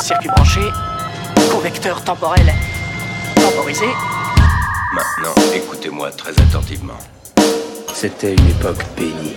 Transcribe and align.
Circuit 0.00 0.30
branché, 0.30 0.60
convecteur 1.52 2.02
temporel 2.02 2.46
temporisé. 3.34 3.84
Maintenant, 4.94 5.34
écoutez-moi 5.54 6.10
très 6.12 6.30
attentivement. 6.40 6.96
C'était 7.92 8.34
une 8.34 8.46
époque 8.46 8.82
bénie. 8.96 9.34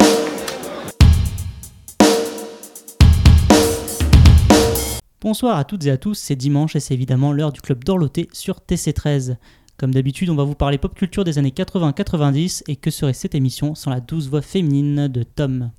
Bonsoir 5.20 5.57
à 5.57 5.65
toutes 5.65 5.86
et 5.86 5.91
à 5.91 5.97
tous, 5.97 6.13
c'est 6.13 6.38
dimanche 6.38 6.73
et 6.77 6.79
c'est 6.79 6.93
évidemment 6.93 7.33
l'heure 7.33 7.51
du 7.51 7.59
club 7.59 7.83
d'Orloté 7.83 8.29
sur 8.31 8.59
TC13. 8.59 9.35
Comme 9.75 9.93
d'habitude, 9.93 10.29
on 10.29 10.35
va 10.35 10.45
vous 10.45 10.55
parler 10.55 10.77
pop 10.77 10.95
culture 10.95 11.25
des 11.25 11.37
années 11.37 11.53
80-90 11.55 12.63
et 12.69 12.77
que 12.77 12.91
serait 12.91 13.11
cette 13.11 13.35
émission 13.35 13.75
sans 13.75 13.91
la 13.91 13.99
douce 13.99 14.29
voix 14.29 14.41
féminine 14.41 15.09
de 15.09 15.23
Tom? 15.23 15.71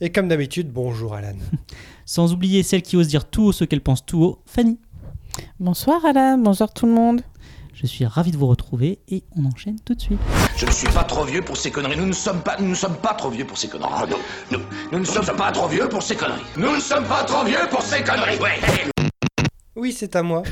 Et 0.00 0.10
comme 0.10 0.28
d'habitude, 0.28 0.72
bonjour 0.72 1.14
Alan. 1.14 1.36
Sans 2.08 2.32
oublier 2.32 2.62
celle 2.62 2.80
qui 2.80 2.96
ose 2.96 3.06
dire 3.06 3.26
tout 3.26 3.42
haut 3.48 3.52
ce 3.52 3.64
qu'elle 3.64 3.82
pense 3.82 4.06
tout 4.06 4.22
haut, 4.22 4.38
Fanny. 4.46 4.78
Bonsoir 5.60 6.06
Alain, 6.06 6.38
bonsoir 6.38 6.72
tout 6.72 6.86
le 6.86 6.92
monde. 6.92 7.20
Je 7.74 7.86
suis 7.86 8.06
ravi 8.06 8.30
de 8.30 8.38
vous 8.38 8.46
retrouver 8.46 9.00
et 9.08 9.24
on 9.36 9.44
enchaîne 9.44 9.78
tout 9.84 9.94
de 9.94 10.00
suite. 10.00 10.18
Je 10.56 10.64
ne 10.64 10.70
suis 10.70 10.88
pas 10.88 11.04
trop 11.04 11.24
vieux 11.24 11.42
pour 11.42 11.58
ces 11.58 11.70
conneries. 11.70 11.98
Nous 11.98 12.06
ne 12.06 12.12
sommes 12.14 12.40
pas, 12.40 12.56
nous 12.58 12.68
ne 12.68 12.74
sommes 12.74 12.96
pas 12.96 13.12
trop 13.12 13.28
vieux 13.28 13.44
pour 13.44 13.58
ces 13.58 13.68
conneries. 13.68 13.90
nous, 14.50 14.56
nous, 14.56 14.64
nous 14.90 14.98
ne 15.00 15.04
sommes 15.04 15.36
pas 15.36 15.52
trop 15.52 15.68
vieux 15.68 15.86
pour 15.86 16.02
ces 16.02 16.16
conneries. 16.16 16.40
Nous 16.56 16.76
ne 16.76 16.80
sommes 16.80 17.04
pas 17.04 17.24
trop 17.24 17.44
vieux 17.44 17.68
pour 17.70 17.82
ces 17.82 18.02
conneries. 18.02 18.38
Ouais. 18.38 18.58
Oui, 19.76 19.92
c'est 19.92 20.16
à 20.16 20.22
moi. 20.22 20.44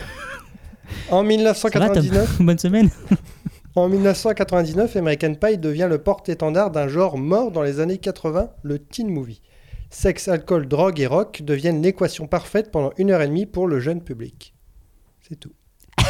En 1.10 1.22
Ça 1.54 1.78
va, 1.78 1.88
Tom? 1.88 2.02
1999, 2.02 2.42
Bonne 2.42 2.58
semaine 2.58 2.90
en 3.74 3.88
1999, 3.88 4.94
American 4.96 5.34
Pie 5.34 5.56
devient 5.56 5.86
le 5.88 6.02
porte-étendard 6.02 6.70
d'un 6.70 6.86
genre 6.86 7.16
mort 7.16 7.50
dans 7.50 7.62
les 7.62 7.80
années 7.80 7.96
80, 7.96 8.50
le 8.62 8.78
teen 8.78 9.08
movie. 9.08 9.40
Sexe, 9.90 10.28
alcool, 10.28 10.66
drogue 10.68 11.00
et 11.00 11.06
rock 11.06 11.42
deviennent 11.44 11.82
l'équation 11.82 12.26
parfaite 12.26 12.70
pendant 12.70 12.90
une 12.98 13.10
heure 13.10 13.22
et 13.22 13.28
demie 13.28 13.46
pour 13.46 13.66
le 13.66 13.78
jeune 13.80 14.02
public. 14.02 14.54
C'est 15.28 15.36
tout. 15.38 15.52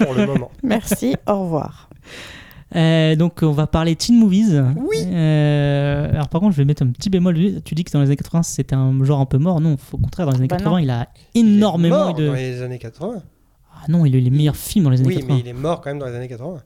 pour 0.00 0.14
le 0.14 0.26
moment. 0.26 0.50
Merci, 0.62 1.14
au 1.26 1.42
revoir. 1.42 1.88
Euh, 2.76 3.16
Donc 3.16 3.38
on 3.42 3.52
va 3.52 3.66
parler 3.66 3.96
teen 3.96 4.18
movies. 4.18 4.62
Oui. 4.76 4.98
Euh, 5.06 6.10
alors 6.10 6.28
par 6.28 6.40
contre, 6.40 6.52
je 6.52 6.58
vais 6.58 6.64
mettre 6.64 6.82
un 6.82 6.88
petit 6.88 7.08
bémol. 7.10 7.62
Tu 7.64 7.74
dis 7.74 7.84
que 7.84 7.90
dans 7.92 8.00
les 8.00 8.06
années 8.08 8.16
80 8.16 8.42
c'était 8.42 8.74
un 8.74 9.02
genre 9.04 9.20
un 9.20 9.26
peu 9.26 9.38
mort. 9.38 9.60
Non, 9.60 9.76
au 9.92 9.98
contraire, 9.98 10.26
dans 10.26 10.32
les 10.32 10.38
années 10.38 10.48
Bah 10.48 10.56
80 10.56 10.70
non. 10.72 10.78
il 10.78 10.90
a 10.90 11.08
Il 11.34 11.46
est 11.46 11.54
énormément 11.56 11.96
mort 12.06 12.14
de... 12.14 12.26
dans 12.26 12.34
les 12.34 12.62
années 12.62 12.78
80. 12.78 13.22
Ah 13.74 13.84
non, 13.88 14.04
il 14.04 14.14
a 14.14 14.18
eu 14.18 14.22
les 14.22 14.30
meilleurs 14.30 14.56
films 14.56 14.84
dans 14.84 14.90
les 14.90 15.00
années 15.00 15.08
Oui, 15.08 15.14
80. 15.16 15.34
mais 15.34 15.40
il 15.40 15.48
est 15.48 15.52
mort 15.52 15.80
quand 15.80 15.90
même 15.90 15.98
dans 15.98 16.06
les 16.06 16.14
années 16.14 16.28
80. 16.28 16.60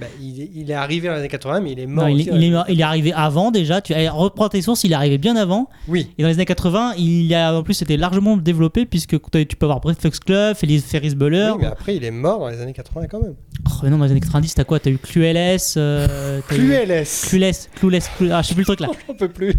Bah, 0.00 0.06
il, 0.20 0.42
est, 0.42 0.50
il 0.54 0.70
est 0.70 0.74
arrivé 0.74 1.06
dans 1.06 1.14
les 1.14 1.20
années 1.20 1.28
80, 1.28 1.60
mais 1.60 1.72
il 1.72 1.78
est 1.80 1.86
mort. 1.86 2.04
Non, 2.08 2.10
il, 2.10 2.16
aussi 2.16 2.28
est, 2.28 2.30
dans 2.32 2.36
il 2.36 2.40
les- 2.40 2.46
est 2.46 2.50
mort- 2.50 2.64
il 2.68 2.80
est 2.80 2.84
arrivé 2.84 3.12
avant 3.12 3.50
déjà. 3.52 3.80
Tu 3.80 3.92
eh, 3.96 4.08
reprends 4.08 4.48
tes 4.48 4.60
sources, 4.60 4.82
il 4.84 4.90
est 4.92 4.96
arrivé 4.96 5.18
bien 5.18 5.36
avant. 5.36 5.68
Oui. 5.86 6.10
Et 6.18 6.22
dans 6.22 6.28
les 6.28 6.34
années 6.34 6.44
80, 6.46 6.94
il 6.98 7.22
y 7.26 7.34
a 7.34 7.54
en 7.54 7.62
plus 7.62 7.74
c'était 7.74 7.96
largement 7.96 8.36
développé 8.36 8.86
puisque 8.86 9.16
tu 9.30 9.56
peux 9.56 9.66
avoir 9.66 9.80
Breakfast 9.80 10.24
Club, 10.24 10.56
Feliz 10.56 10.82
Ferris 10.84 11.14
Bueller. 11.14 11.50
Oui, 11.52 11.58
mais 11.60 11.66
après, 11.68 11.94
il 11.96 12.04
est 12.04 12.10
mort 12.10 12.40
dans 12.40 12.48
les 12.48 12.60
années 12.60 12.72
80 12.72 13.06
quand 13.08 13.20
même. 13.22 13.34
Oh, 13.66 13.70
mais 13.84 13.90
non, 13.90 13.98
dans 13.98 14.04
les 14.04 14.10
années 14.10 14.20
90, 14.20 14.54
t'as 14.54 14.64
quoi? 14.64 14.80
T'as 14.80 14.90
eu 14.90 14.98
Clueless, 14.98 15.74
euh, 15.76 16.40
Clueless. 16.48 17.26
Clueless, 17.28 17.68
Clueless, 17.76 18.10
Clueless- 18.18 18.32
ah, 18.32 18.42
je 18.42 18.48
sais 18.48 18.54
plus 18.54 18.62
le 18.62 18.66
truc 18.66 18.80
là. 18.80 18.88
J'en 19.06 19.14
peux 19.14 19.28
plus. 19.28 19.54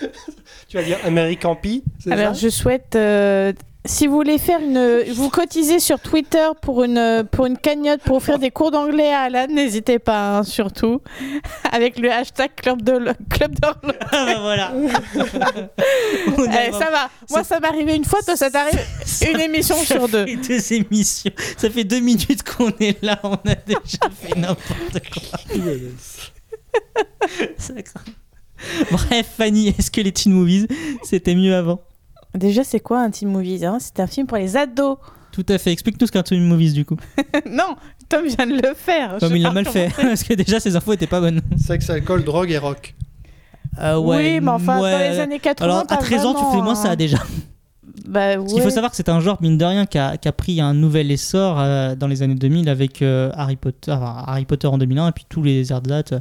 tu 0.68 0.76
vas 0.76 0.82
dire 0.84 0.98
American 1.04 1.56
Pie, 1.56 1.82
Alors 2.10 2.34
ça? 2.36 2.40
je 2.40 2.48
souhaite, 2.50 2.94
euh, 2.94 3.52
si 3.88 4.06
vous 4.06 4.14
voulez 4.14 4.36
faire 4.38 4.60
une, 4.60 5.02
vous 5.14 5.30
cotisez 5.30 5.80
sur 5.80 5.98
Twitter 5.98 6.46
pour 6.60 6.84
une 6.84 7.26
pour 7.32 7.46
une 7.46 7.56
cagnotte 7.56 8.02
pour 8.02 8.16
offrir 8.16 8.38
des 8.38 8.50
cours 8.50 8.70
d'anglais 8.70 9.12
à 9.12 9.22
Alan, 9.22 9.46
n'hésitez 9.48 9.98
pas 9.98 10.38
hein, 10.38 10.42
surtout 10.42 11.00
avec 11.72 11.98
le 11.98 12.12
hashtag 12.12 12.50
club 12.54 12.82
de 12.82 12.98
club. 13.30 13.56
Ah 13.62 13.74
bah 14.12 14.40
voilà. 14.40 14.72
Eh, 16.38 16.72
ça 16.72 16.90
va. 16.90 17.10
Moi 17.30 17.44
ça 17.44 17.60
m'est 17.60 17.68
arrivé 17.68 17.94
une 17.94 18.04
fois, 18.04 18.20
toi 18.22 18.36
ça 18.36 18.50
t'arrive 18.50 18.78
une 19.32 19.40
émission 19.40 19.76
Ça 19.76 19.94
sur 19.94 20.08
deux. 20.08 20.26
fait 20.26 20.36
deux 20.36 20.72
émissions. 20.74 21.32
Ça 21.56 21.70
fait 21.70 21.84
deux 21.84 22.00
minutes 22.00 22.42
qu'on 22.42 22.70
est 22.80 23.02
là, 23.02 23.18
on 23.22 23.34
a 23.34 23.54
déjà 23.54 24.10
fait 24.20 24.36
n'importe 24.36 25.00
quoi. 25.12 25.38
Bref, 28.90 29.26
Fanny, 29.36 29.68
est-ce 29.68 29.90
que 29.90 30.00
les 30.00 30.12
teen 30.12 30.32
movies, 30.32 30.66
c'était 31.02 31.34
mieux 31.34 31.54
avant? 31.54 31.80
Déjà 32.38 32.64
c'est 32.64 32.80
quoi 32.80 33.00
un 33.00 33.10
teen 33.10 33.28
movie 33.28 33.64
hein? 33.64 33.78
C'est 33.80 34.00
un 34.00 34.06
film 34.06 34.26
pour 34.26 34.38
les 34.38 34.56
ados. 34.56 34.96
Tout 35.32 35.46
à 35.48 35.58
fait. 35.58 35.72
Explique-nous 35.72 36.06
ce 36.06 36.12
qu'est 36.12 36.18
un 36.18 36.22
teen 36.22 36.42
movies 36.42 36.72
du 36.72 36.84
coup. 36.84 36.96
non, 37.50 37.76
Tom 38.08 38.26
vient 38.26 38.46
de 38.46 38.54
le 38.54 38.74
faire. 38.74 39.18
Je 39.20 39.26
il 39.26 39.42
l'a 39.42 39.50
mal 39.52 39.66
fait. 39.66 39.90
Parce 39.96 40.24
que 40.24 40.34
déjà, 40.34 40.60
ses 40.60 40.74
infos 40.76 40.92
étaient 40.92 41.06
pas 41.06 41.20
bonnes. 41.20 41.42
Sexe, 41.58 41.90
alcool, 41.90 42.24
drogue 42.24 42.50
et 42.50 42.58
rock. 42.58 42.94
Euh, 43.80 43.96
oui, 43.96 44.40
mais 44.40 44.48
enfin 44.50 44.80
ouais. 44.80 44.92
dans 44.92 44.98
les 44.98 45.20
années 45.20 45.38
80. 45.38 45.64
Alors, 45.64 45.80
à 45.82 45.84
pas 45.84 45.98
13 45.98 46.26
ans, 46.26 46.34
tu 46.34 46.56
fais 46.56 46.62
moins 46.62 46.74
ça 46.74 46.96
déjà. 46.96 47.18
Bah, 48.06 48.36
Parce 48.36 48.52
qu'il 48.52 48.60
faut 48.62 48.68
ouais. 48.68 48.72
savoir 48.72 48.90
que 48.90 48.96
c'est 48.96 49.10
un 49.10 49.20
genre, 49.20 49.36
mine 49.42 49.58
de 49.58 49.64
rien, 49.66 49.84
qui 49.84 49.98
a, 49.98 50.16
qui 50.16 50.28
a 50.28 50.32
pris 50.32 50.62
un 50.62 50.72
nouvel 50.72 51.10
essor 51.10 51.60
euh, 51.60 51.94
dans 51.94 52.06
les 52.06 52.22
années 52.22 52.36
2000 52.36 52.70
avec 52.70 53.02
euh, 53.02 53.30
Harry, 53.34 53.56
Potter, 53.56 53.92
enfin, 53.92 54.24
Harry 54.26 54.46
Potter 54.46 54.66
en 54.66 54.78
2001 54.78 55.08
et 55.08 55.12
puis 55.12 55.26
tous 55.28 55.42
les 55.42 55.70
airs 55.72 55.82
de 55.82 55.90
date. 55.90 56.12
euh, 56.12 56.20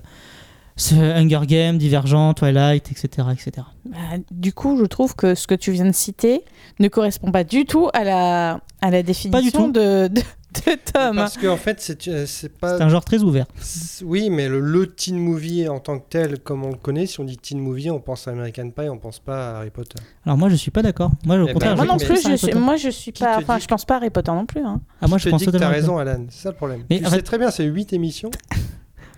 ce 0.78 0.96
Hunger 0.96 1.42
Games, 1.48 1.78
Divergent, 1.78 2.34
Twilight, 2.36 2.90
etc. 2.92 3.28
etc. 3.34 3.52
Bah, 3.86 3.98
du 4.32 4.54
coup, 4.54 4.78
je 4.80 4.86
trouve 4.86 5.16
que 5.16 5.36
ce 5.36 5.48
que 5.48 5.56
tu 5.56 5.72
viens 5.72 5.86
de 5.86 5.92
citer 5.92 6.44
ne 6.80 6.88
correspond 6.88 7.32
pas 7.32 7.44
du 7.44 7.66
tout 7.66 7.90
à 7.94 8.04
la, 8.04 8.62
à 8.82 8.90
la 8.92 9.04
définition 9.04 9.66
tout. 9.68 9.72
de, 9.74 10.08
de, 10.08 10.22
de 10.22 10.78
Tom. 10.94 11.16
Parce 11.16 11.38
qu'en 11.38 11.58
fait, 11.58 11.82
c'est 11.82 12.08
euh, 12.08 12.26
c'est 12.28 12.56
pas. 12.58 12.78
C'est 12.78 12.84
un 12.84 12.90
genre 12.90 13.04
très 13.04 13.24
ouvert. 13.24 13.46
c'est- 13.60 14.06
Oui, 14.06 14.30
mais 14.30 14.48
le, 14.48 14.60
le 14.60 14.86
teen 14.88 15.18
movie 15.18 15.68
en 15.68 15.80
tant 15.80 15.98
que 16.00 16.06
tel, 16.10 16.40
comme 16.40 16.64
on 16.64 16.70
le 16.70 16.76
connaît, 16.78 17.06
si 17.08 17.20
on 17.20 17.24
dit 17.24 17.38
teen 17.38 17.60
movie, 17.60 17.90
on 17.90 18.00
pense 18.00 18.28
à 18.28 18.32
American 18.32 18.70
Pie, 18.70 18.88
on 18.90 18.98
pense 18.98 19.20
pas 19.20 19.50
à 19.52 19.58
Harry 19.58 19.72
Potter. 19.72 20.00
Alors 20.26 20.38
moi, 20.38 20.50
je 20.50 20.56
suis 20.56 20.72
pas 20.72 20.84
d'accord. 20.84 21.12
Moi, 21.26 21.38
au 21.38 21.48
Eh 21.48 21.54
contraire, 21.54 21.76
ben, 21.76 21.86
moi 21.86 21.98
je 22.00 22.06
non 22.06 22.08
plus, 22.14 22.22
je 22.30 22.36
suis, 22.36 22.54
moi 22.54 22.76
je 22.76 22.90
suis 22.90 23.12
pas. 23.12 23.38
Enfin, 23.40 23.58
je 23.58 23.66
pense 23.68 23.84
pas 23.84 23.96
à 23.96 23.98
Harry 23.98 24.10
Potter 24.12 24.32
non 24.32 24.46
plus. 24.46 24.62
hein. 24.62 24.80
Ah, 25.02 25.08
moi, 25.08 25.18
je 25.18 25.24
je 25.24 25.26
te 25.26 25.32
pense 25.32 25.40
dis 25.42 25.48
que 25.48 25.58
t'as 25.58 25.70
raison, 25.70 25.98
Alan. 25.98 26.26
C'est 26.30 26.44
ça 26.44 26.50
le 26.52 26.56
problème. 26.56 26.84
Mais 26.90 27.00
tu 27.00 27.06
en 27.08 27.10
sais 27.10 27.16
fait- 27.18 27.22
très 27.24 27.38
bien, 27.40 27.50
c'est 27.50 27.64
8 27.66 27.94
émissions. 27.94 28.30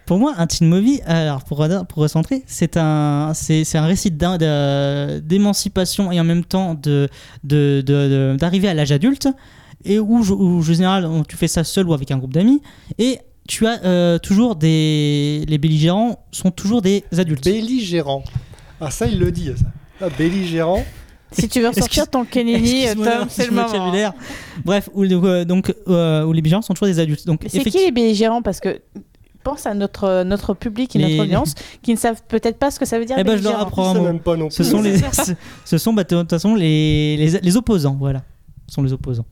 Pour 0.10 0.18
moi, 0.18 0.34
un 0.40 0.48
teen 0.48 0.68
movie, 0.68 1.02
alors 1.06 1.44
pour, 1.44 1.64
pour 1.88 2.02
recentrer, 2.02 2.42
c'est 2.48 2.78
un, 2.78 3.34
c'est, 3.36 3.64
c'est 3.64 3.78
un 3.78 3.86
récit 3.86 4.10
d'émancipation 4.10 6.12
et 6.12 6.20
en 6.20 6.24
même 6.24 6.44
temps 6.44 6.74
de, 6.74 7.08
de, 7.44 7.84
de- 7.86 8.34
de- 8.34 8.38
d'arriver 8.40 8.68
à 8.68 8.74
l'âge 8.74 8.92
adulte, 8.92 9.28
et 9.86 10.00
où, 10.00 10.18
en 10.18 10.62
général, 10.64 11.08
tu 11.28 11.38
fais 11.38 11.48
ça 11.48 11.64
seul 11.64 11.88
ou 11.88 11.94
avec 11.94 12.10
un 12.10 12.18
groupe 12.18 12.34
d'amis, 12.34 12.60
et 12.98 13.20
tu 13.48 13.68
as 13.68 13.84
euh, 13.86 14.18
toujours 14.18 14.56
des. 14.56 15.46
Les 15.48 15.60
belligérants 15.60 16.26
sont 16.32 16.50
toujours 16.50 16.82
des 16.82 17.04
adultes. 17.16 17.46
Belligérant. 17.46 18.24
Ah, 18.82 18.90
ça, 18.90 19.06
il 19.06 19.20
le 19.20 19.32
dit, 19.32 19.52
ça. 19.56 19.66
Ah, 20.02 20.08
belligérant. 20.18 20.84
Si 21.32 21.48
tu 21.48 21.62
veux 21.62 21.68
ressortir 21.68 22.08
ton 22.08 22.26
Kennedy, 22.26 22.78
Excuse-moi 22.82 23.12
Tom, 23.12 23.28
c'est 23.30 23.46
le 23.46 23.52
moment. 23.52 24.16
Bref, 24.66 24.90
où, 24.96 25.04
euh, 25.04 25.46
donc, 25.46 25.72
euh, 25.88 26.24
où 26.24 26.34
les 26.34 26.42
belligérants 26.42 26.64
sont 26.64 26.74
toujours 26.74 26.88
des 26.88 26.98
adultes. 27.00 27.22
C'est 27.28 27.38
qui 27.50 27.58
effectivement- 27.58 27.86
les 27.86 27.92
belligérants? 27.92 28.42
Parce 28.42 28.60
que 28.60 28.82
pense 29.44 29.66
à 29.66 29.74
notre, 29.74 30.24
notre 30.24 30.54
public 30.54 30.96
et 30.96 31.00
Les- 31.00 31.10
notre 31.18 31.24
audience 31.24 31.56
qui 31.82 31.92
ne 31.92 31.98
savent 31.98 32.22
peut-être 32.28 32.58
pas 32.58 32.72
ce 32.72 32.80
que 32.80 32.86
ça 32.86 33.00
veut 33.00 33.06
dire. 33.06 33.16
Eh 33.20 33.24
ben, 33.24 33.38
je 33.38 33.44
leur 33.44 33.60
apprends 33.60 33.94
même 34.02 34.20
pas 34.20 34.36
non 34.36 34.50
Ce 34.50 34.64
sont 34.64 34.82
les, 34.82 34.98
ce, 34.98 35.34
ce 35.66 35.78
sont 35.78 35.94
bah, 35.94 36.04
de 36.04 36.16
toute 36.20 36.30
façon 36.30 36.56
les, 36.56 37.18
les, 37.18 37.40
les 37.40 37.58
opposants, 37.58 37.96
voilà. 38.00 38.24
Ce 38.68 38.76
sont 38.76 38.84
les 38.84 38.94
opposants. 38.94 39.26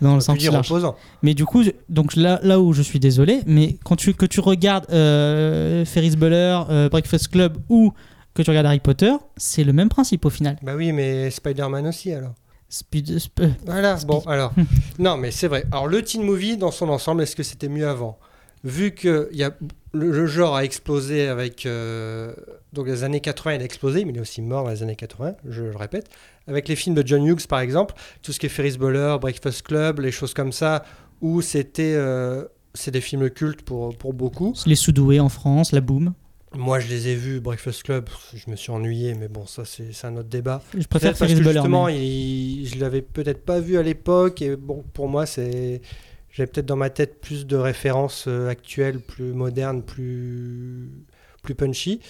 Dans 0.00 0.14
le 0.16 0.20
sens 0.20 0.36
dire 0.38 0.52
large. 0.52 0.70
opposant. 0.70 0.96
Mais 1.22 1.34
du 1.34 1.44
coup, 1.44 1.62
je- 1.62 1.70
donc 1.88 2.16
là, 2.16 2.40
là 2.42 2.60
où 2.60 2.72
je 2.72 2.82
suis 2.82 2.98
désolé, 2.98 3.40
mais 3.46 3.76
quand 3.84 3.94
tu, 3.96 4.12
que 4.12 4.26
tu 4.26 4.40
regardes 4.40 4.86
euh, 4.90 5.84
Ferris 5.84 6.16
Bueller, 6.16 6.60
euh, 6.68 6.88
Breakfast 6.88 7.28
Club 7.28 7.58
ou 7.68 7.92
que 8.34 8.42
tu 8.42 8.50
regardes 8.50 8.66
Harry 8.66 8.80
Potter, 8.80 9.12
c'est 9.36 9.62
le 9.62 9.72
même 9.72 9.88
principe 9.88 10.24
au 10.24 10.30
final. 10.30 10.56
Bah 10.62 10.72
oui, 10.76 10.90
mais 10.92 11.30
Spider-Man 11.30 11.86
aussi, 11.86 12.12
alors. 12.12 12.32
Speed, 12.68 13.08
sp- 13.18 13.28
euh, 13.42 13.48
Voilà, 13.66 13.96
Speed. 13.96 14.08
bon, 14.08 14.20
alors. 14.26 14.52
non, 14.98 15.16
mais 15.16 15.30
c'est 15.30 15.46
vrai. 15.46 15.64
Alors, 15.70 15.86
le 15.86 16.02
teen 16.02 16.22
movie, 16.24 16.56
dans 16.56 16.72
son 16.72 16.88
ensemble, 16.88 17.22
est-ce 17.22 17.36
que 17.36 17.44
c'était 17.44 17.68
mieux 17.68 17.88
avant? 17.88 18.18
Vu 18.64 18.92
que 18.92 19.28
il 19.30 19.36
y 19.38 19.44
a, 19.44 19.54
le, 19.92 20.10
le 20.10 20.26
genre 20.26 20.56
a 20.56 20.64
explosé 20.64 21.28
avec. 21.28 21.66
euh, 21.66 22.34
donc, 22.72 22.86
les 22.88 23.04
années 23.04 23.20
80, 23.20 23.54
il 23.56 23.60
a 23.62 23.64
explosé, 23.64 24.04
mais 24.04 24.12
il 24.12 24.16
est 24.16 24.20
aussi 24.20 24.42
mort 24.42 24.64
dans 24.64 24.70
les 24.70 24.82
années 24.82 24.96
80, 24.96 25.34
je 25.48 25.62
le 25.62 25.76
répète. 25.76 26.08
Avec 26.48 26.66
les 26.68 26.74
films 26.74 26.94
de 26.96 27.06
John 27.06 27.24
Hughes, 27.24 27.46
par 27.46 27.60
exemple, 27.60 27.94
tout 28.22 28.32
ce 28.32 28.40
qui 28.40 28.46
est 28.46 28.48
Ferris 28.48 28.76
Bueller, 28.78 29.16
Breakfast 29.20 29.62
Club, 29.62 30.00
les 30.00 30.10
choses 30.10 30.34
comme 30.34 30.50
ça, 30.52 30.84
où 31.20 31.40
c'était. 31.42 31.94
euh, 31.94 32.44
c'est 32.76 32.90
des 32.90 33.00
films 33.00 33.30
cultes 33.30 33.62
pour, 33.62 33.94
pour 33.96 34.14
beaucoup. 34.14 34.52
les 34.66 34.74
sous-doués 34.74 35.20
en 35.20 35.28
France, 35.28 35.70
la 35.70 35.80
boom. 35.80 36.14
Moi, 36.56 36.80
je 36.80 36.88
les 36.88 37.08
ai 37.08 37.14
vus, 37.16 37.40
Breakfast 37.40 37.82
Club, 37.82 38.08
je 38.34 38.48
me 38.50 38.56
suis 38.56 38.70
ennuyé, 38.72 39.14
mais 39.14 39.28
bon, 39.28 39.44
ça, 39.46 39.64
c'est 39.64 39.92
un 40.06 40.16
autre 40.16 40.28
débat. 40.28 40.62
Je 40.76 40.86
préfère 40.86 41.10
parce 41.10 41.18
Ferris 41.18 41.34
que 41.34 41.38
Bueller. 41.40 41.52
justement, 41.54 41.86
mais- 41.86 42.04
il- 42.04 42.66
je 42.66 42.78
l'avais 42.80 43.02
peut-être 43.02 43.44
pas 43.44 43.60
vu 43.60 43.76
à 43.76 43.82
l'époque 43.82 44.40
et 44.42 44.56
bon, 44.56 44.84
pour 44.92 45.08
moi, 45.08 45.26
c'est 45.26 45.80
j'avais 46.34 46.48
peut-être 46.48 46.66
dans 46.66 46.76
ma 46.76 46.90
tête 46.90 47.20
plus 47.20 47.46
de 47.46 47.56
références 47.56 48.24
euh, 48.28 48.48
actuelles, 48.48 48.98
plus 49.00 49.32
modernes, 49.32 49.82
plus 49.82 50.90
plus 51.42 51.54
punchy. 51.54 52.00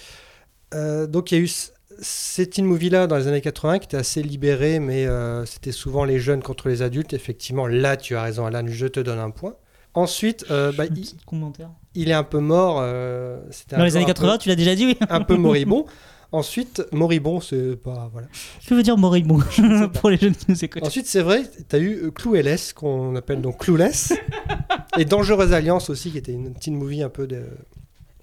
Euh, 0.73 1.05
donc 1.07 1.31
il 1.31 1.35
y 1.35 1.37
a 1.37 1.41
eu 1.43 1.47
c- 1.47 1.71
ces 2.01 2.47
teen 2.49 2.65
movies 2.65 2.89
là 2.91 3.05
dans 3.07 3.17
les 3.17 3.27
années 3.27 3.39
80 3.41 3.79
qui 3.79 3.85
étaient 3.85 3.97
assez 3.97 4.23
libérés, 4.23 4.79
mais 4.79 5.05
euh, 5.05 5.45
c'était 5.45 5.71
souvent 5.71 6.03
les 6.05 6.19
jeunes 6.19 6.41
contre 6.41 6.67
les 6.69 6.81
adultes. 6.81 7.13
Effectivement, 7.13 7.67
là, 7.67 7.95
tu 7.97 8.15
as 8.15 8.23
raison, 8.23 8.45
Alan, 8.45 8.65
je 8.67 8.87
te 8.87 8.99
donne 8.99 9.19
un 9.19 9.29
point. 9.29 9.55
Ensuite, 9.93 10.45
euh, 10.51 10.71
bah, 10.73 10.85
il, 10.85 10.91
petit 10.93 11.17
commentaire. 11.25 11.69
il 11.93 12.09
est 12.09 12.13
un 12.13 12.23
peu 12.23 12.39
mort. 12.39 12.81
Dans 12.81 13.83
les 13.83 13.95
années 13.95 14.03
un 14.05 14.07
peu- 14.07 14.13
80, 14.13 14.37
tu 14.39 14.49
l'as 14.49 14.55
déjà 14.55 14.75
dit, 14.75 14.85
oui. 14.87 14.97
un 15.09 15.21
peu 15.21 15.35
moribond. 15.37 15.85
Ensuite, 16.35 16.83
Moribond, 16.91 17.39
c'est 17.39 17.77
pas. 17.77 18.09
Voilà. 18.11 18.27
Je 18.59 18.73
veux 18.73 18.83
dire 18.83 18.97
moribond 18.97 19.39
pour 19.93 20.09
les 20.09 20.17
jeunes 20.17 20.35
qui 20.35 20.45
nous 20.49 20.65
écoutent. 20.65 20.83
Ensuite, 20.83 21.07
c'est 21.07 21.21
vrai, 21.21 21.43
tu 21.69 21.75
as 21.75 21.79
eu 21.79 21.95
euh, 22.03 22.11
Clueless, 22.11 22.73
qu'on 22.73 23.15
appelle 23.15 23.41
donc 23.41 23.59
Clueless, 23.59 24.11
et 24.97 25.05
Dangereuse 25.05 25.53
Alliance 25.53 25.89
aussi, 25.89 26.11
qui 26.11 26.17
était 26.17 26.33
une 26.33 26.53
teen 26.53 26.75
movie 26.75 27.03
un 27.03 27.09
peu 27.09 27.25
de... 27.25 27.43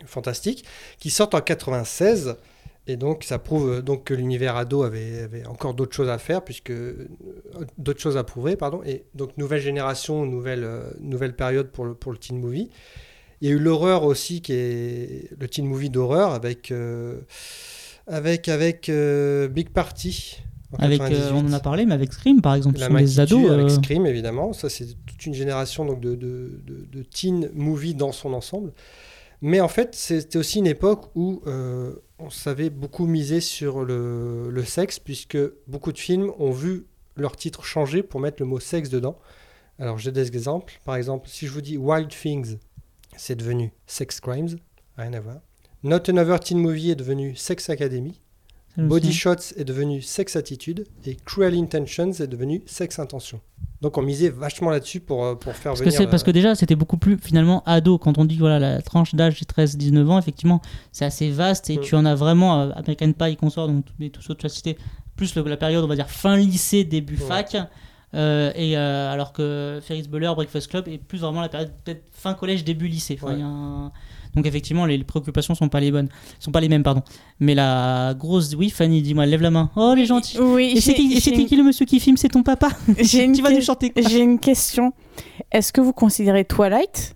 fantastique, 0.04 0.64
qui 0.98 1.08
sortent 1.08 1.34
en 1.34 1.40
96. 1.40 2.36
Et 2.86 2.96
donc, 2.96 3.24
ça 3.24 3.38
prouve 3.38 3.70
euh, 3.70 3.80
donc 3.80 4.04
que 4.04 4.12
l'univers 4.12 4.56
ado 4.56 4.82
avait, 4.82 5.20
avait 5.20 5.46
encore 5.46 5.72
d'autres 5.72 5.94
choses 5.94 6.10
à 6.10 6.18
faire, 6.18 6.42
puisque 6.42 6.70
euh, 6.70 7.08
d'autres 7.78 8.00
choses 8.00 8.18
à 8.18 8.24
prouver, 8.24 8.56
pardon. 8.56 8.82
Et 8.84 9.04
donc, 9.14 9.38
nouvelle 9.38 9.60
génération, 9.62 10.26
nouvelle, 10.26 10.64
euh, 10.64 10.90
nouvelle 11.00 11.34
période 11.34 11.70
pour 11.70 11.86
le, 11.86 11.94
pour 11.94 12.12
le 12.12 12.18
teen 12.18 12.38
movie. 12.38 12.68
Il 13.42 13.48
y 13.48 13.50
a 13.50 13.54
eu 13.54 13.58
l'horreur 13.58 14.04
aussi, 14.04 14.40
qui 14.40 14.52
est 14.52 15.28
le 15.36 15.48
teen 15.48 15.66
movie 15.66 15.90
d'horreur, 15.90 16.32
avec, 16.32 16.70
euh, 16.70 17.20
avec, 18.06 18.48
avec 18.48 18.88
euh, 18.88 19.48
Big 19.48 19.70
Party. 19.70 20.38
en 20.72 20.82
Avec, 20.82 21.00
euh, 21.00 21.08
98. 21.08 21.34
on 21.34 21.48
en 21.48 21.52
a 21.52 21.60
parlé, 21.60 21.86
mais 21.86 21.94
avec 21.94 22.12
Scream 22.12 22.40
par 22.40 22.54
exemple, 22.54 22.78
La 22.78 22.88
sont 22.88 22.94
des 22.94 23.20
ados. 23.20 23.50
avec 23.50 23.66
euh, 23.66 23.68
Scream, 23.68 24.06
évidemment. 24.06 24.52
Ça, 24.52 24.68
c'est 24.68 24.86
toute 25.06 25.26
une 25.26 25.34
génération 25.34 25.84
donc, 25.84 26.00
de, 26.00 26.14
de, 26.14 26.60
de, 26.64 26.86
de 26.90 27.02
teen 27.02 27.50
movie 27.54 27.94
dans 27.94 28.12
son 28.12 28.32
ensemble. 28.32 28.72
Mais 29.40 29.60
en 29.60 29.68
fait, 29.68 29.94
c'était 29.94 30.38
aussi 30.38 30.58
une 30.60 30.68
époque 30.68 31.10
où 31.16 31.42
euh, 31.46 31.94
on 32.18 32.30
savait 32.30 32.70
beaucoup 32.70 33.06
miser 33.06 33.40
sur 33.40 33.84
le, 33.84 34.48
le 34.50 34.64
sexe, 34.64 34.98
puisque 35.00 35.38
beaucoup 35.66 35.90
de 35.92 35.98
films 35.98 36.30
ont 36.38 36.52
vu 36.52 36.86
leur 37.16 37.34
titre 37.36 37.64
changer 37.64 38.02
pour 38.04 38.20
mettre 38.20 38.36
le 38.40 38.46
mot 38.46 38.60
sexe 38.60 38.88
dedans. 38.88 39.18
Alors, 39.78 39.98
j'ai 39.98 40.12
des 40.12 40.28
exemples. 40.28 40.80
Par 40.84 40.94
exemple, 40.94 41.28
si 41.28 41.46
je 41.46 41.52
vous 41.52 41.60
dis 41.60 41.76
Wild 41.76 42.08
Things, 42.08 42.56
c'est 43.16 43.34
devenu 43.34 43.72
Sex 43.86 44.20
Crimes, 44.20 44.56
rien 44.96 45.12
à 45.12 45.20
voir. 45.20 45.38
Not 45.84 46.08
Another 46.08 46.38
Teen 46.40 46.58
Movie 46.58 46.90
est 46.90 46.94
devenu 46.96 47.34
Sex 47.36 47.68
Academy. 47.70 48.14
Body. 48.78 49.12
Shots 49.12 49.52
est 49.58 49.64
devenu 49.64 50.00
Sex 50.00 50.34
Attitude 50.34 50.86
et 51.04 51.14
Cruel 51.26 51.54
Intentions 51.54 52.10
est 52.12 52.26
devenu 52.26 52.62
Sex 52.64 52.98
Intention. 52.98 53.38
Donc 53.82 53.98
on 53.98 54.02
misait 54.02 54.30
vachement 54.30 54.70
là-dessus 54.70 55.00
pour, 55.00 55.24
euh, 55.26 55.34
pour 55.34 55.52
faire 55.54 55.72
Parce 55.74 55.80
venir. 55.82 56.08
parce 56.08 56.22
que 56.22 56.30
euh, 56.30 56.32
déjà, 56.32 56.54
c'était 56.54 56.76
beaucoup 56.76 56.96
plus 56.96 57.18
finalement 57.18 57.62
ado. 57.66 57.98
Quand 57.98 58.16
on 58.16 58.24
dit 58.24 58.38
voilà 58.38 58.58
la 58.58 58.80
tranche 58.80 59.14
d'âge 59.14 59.38
des 59.40 59.44
13-19 59.44 60.08
ans, 60.08 60.18
effectivement, 60.18 60.62
c'est 60.90 61.04
assez 61.04 61.30
vaste 61.30 61.68
et 61.68 61.76
Mm. 61.76 61.80
tu 61.82 61.94
en 61.96 62.06
as 62.06 62.14
vraiment 62.14 62.62
euh, 62.62 62.70
American 62.76 63.12
Pie, 63.12 63.36
Consort, 63.36 63.68
donc 63.68 63.84
tous 63.84 63.92
les 63.98 64.08
tous 64.08 64.22
ceux 64.22 64.32
que 64.34 64.40
tu 64.40 64.46
as 64.46 64.50
cités, 64.50 64.78
plus 65.16 65.34
le- 65.34 65.42
la 65.42 65.58
période, 65.58 65.84
on 65.84 65.88
va 65.88 65.96
dire, 65.96 66.08
fin 66.08 66.36
lycée, 66.38 66.84
début 66.84 67.18
Ouais. 67.18 67.26
fac. 67.26 67.56
euh, 68.14 68.52
et 68.54 68.76
euh, 68.78 69.10
alors 69.12 69.32
que 69.34 69.80
Ferris 69.82 70.06
Bueller, 70.08 70.32
Breakfast 70.34 70.68
Club 70.70 70.86
est 70.88 70.98
plus 70.98 71.18
vraiment 71.20 71.40
la 71.42 71.48
période 71.50 71.72
peut-être 71.84 72.04
fin 72.12 72.32
collège, 72.34 72.62
début 72.64 72.86
lycée. 72.88 73.18
Enfin, 73.22 73.34
Ouais. 73.34 73.40
y 73.40 73.42
a 73.42 73.46
un- 73.46 73.92
Donc 74.34 74.46
effectivement, 74.46 74.86
les, 74.86 75.02
préoccupations 75.04 75.54
sont 75.54 75.68
pas 75.68 75.80
les 75.80 75.90
bonnes, 75.90 76.08
sont 76.38 76.52
pas 76.52 76.60
les 76.60 76.68
mêmes, 76.68 76.82
pardon. 76.82 77.02
Mais 77.40 77.54
la 77.54 78.14
grosse, 78.18 78.54
oui, 78.54 78.70
Fanny, 78.70 79.02
dis-moi, 79.02 79.26
lève 79.26 79.42
la 79.42 79.50
main. 79.50 79.70
Oh 79.76 79.92
les 79.94 80.06
gentils. 80.06 80.38
Oui, 80.40 80.72
Et 80.76 80.80
c'était 80.80 81.44
qui 81.44 81.56
le 81.56 81.62
monsieur 81.64 81.84
qui 81.84 82.00
filme? 82.00 82.16
C'est 82.16 82.28
ton 82.30 82.42
papa? 82.42 82.68
J'ai 82.98 83.24
une, 83.24 83.32
Qui 83.32 83.42
va 83.42 83.50
nous 83.50 83.60
chanter 83.60 83.92
j'ai 83.96 84.20
une 84.20 84.38
question. 84.38 84.92
Est-ce 85.50 85.72
que 85.72 85.80
vous 85.82 85.92
considérez 85.92 86.44
Twilight, 86.46 87.14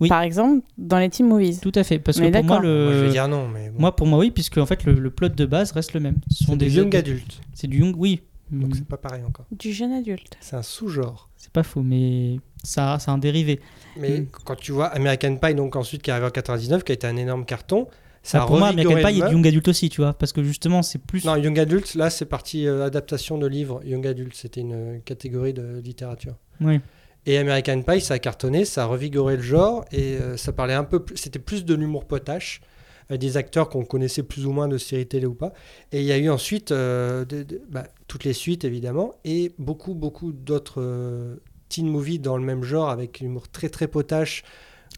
Oui. 0.00 0.08
par 0.08 0.22
exemple, 0.22 0.62
dans 0.78 0.98
les 0.98 1.10
teen 1.10 1.26
movies? 1.28 1.60
Tout 1.60 1.72
à 1.74 1.84
fait, 1.84 1.98
parce 1.98 2.18
Mais 2.18 2.30
que 2.30 2.36
pour 2.38 2.44
moi, 2.46 2.56
d'accord. 2.56 2.66
le... 2.66 2.84
Moi, 2.84 2.92
je 2.94 2.98
vais 3.04 3.10
dire 3.10 3.28
non, 3.28 3.48
mais 3.48 3.68
bon. 3.70 3.80
Moi, 3.80 3.94
pour 3.94 4.06
moi, 4.06 4.18
oui, 4.18 4.30
puisque 4.30 4.56
en 4.58 4.66
fait, 4.66 4.84
le, 4.84 4.94
le 4.94 5.10
plot 5.10 5.28
de 5.28 5.44
base 5.46 5.72
reste 5.72 5.92
le 5.92 6.00
même. 6.00 6.16
Ce 6.30 6.44
sont 6.44 6.52
c'est 6.52 6.58
des 6.58 6.66
des 6.66 6.76
young 6.76 6.88
des- 6.90 6.96
adultes. 6.98 7.40
C'est 7.52 7.66
du 7.66 7.80
young, 7.80 7.94
oui. 7.98 8.22
Donc 8.50 8.70
Mm, 8.70 8.74
c'est 8.74 8.86
pas 8.86 8.96
pareil 8.96 9.24
encore. 9.26 9.44
Du 9.50 9.72
jeune 9.72 9.92
adulte. 9.92 10.36
C'est 10.40 10.54
un 10.54 10.62
sous-genre. 10.62 11.28
C'est 11.36 11.50
pas 11.52 11.64
faux, 11.64 11.82
mais 11.82 12.38
ça, 12.66 12.98
c'est 13.00 13.10
un 13.10 13.18
dérivé. 13.18 13.60
Mais 13.96 14.20
Mm. 14.20 14.26
quand 14.44 14.56
tu 14.56 14.72
vois 14.72 14.86
American 14.88 15.36
Pie, 15.36 15.54
donc 15.54 15.76
ensuite 15.76 16.02
qui 16.02 16.10
est 16.10 16.12
arrivé 16.12 16.26
en 16.26 16.30
99, 16.30 16.84
qui 16.84 16.92
a 16.92 16.94
été 16.94 17.06
un 17.06 17.16
énorme 17.16 17.44
carton, 17.46 17.86
ça 18.22 18.38
Ça, 18.38 18.42
a 18.44 18.46
pour 18.46 18.58
moi, 18.58 18.68
American 18.68 18.96
Pie 18.96 19.14
du 19.14 19.20
meuble. 19.20 19.32
young 19.32 19.46
adulte 19.46 19.68
aussi, 19.68 19.88
tu 19.88 20.00
vois, 20.00 20.12
parce 20.12 20.32
que 20.32 20.42
justement, 20.42 20.82
c'est 20.82 20.98
plus. 20.98 21.24
Non, 21.24 21.36
Young 21.36 21.58
Adult, 21.60 21.94
là 21.94 22.10
c'est 22.10 22.24
parti 22.26 22.66
euh, 22.66 22.84
adaptation 22.84 23.38
de 23.38 23.46
livres 23.46 23.80
Young 23.84 24.04
Adult, 24.06 24.34
c'était 24.34 24.60
une 24.62 24.72
euh, 24.74 24.98
catégorie 25.04 25.52
de 25.52 25.80
littérature. 25.82 26.34
Oui. 26.60 26.80
Et 27.24 27.38
American 27.38 27.82
Pie, 27.82 28.00
ça 28.00 28.14
a 28.14 28.18
cartonné, 28.18 28.64
ça 28.64 28.82
a 28.82 28.86
revigoré 28.86 29.36
le 29.36 29.42
genre 29.42 29.84
et 29.92 30.16
euh, 30.16 30.36
ça 30.36 30.52
parlait 30.52 30.74
un 30.74 30.84
peu 30.84 31.00
plus, 31.04 31.16
c'était 31.16 31.38
plus 31.40 31.64
de 31.64 31.74
l'humour 31.74 32.04
potache 32.04 32.60
avec 33.08 33.20
des 33.20 33.36
acteurs 33.36 33.68
qu'on 33.68 33.84
connaissait 33.84 34.22
plus 34.24 34.46
ou 34.46 34.52
moins 34.52 34.66
de 34.68 34.78
séries 34.78 35.06
télé 35.06 35.26
ou 35.26 35.34
pas. 35.34 35.52
Et 35.92 36.00
il 36.00 36.04
y 36.06 36.12
a 36.12 36.18
eu 36.18 36.28
ensuite 36.28 36.72
euh, 36.72 37.24
de- 37.24 37.42
de- 37.44 37.60
bah, 37.68 37.84
toutes 38.08 38.24
les 38.24 38.32
suites 38.32 38.64
évidemment 38.64 39.14
et 39.24 39.52
beaucoup 39.58 39.94
beaucoup 39.94 40.32
d'autres 40.32 40.80
euh, 40.82 41.36
teen 41.68 41.88
movies 41.88 42.20
dans 42.20 42.36
le 42.36 42.44
même 42.44 42.62
genre 42.62 42.88
avec 42.90 43.20
l'humour 43.20 43.48
très 43.48 43.68
très 43.68 43.86
potache, 43.88 44.42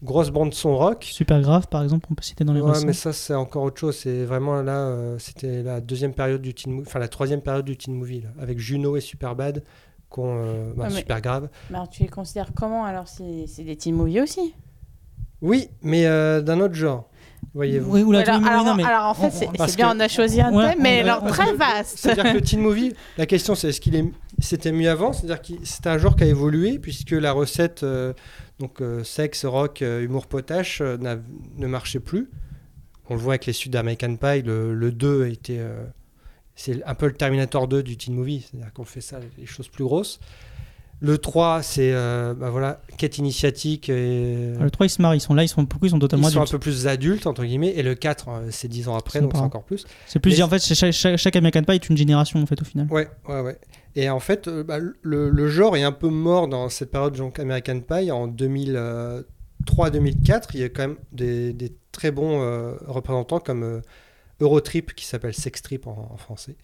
grosse 0.03 0.29
bande 0.29 0.53
son 0.53 0.77
rock. 0.77 1.03
Super 1.09 1.41
grave, 1.41 1.67
par 1.67 1.83
exemple, 1.83 2.07
on 2.11 2.15
peut 2.15 2.23
citer 2.23 2.43
dans 2.43 2.53
les 2.53 2.61
Ouais, 2.61 2.83
mais 2.85 2.93
ça 2.93 3.11
c'est 3.13 3.33
encore 3.33 3.63
autre 3.63 3.79
chose. 3.79 3.95
C'est 3.97 4.23
vraiment 4.25 4.61
là, 4.61 4.77
euh, 4.87 5.19
c'était 5.19 5.63
la 5.63 5.81
deuxième 5.81 6.13
période 6.13 6.41
du 6.41 6.53
teen 6.53 6.73
movie, 6.73 6.87
enfin 6.87 6.99
la 6.99 7.07
troisième 7.09 7.41
période 7.41 7.65
du 7.65 7.75
teen 7.77 7.93
movie 7.95 8.21
là, 8.21 8.29
avec 8.39 8.59
Juno 8.59 8.95
et 8.97 9.01
Superbad, 9.01 9.63
qu'on 10.09 10.37
euh, 10.37 10.73
bah, 10.75 10.85
Ah, 10.87 10.89
mais- 10.89 10.99
super 10.99 11.21
grave. 11.21 11.49
Mais 11.69 11.75
alors, 11.77 11.89
tu 11.89 12.03
les 12.03 12.09
considères 12.09 12.51
comment 12.55 12.85
alors 12.85 13.07
C'est 13.07 13.45
c'est 13.47 13.63
des 13.63 13.75
teen 13.75 13.95
movies 13.95 14.21
aussi? 14.21 14.53
Oui, 15.41 15.69
mais 15.81 16.05
euh, 16.05 16.41
d'un 16.41 16.59
autre 16.59 16.73
genre, 16.75 17.08
voyez-vous. 17.53 17.91
Oui, 17.91 18.03
ou 18.03 18.11
la 18.11 18.19
alors, 18.19 18.39
Movie, 18.39 18.49
alors- 18.49 18.65
non, 18.65 18.75
mais 18.75 18.83
alors, 18.83 19.05
en 19.05 19.13
fait, 19.13 19.31
c'est 19.31 19.47
c'est 19.67 19.75
bien, 19.75 19.91
que- 19.91 19.97
on 19.97 19.99
a 19.99 20.07
choisi 20.07 20.41
un 20.41 20.53
Ouais, 20.53 20.71
thème, 20.71 20.79
mais 20.81 20.99
alors 21.01 21.25
très 21.25 21.53
vaste. 21.53 21.97
C'est-à-dire 21.97 22.23
que 22.25 22.37
le 22.37 22.41
teen 22.41 22.59
movie, 22.61 22.93
la 23.17 23.25
question 23.25 23.55
c'est 23.55 23.69
est-ce 23.69 23.81
qu'il 23.81 23.95
est, 23.95 24.05
c'était 24.39 24.71
mieux 24.71 24.89
avant? 24.89 25.13
C'est-à-dire 25.13 25.41
que 25.41 25.53
c'était 25.65 25.89
un 25.89 25.97
genre 25.97 26.15
qui 26.15 26.23
a 26.23 26.27
évolué 26.27 26.79
puisque 26.79 27.11
la 27.11 27.31
recette, 27.31 27.83
euh, 27.83 28.13
donc 28.59 28.81
euh, 28.81 29.03
sexe, 29.03 29.45
rock, 29.45 29.81
euh, 29.81 30.01
humour 30.03 30.27
potache, 30.27 30.81
euh, 30.81 30.97
n'a- 30.97 31.17
ne 31.57 31.67
marchait 31.67 31.99
plus. 31.99 32.29
On 33.09 33.15
le 33.15 33.19
voit 33.21 33.33
avec 33.33 33.45
les 33.47 33.53
suites 33.53 33.73
d'American 33.73 34.15
Pie, 34.17 34.43
le, 34.43 34.73
le 34.75 34.91
2 34.91 35.23
a 35.23 35.27
été, 35.27 35.57
euh, 35.59 35.83
c'est 36.55 36.83
un 36.85 36.93
peu 36.93 37.07
le 37.07 37.13
Terminator 37.13 37.67
2 37.67 37.81
du 37.81 37.97
teen 37.97 38.13
movie, 38.13 38.45
c'est-à-dire 38.51 38.71
qu'on 38.73 38.85
fait 38.85 39.01
ça, 39.01 39.19
les 39.37 39.45
choses 39.47 39.67
plus 39.67 39.83
grosses. 39.83 40.19
Le 41.01 41.17
3, 41.17 41.61
c'est 41.63 41.93
euh, 41.93 42.33
bah 42.33 42.49
voilà, 42.49 42.81
quête 42.97 43.17
initiatique 43.17 43.87
et 43.87 44.53
Ah, 44.59 44.63
Le 44.63 44.69
3, 44.71 44.85
ils 44.85 44.89
se 44.89 45.01
marient, 45.01 45.17
ils 45.17 45.21
sont 45.21 45.33
là, 45.33 45.43
ils 45.43 45.47
sont, 45.47 45.65
pourquoi 45.65 45.87
ils 45.87 45.91
sont 45.91 45.99
totalement 45.99 46.27
ils 46.27 46.33
sont 46.33 46.41
un 46.41 46.45
peu 46.45 46.59
plus 46.59 46.87
adultes 46.87 47.25
entre 47.25 47.45
guillemets 47.45 47.73
et 47.75 47.83
le 47.83 47.95
4 47.95 48.27
euh, 48.27 48.47
c'est 48.51 48.67
10 48.67 48.89
ans 48.89 48.97
après 48.97 49.21
donc 49.21 49.31
c'est 49.33 49.39
encore 49.39 49.63
plus. 49.63 49.85
C'est 50.07 50.19
plus, 50.19 50.41
en 50.41 50.49
fait, 50.49 50.59
chaque, 50.91 51.35
American 51.37 51.63
Pie 51.63 51.73
est 51.75 51.89
une 51.89 51.95
génération, 51.97 52.41
en 52.41 52.45
fait, 52.45 52.61
au 52.61 52.65
final. 52.65 52.87
Ouais, 52.91 53.07
ouais, 53.29 53.39
ouais. 53.41 53.57
Et 53.95 54.09
en 54.09 54.19
fait, 54.19 54.47
euh, 54.47 54.63
bah, 54.63 54.77
le, 54.79 55.29
le 55.29 55.47
genre 55.47 55.75
est 55.77 55.83
un 55.83 55.91
peu 55.91 56.09
mort 56.09 56.47
dans 56.47 56.69
cette 56.69 56.91
période 56.91 57.15
donc 57.15 57.39
American 57.39 57.79
Pie. 57.79 58.11
En 58.11 58.27
2003-2004, 58.27 59.23
il 60.53 60.59
y 60.59 60.63
a 60.63 60.69
quand 60.69 60.83
même 60.87 60.97
des, 61.11 61.53
des 61.53 61.71
très 61.91 62.11
bons 62.11 62.41
euh, 62.41 62.73
représentants 62.85 63.39
comme 63.39 63.63
euh, 63.63 63.81
Eurotrip, 64.39 64.93
qui 64.95 65.05
s'appelle 65.05 65.33
Sex 65.33 65.61
Trip 65.61 65.87
en, 65.87 66.09
en 66.13 66.17
français, 66.17 66.55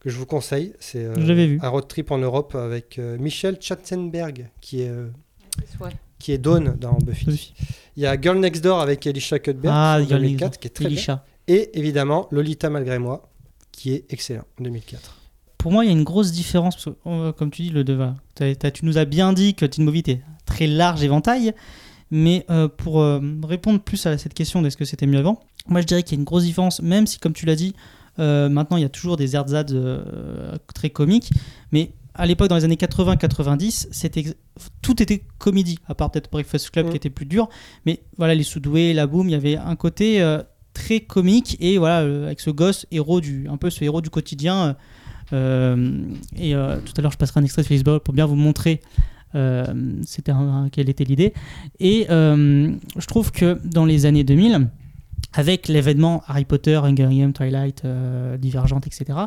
que 0.00 0.10
je 0.10 0.16
vous 0.16 0.26
conseille. 0.26 0.74
C'est 0.80 1.04
euh, 1.04 1.58
un 1.60 1.68
road 1.68 1.88
trip 1.88 2.10
en 2.10 2.18
Europe 2.18 2.54
avec 2.54 2.98
euh, 2.98 3.18
Michel 3.18 3.58
Schatzenberg, 3.60 4.48
qui 4.60 4.82
est, 4.82 4.88
euh, 4.88 5.08
qui 6.18 6.32
est 6.32 6.38
Dawn 6.38 6.76
dans 6.78 6.98
Buffy. 6.98 7.26
Buffy. 7.26 7.54
Il 7.96 8.02
y 8.02 8.06
a 8.06 8.20
Girl 8.20 8.38
Next 8.38 8.62
Door 8.62 8.80
avec 8.80 9.06
Elisha 9.06 9.38
Cuthbert 9.38 9.72
Ah, 9.74 9.98
en 10.00 10.06
Girl 10.06 10.20
Next 10.22 10.38
2004, 10.38 10.50
Door. 10.50 10.60
qui 10.60 10.66
est 10.66 10.70
très 10.70 10.84
bien. 10.84 10.96
Elisha. 10.96 11.24
Et 11.48 11.78
évidemment, 11.78 12.28
Lolita 12.30 12.70
Malgré 12.70 12.98
Moi, 12.98 13.28
qui 13.72 13.92
est 13.92 14.04
excellent 14.12 14.44
en 14.60 14.64
2004. 14.64 15.16
Pour 15.56 15.72
moi, 15.72 15.84
il 15.84 15.88
y 15.88 15.90
a 15.90 15.96
une 15.96 16.04
grosse 16.04 16.30
différence, 16.30 16.76
parce 16.76 16.84
que, 16.84 17.08
euh, 17.08 17.32
comme 17.32 17.50
tu 17.50 17.62
dis, 17.62 17.70
le 17.70 17.82
Deva, 17.82 18.14
tu 18.36 18.84
nous 18.84 18.98
as 18.98 19.04
bien 19.04 19.32
dit 19.32 19.54
que 19.54 19.66
Teen 19.66 19.84
Movie 19.84 20.00
était 20.00 20.20
très 20.46 20.68
large 20.68 21.02
éventail, 21.02 21.54
mais 22.10 22.46
euh, 22.50 22.68
pour 22.68 23.00
euh, 23.00 23.20
répondre 23.42 23.80
plus 23.80 24.06
à 24.06 24.16
cette 24.18 24.34
question 24.34 24.62
d'est-ce 24.62 24.76
que 24.76 24.84
c'était 24.84 25.06
mieux 25.06 25.18
avant, 25.18 25.40
moi 25.66 25.80
je 25.80 25.86
dirais 25.86 26.02
qu'il 26.02 26.16
y 26.16 26.18
a 26.18 26.20
une 26.20 26.24
grosse 26.24 26.44
différence, 26.44 26.80
même 26.80 27.06
si, 27.06 27.18
comme 27.18 27.32
tu 27.32 27.46
l'as 27.46 27.56
dit, 27.56 27.74
euh, 27.76 27.80
maintenant 28.18 28.76
il 28.76 28.82
y 28.82 28.86
a 28.86 28.88
toujours 28.88 29.16
des 29.16 29.34
ersatz 29.36 29.70
euh, 29.72 30.56
très 30.74 30.90
comiques, 30.90 31.30
mais 31.72 31.92
à 32.14 32.26
l'époque, 32.26 32.48
dans 32.48 32.56
les 32.56 32.64
années 32.64 32.74
80-90, 32.74 33.88
c'était 33.92 34.24
tout 34.82 35.00
était 35.00 35.22
comédie, 35.38 35.78
à 35.86 35.94
part 35.94 36.10
peut-être 36.10 36.30
Breakfast 36.32 36.70
Club 36.70 36.86
Mm. 36.86 36.90
qui 36.90 36.96
était 36.96 37.10
plus 37.10 37.26
dur, 37.26 37.48
mais 37.86 38.00
voilà, 38.16 38.34
les 38.34 38.42
Soudoués, 38.42 38.92
la 38.92 39.06
Boom, 39.06 39.28
il 39.28 39.32
y 39.32 39.34
avait 39.36 39.56
un 39.56 39.76
côté 39.76 40.20
euh, 40.20 40.42
très 40.74 41.00
comique, 41.00 41.56
et 41.60 41.78
voilà, 41.78 42.00
euh, 42.00 42.26
avec 42.26 42.40
ce 42.40 42.50
gosse 42.50 42.86
héros 42.90 43.20
du, 43.20 43.46
un 43.48 43.56
peu 43.56 43.70
ce 43.70 43.84
héros 43.84 44.00
du 44.00 44.10
quotidien. 44.10 44.68
euh, 44.68 44.74
euh, 45.34 46.00
et 46.36 46.54
euh, 46.54 46.78
tout 46.84 46.92
à 46.96 47.02
l'heure, 47.02 47.12
je 47.12 47.18
passerai 47.18 47.38
un 47.40 47.44
extrait 47.44 47.62
de 47.62 47.66
Facebook 47.68 48.02
pour 48.02 48.14
bien 48.14 48.26
vous 48.26 48.34
montrer 48.34 48.80
euh, 49.34 49.64
c'était 50.06 50.32
quelle 50.72 50.88
était 50.88 51.04
l'idée. 51.04 51.34
Et 51.80 52.06
euh, 52.08 52.72
je 52.96 53.06
trouve 53.06 53.30
que 53.30 53.60
dans 53.62 53.84
les 53.84 54.06
années 54.06 54.24
2000, 54.24 54.68
avec 55.34 55.68
l'événement 55.68 56.22
Harry 56.26 56.44
Potter, 56.44 56.76
Hunger 56.76 57.08
Games, 57.10 57.32
Twilight, 57.32 57.82
euh, 57.84 58.36
Divergente, 58.38 58.86
etc., 58.86 59.18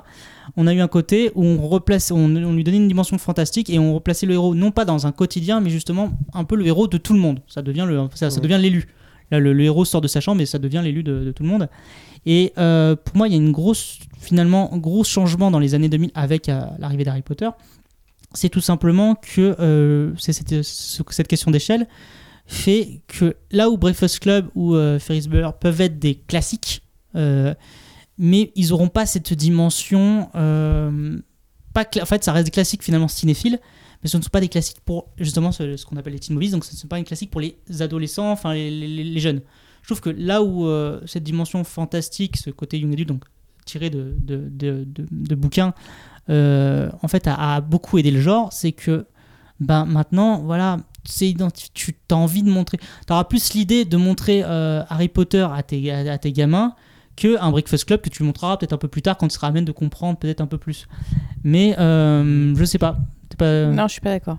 on 0.58 0.66
a 0.68 0.74
eu 0.74 0.80
un 0.82 0.88
côté 0.88 1.32
où 1.36 1.46
on, 1.46 1.68
replace, 1.68 2.12
on, 2.12 2.36
on 2.36 2.54
lui 2.54 2.64
donnait 2.64 2.78
une 2.78 2.88
dimension 2.88 3.18
fantastique 3.18 3.70
et 3.70 3.78
on 3.80 3.94
replaçait 3.94 4.26
le 4.26 4.34
héros 4.34 4.56
non 4.56 4.72
pas 4.72 4.84
dans 4.86 5.06
un 5.08 5.12
quotidien, 5.12 5.62
mais 5.62 5.70
justement 5.70 6.12
un 6.34 6.44
peu 6.44 6.56
le 6.56 6.66
héros 6.66 6.88
de 6.88 6.98
tout 6.98 7.14
le 7.14 7.20
monde. 7.20 7.40
Ça 7.48 7.62
devient 7.62 7.86
le, 7.88 8.00
ça, 8.16 8.30
ça 8.30 8.36
Ouais. 8.38 8.42
devient 8.42 8.58
l'élu. 8.62 8.88
Là, 9.30 9.40
le, 9.40 9.54
le 9.54 9.64
héros 9.64 9.86
sort 9.86 10.02
de 10.02 10.08
sa 10.08 10.20
chambre 10.20 10.42
et 10.42 10.46
ça 10.46 10.60
devient 10.60 10.82
l'élu 10.84 11.04
de, 11.04 11.24
de 11.24 11.32
tout 11.32 11.44
le 11.44 11.50
monde. 11.50 11.70
Et 12.26 12.52
euh, 12.58 12.96
pour 12.98 13.16
moi, 13.16 13.28
il 13.28 13.32
y 13.32 13.36
a 13.36 13.38
une 13.38 13.52
grosse, 13.54 14.00
finalement, 14.20 14.74
un 14.74 14.78
gros 14.78 15.04
changement 15.04 15.52
dans 15.52 15.60
les 15.60 15.74
années 15.76 15.88
2000 15.90 16.12
avec 16.16 16.50
euh, 16.50 16.62
l'arrivée 16.80 17.04
d'Harry 17.06 17.22
Potter. 17.22 17.50
C'est 18.34 18.50
tout 18.50 18.62
simplement 18.62 19.16
que 19.16 19.56
euh, 19.60 20.12
c'est 20.18 20.34
cette, 20.34 20.64
ce- 20.64 21.04
cette 21.10 21.28
question 21.28 21.52
d'échelle 21.52 21.88
fait 22.52 23.02
que 23.08 23.38
là 23.50 23.70
où 23.70 23.78
Breakfast 23.78 24.20
Club 24.20 24.50
ou 24.56 24.76
euh, 24.76 25.00
Ferris 25.00 25.28
Bueller 25.30 25.52
peuvent 25.58 25.80
être 25.80 26.00
des 26.00 26.16
classiques, 26.16 26.84
euh, 27.16 27.54
mais 28.18 28.52
ils 28.56 28.74
auront 28.74 28.90
pas 28.90 29.06
cette 29.06 29.34
dimension. 29.34 30.30
euh, 30.36 31.18
pas 31.74 31.86
en 32.02 32.06
fait, 32.06 32.24
ça 32.26 32.34
reste 32.34 32.46
des 32.46 32.52
classiques 32.52 32.84
finalement 32.84 33.08
cinéphiles, 33.08 33.58
mais 34.04 34.10
ce 34.10 34.18
ne 34.18 34.22
sont 34.22 34.30
pas 34.30 34.42
des 34.42 34.50
classiques 34.50 34.82
pour 34.84 35.08
justement 35.18 35.54
ce, 35.54 35.86
qu'on 35.86 35.96
appelle 35.96 36.12
les 36.12 36.20
teen 36.20 36.34
movies, 36.34 36.52
donc 36.52 36.66
ce 36.66 36.74
ne 36.74 36.78
sont 36.78 36.90
pas 36.90 37.00
une 37.00 37.06
classique 37.06 37.32
pour 37.32 37.40
les 37.40 37.56
adolescents, 37.80 38.30
enfin 38.32 38.54
les, 38.54 39.20
jeunes. 39.20 39.40
Je 39.82 39.88
trouve 39.88 40.02
que 40.02 40.10
là 40.10 40.44
où 40.44 40.70
cette 41.06 41.24
dimension 41.24 41.64
fantastique, 41.64 42.36
ce 42.36 42.50
côté 42.50 42.78
young 42.78 42.92
adult, 42.92 43.08
donc 43.08 43.24
tiré 43.66 43.90
de, 43.90 44.14
de, 44.20 44.50
de, 44.50 45.36
bouquins, 45.36 45.74
en 46.28 47.08
fait, 47.08 47.28
a, 47.28 47.56
a 47.56 47.62
beaucoup 47.62 47.98
aidé 47.98 48.12
le 48.12 48.20
genre, 48.20 48.52
c'est 48.52 48.74
que 48.74 49.06
ben, 49.62 49.86
maintenant, 49.86 50.42
voilà, 50.42 50.80
tu 51.04 51.96
as 52.12 52.16
envie 52.16 52.44
de 52.44 52.50
montrer. 52.50 52.78
Tu 53.08 53.14
auras 53.14 53.24
plus 53.24 53.54
l'idée 53.54 53.86
de 53.86 53.98
montrer 53.98 54.44
euh, 54.46 54.84
Harry 54.90 55.08
Potter 55.08 55.48
à 55.54 55.64
tes, 55.64 55.92
à, 55.92 56.14
à 56.14 56.18
tes 56.18 56.32
gamins 56.32 56.76
que 57.16 57.40
un 57.42 57.52
Breakfast 57.52 57.86
Club 57.86 58.02
que 58.02 58.10
tu 58.10 58.24
montreras 58.24 58.58
peut-être 58.58 58.74
un 58.74 58.78
peu 58.78 58.88
plus 58.88 59.02
tard 59.02 59.18
quand 59.18 59.28
tu 59.28 59.36
seras 59.36 59.48
à 59.48 59.52
même 59.52 59.66
de 59.66 59.72
comprendre 59.72 60.18
peut-être 60.18 60.42
un 60.42 60.48
peu 60.48 60.58
plus. 60.58 60.88
Mais 61.44 61.76
euh, 61.80 62.56
je 62.56 62.64
sais 62.66 62.78
pas. 62.78 62.98
Pas... 63.38 63.66
Non, 63.68 63.88
je 63.88 63.94
suis 63.94 64.02
pas 64.02 64.12
d'accord. 64.12 64.38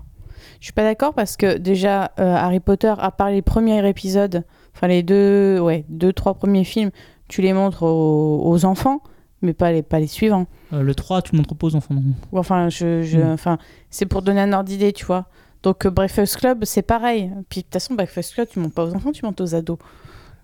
Je 0.59 0.65
suis 0.67 0.73
pas 0.73 0.83
d'accord 0.83 1.13
parce 1.13 1.35
que 1.37 1.57
déjà 1.57 2.11
euh, 2.19 2.35
Harry 2.35 2.59
Potter, 2.59 2.93
à 2.97 3.11
part 3.11 3.29
les 3.29 3.41
premiers 3.41 3.87
épisodes, 3.87 4.43
enfin 4.75 4.87
les 4.87 5.03
deux, 5.03 5.59
ouais, 5.59 5.83
deux 5.89 6.13
trois 6.13 6.33
premiers 6.35 6.63
films, 6.63 6.91
tu 7.27 7.41
les 7.41 7.53
montres 7.53 7.83
aux, 7.83 8.41
aux 8.45 8.65
enfants, 8.65 9.01
mais 9.41 9.53
pas 9.53 9.71
les 9.71 9.81
pas 9.83 9.99
les 9.99 10.07
suivants. 10.07 10.47
Euh, 10.71 10.81
le 10.81 10.95
3, 10.95 11.21
tu 11.21 11.33
le 11.33 11.37
montres 11.39 11.55
pas 11.55 11.67
aux 11.67 11.75
enfants. 11.75 11.93
non. 11.95 12.01
Enfin, 12.31 12.69
je, 12.69 13.01
je- 13.03 13.19
Mm. 13.19 13.31
enfin, 13.31 13.57
c'est 13.89 14.05
pour 14.05 14.21
donner 14.21 14.41
un 14.41 14.53
ordre 14.53 14.69
d'idée, 14.69 14.93
tu 14.93 15.05
vois. 15.05 15.25
Donc 15.63 15.85
euh, 15.85 15.89
Breakfast 15.89 16.37
Club, 16.37 16.65
c'est 16.65 16.81
pareil. 16.81 17.31
Puis 17.49 17.61
de 17.61 17.65
toute 17.65 17.73
façon, 17.73 17.93
Breakfast 17.95 18.33
Club, 18.33 18.47
tu 18.51 18.59
montes 18.59 18.73
pas 18.73 18.85
aux 18.85 18.93
enfants, 18.93 19.11
tu 19.11 19.25
montes 19.25 19.41
aux 19.41 19.55
ados. 19.55 19.77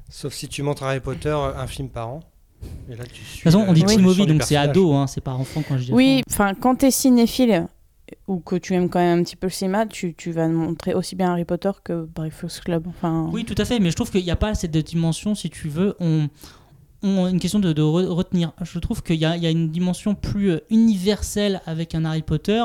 Sauf 0.10 0.34
si 0.34 0.48
tu 0.48 0.64
montres 0.64 0.84
Harry 0.84 1.00
Potter 1.02 1.30
un 1.30 1.68
film 1.68 1.90
par 1.90 2.10
an. 2.10 2.20
Et 2.90 2.96
là, 2.96 3.04
tu 3.06 3.22
De 3.22 3.28
toute 3.28 3.42
façon, 3.44 3.64
on 3.68 3.74
dit 3.74 3.84
teen 3.84 4.02
movie, 4.02 4.26
donc 4.26 4.44
c'est 4.44 4.56
ado, 4.58 4.94
hein, 4.94 5.08
c'est 5.08 5.22
pas 5.22 5.32
enfant 5.34 5.62
quand 5.68 5.78
je 5.78 5.84
dis 5.86 5.94
Oui, 5.94 6.24
enfin, 6.30 6.54
quand 6.56 6.76
t'es 6.76 6.92
cinéphile 6.92 7.68
ou 8.28 8.40
que 8.40 8.56
tu 8.56 8.74
aimes 8.74 8.90
quand 8.90 9.00
même 9.00 9.20
un 9.20 9.24
petit 9.24 9.36
peu 9.36 9.48
le 9.48 9.52
cinéma, 9.52 9.86
tu, 9.86 10.14
tu 10.16 10.32
vas 10.32 10.48
montrer 10.48 10.94
aussi 10.94 11.16
bien 11.16 11.32
Harry 11.32 11.46
Potter 11.46 11.72
que 11.84 12.06
Breakfast 12.06 12.62
Club. 12.62 12.88
Enfin, 12.88 13.30
Oui, 13.32 13.46
tout 13.46 13.56
à 13.58 13.66
fait, 13.66 13.80
mais 13.80 13.92
je 13.92 13.96
trouve 13.96 14.10
qu'il 14.12 14.24
n'y 14.24 14.32
a 14.32 14.36
pas 14.36 14.56
cette 14.56 14.76
dimension, 14.76 15.36
si 15.36 15.50
tu 15.50 15.70
veux, 15.70 15.96
on, 16.00 16.28
on 17.04 17.28
une 17.28 17.40
question 17.40 17.60
de, 17.60 17.72
de 17.72 17.82
re- 17.84 18.08
retenir. 18.08 18.52
Je 18.62 18.80
trouve 18.80 19.04
qu'il 19.04 19.18
y 19.18 19.26
a, 19.26 19.38
il 19.38 19.44
y 19.44 19.48
a 19.48 19.52
une 19.52 19.70
dimension 19.70 20.16
plus 20.16 20.52
euh, 20.52 20.60
universelle 20.72 21.62
avec 21.66 21.94
un 21.96 22.04
Harry 22.04 22.24
Potter 22.24 22.64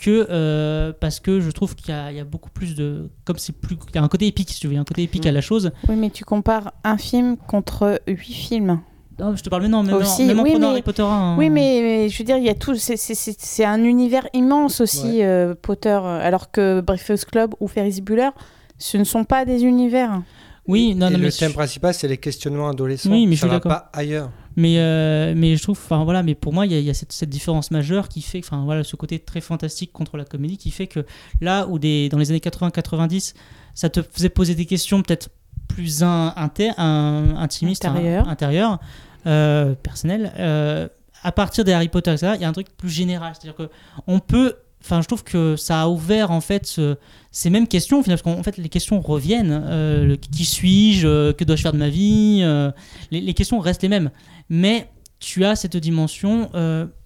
que 0.00 0.26
euh, 0.30 0.92
parce 0.98 1.20
que 1.20 1.40
je 1.40 1.50
trouve 1.50 1.74
qu'il 1.74 1.90
y, 1.94 1.96
a 1.96 2.10
il 2.10 2.16
y 2.16 2.20
a 2.20 2.24
beaucoup 2.24 2.50
plus 2.50 2.74
de 2.74 3.10
comme 3.24 3.38
c'est 3.38 3.52
plus 3.52 3.76
il 3.90 3.94
y 3.94 3.98
a 3.98 4.02
un 4.02 4.08
côté 4.08 4.26
épique 4.26 4.50
si 4.50 4.58
tu 4.60 4.66
veux 4.66 4.72
il 4.72 4.76
y 4.76 4.78
a 4.78 4.80
un 4.80 4.84
côté 4.84 5.02
épique 5.02 5.24
Mm. 5.24 5.28
à 5.28 5.32
la 5.32 5.40
chose 5.40 5.70
Oui, 5.88 5.96
mais 5.96 6.10
tu 6.10 6.24
compares 6.24 6.72
un 6.84 6.96
film 6.98 7.36
contre 7.36 8.00
huit 8.08 8.32
films. 8.32 8.80
non, 9.18 9.36
je 9.36 9.42
te 9.42 9.48
parle 9.50 9.62
maintenant 9.62 9.82
même, 9.82 9.94
Aussi, 9.96 10.22
en, 10.24 10.26
même 10.26 10.40
en 10.40 10.42
oui, 10.42 10.50
prenant 10.52 10.68
mais- 10.68 10.72
Harry 10.72 10.82
Potter 10.82 11.02
1 11.02 11.06
hein. 11.06 11.36
Oui, 11.38 11.50
mais, 11.50 11.80
mais 11.82 12.08
je 12.08 12.18
veux 12.18 12.24
dire, 12.24 12.38
il 12.38 12.44
y 12.44 12.48
a 12.48 12.54
tout. 12.54 12.74
c'est- 12.74 13.64
un 13.64 13.84
univers 13.84 14.26
immense 14.32 14.80
aussi, 14.80 15.18
Ouais. 15.18 15.24
euh, 15.24 15.54
Potter. 15.60 15.90
Alors 16.02 16.50
que 16.50 16.80
Breakfast 16.80 17.26
Club 17.26 17.54
ou 17.60 17.68
Ferris 17.68 18.00
Bueller, 18.00 18.30
ce 18.78 18.96
ne 18.96 19.04
sont 19.04 19.24
pas 19.24 19.44
des 19.44 19.64
univers. 19.64 20.22
Oui 20.70 20.94
non, 20.94 21.08
Et 21.08 21.10
non 21.12 21.18
le 21.18 21.24
mais 21.24 21.30
thème 21.30 21.50
je- 21.50 21.54
principal, 21.54 21.92
c'est 21.94 22.08
les 22.08 22.16
questionnements 22.18 22.68
adolescents. 22.68 23.10
Oui, 23.10 23.26
mais 23.26 23.36
je 23.36 23.40
ça 23.40 23.46
suis 23.46 23.50
va 23.50 23.56
d'accord. 23.56 23.72
pas 23.72 23.90
ailleurs. 23.92 24.30
Mais, 24.56 24.78
euh, 24.78 25.32
mais 25.36 25.56
je 25.56 25.62
trouve, 25.62 25.78
enfin 25.82 26.02
voilà, 26.04 26.22
mais 26.22 26.34
pour 26.34 26.52
moi, 26.52 26.66
il 26.66 26.72
y 26.72 26.74
a, 26.74 26.78
il 26.78 26.84
y 26.84 26.90
a 26.90 26.94
cette, 26.94 27.12
cette 27.12 27.30
différence 27.30 27.70
majeure 27.70 28.08
qui 28.08 28.20
fait, 28.22 28.40
enfin 28.44 28.62
voilà, 28.64 28.82
ce 28.84 28.96
côté 28.96 29.18
très 29.18 29.40
fantastique 29.40 29.92
contre 29.92 30.16
la 30.16 30.24
comédie 30.24 30.58
qui 30.58 30.70
fait 30.70 30.86
que 30.86 31.04
là 31.40 31.66
où 31.68 31.78
des, 31.78 32.08
dans 32.08 32.18
les 32.18 32.30
années 32.30 32.40
80-90, 32.40 33.34
ça 33.74 33.88
te 33.90 34.02
faisait 34.02 34.28
poser 34.28 34.54
des 34.54 34.66
questions 34.66 35.02
peut-être 35.02 35.28
plus 35.68 36.02
in- 36.02 36.32
inter, 36.36 36.70
un- 36.78 37.34
intimistes, 37.36 37.84
hein, 37.84 37.90
Intérieures. 37.92 38.28
intérieures, 38.28 38.78
euh, 39.26 39.74
personnelles, 39.74 40.32
euh, 40.38 40.88
à 41.22 41.32
partir 41.32 41.64
des 41.64 41.72
Harry 41.72 41.88
Potter, 41.88 42.10
etc., 42.12 42.32
il 42.34 42.40
y 42.42 42.44
a 42.44 42.48
un 42.48 42.52
truc 42.52 42.68
plus 42.76 42.88
général. 42.90 43.34
C'est-à-dire 43.34 43.54
que 43.56 43.70
on 44.06 44.18
peut, 44.18 44.54
enfin 44.82 45.02
je 45.02 45.06
trouve 45.06 45.22
que 45.24 45.56
ça 45.56 45.82
a 45.82 45.88
ouvert 45.88 46.30
en 46.30 46.40
fait 46.40 46.66
ce- 46.66 46.96
ces 47.30 47.50
mêmes 47.50 47.68
questions, 47.68 48.02
parce 48.02 48.22
qu'en 48.22 48.42
fait 48.42 48.56
les 48.56 48.68
questions 48.68 49.00
reviennent. 49.00 49.62
euh, 49.64 50.16
qui 50.32 50.44
suis-je 50.44 51.06
euh, 51.06 51.32
Que 51.32 51.44
dois-je 51.44 51.62
faire 51.62 51.72
de 51.72 51.78
ma 51.78 51.88
vie 51.88 52.40
euh, 52.42 52.70
les, 53.10 53.34
questions 53.34 53.58
restent 53.60 53.82
les 53.82 53.88
mêmes 53.88 54.10
mais 54.48 54.88
tu 55.20 55.44
as 55.44 55.54
cette 55.54 55.76
dimension 55.76 56.50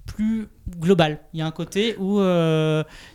plus 0.07 0.49
globale. 0.78 1.19
Il 1.33 1.40
y 1.40 1.43
a 1.43 1.47
un 1.47 1.50
côté 1.50 1.97
où 1.99 2.21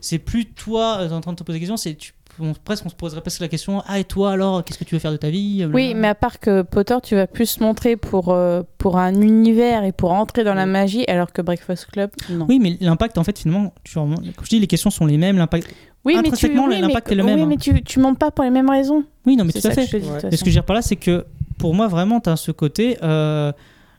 c'est 0.01 0.19
plus 0.19 0.45
toi 0.45 1.07
en 1.11 1.21
train 1.21 1.31
de 1.33 1.37
te 1.37 1.43
poser 1.43 1.55
des 1.57 1.61
questions, 1.61 1.77
c'est 1.77 1.97
on- 2.41 2.53
presque 2.53 2.85
on 2.85 2.89
se 2.89 2.95
poserait 2.95 3.21
presque 3.21 3.41
la 3.41 3.47
question 3.47 3.81
ah 3.87 3.99
et 3.99 4.03
toi 4.03 4.31
alors 4.31 4.63
qu'est-ce 4.63 4.77
que 4.79 4.83
tu 4.83 4.95
veux 4.95 4.99
faire 4.99 5.11
de 5.11 5.17
ta 5.17 5.29
vie 5.29 5.65
Oui, 5.73 5.93
mais 5.95 6.07
à 6.09 6.15
part 6.15 6.39
que 6.39 6.61
Potter, 6.61 6.95
tu 7.03 7.15
vas 7.15 7.27
plus 7.27 7.45
se 7.47 7.63
montrer 7.63 7.95
pour, 7.97 8.29
euh, 8.33 8.61
pour 8.77 8.97
un 8.97 9.13
univers 9.21 9.83
et 9.83 9.91
pour 9.91 10.11
entrer 10.11 10.43
dans 10.43 10.53
la 10.53 10.65
magie, 10.65 11.03
alors 11.07 11.31
que 11.31 11.41
Breakfast 11.41 11.85
Club, 11.87 12.09
non. 12.29 12.45
oui 12.49 12.59
mais 12.59 12.77
l'impact 12.81 13.17
en 13.17 13.23
fait 13.23 13.37
finalement 13.39 13.73
tu, 13.83 13.95
comme 13.95 14.15
je 14.43 14.49
dis 14.49 14.59
les 14.59 14.67
questions 14.67 14.89
sont 14.89 15.05
les 15.05 15.17
mêmes 15.17 15.37
l'impact 15.37 15.67
Oui, 16.05 16.15
mais 16.21 16.31
tu, 16.31 16.47
oui, 16.47 16.79
l'impact 16.81 17.11
est 17.11 17.15
le 17.15 17.23
même, 17.23 17.35
Oui, 17.35 17.41
hein. 17.41 17.45
mais 17.47 17.57
tu, 17.57 17.83
tu 17.83 17.99
montes 17.99 18.17
pas 18.19 18.31
pour 18.31 18.43
les 18.45 18.51
mêmes 18.51 18.69
raisons. 18.69 19.03
oui 19.25 19.35
non 19.35 19.43
mais 19.45 19.51
C'est 19.51 19.61
tout 19.61 19.67
à 19.67 19.73
ça 19.73 19.81
fait 19.85 19.99
dis, 19.99 20.07
Ouais. 20.09 20.19
Mais 20.23 20.37
ce 20.37 20.43
que 20.43 20.49
je 20.49 20.55
veux 20.55 20.61
dire 20.61 20.63
par 20.65 20.75
là, 20.75 20.81
c'est 20.81 20.95
que 20.95 21.25
pour 21.57 21.75
moi, 21.75 21.87
vraiment, 21.89 22.21
tu 22.21 22.29
as 22.29 22.37
ce 22.37 22.51
côté. 22.51 22.97
euh, 23.03 23.51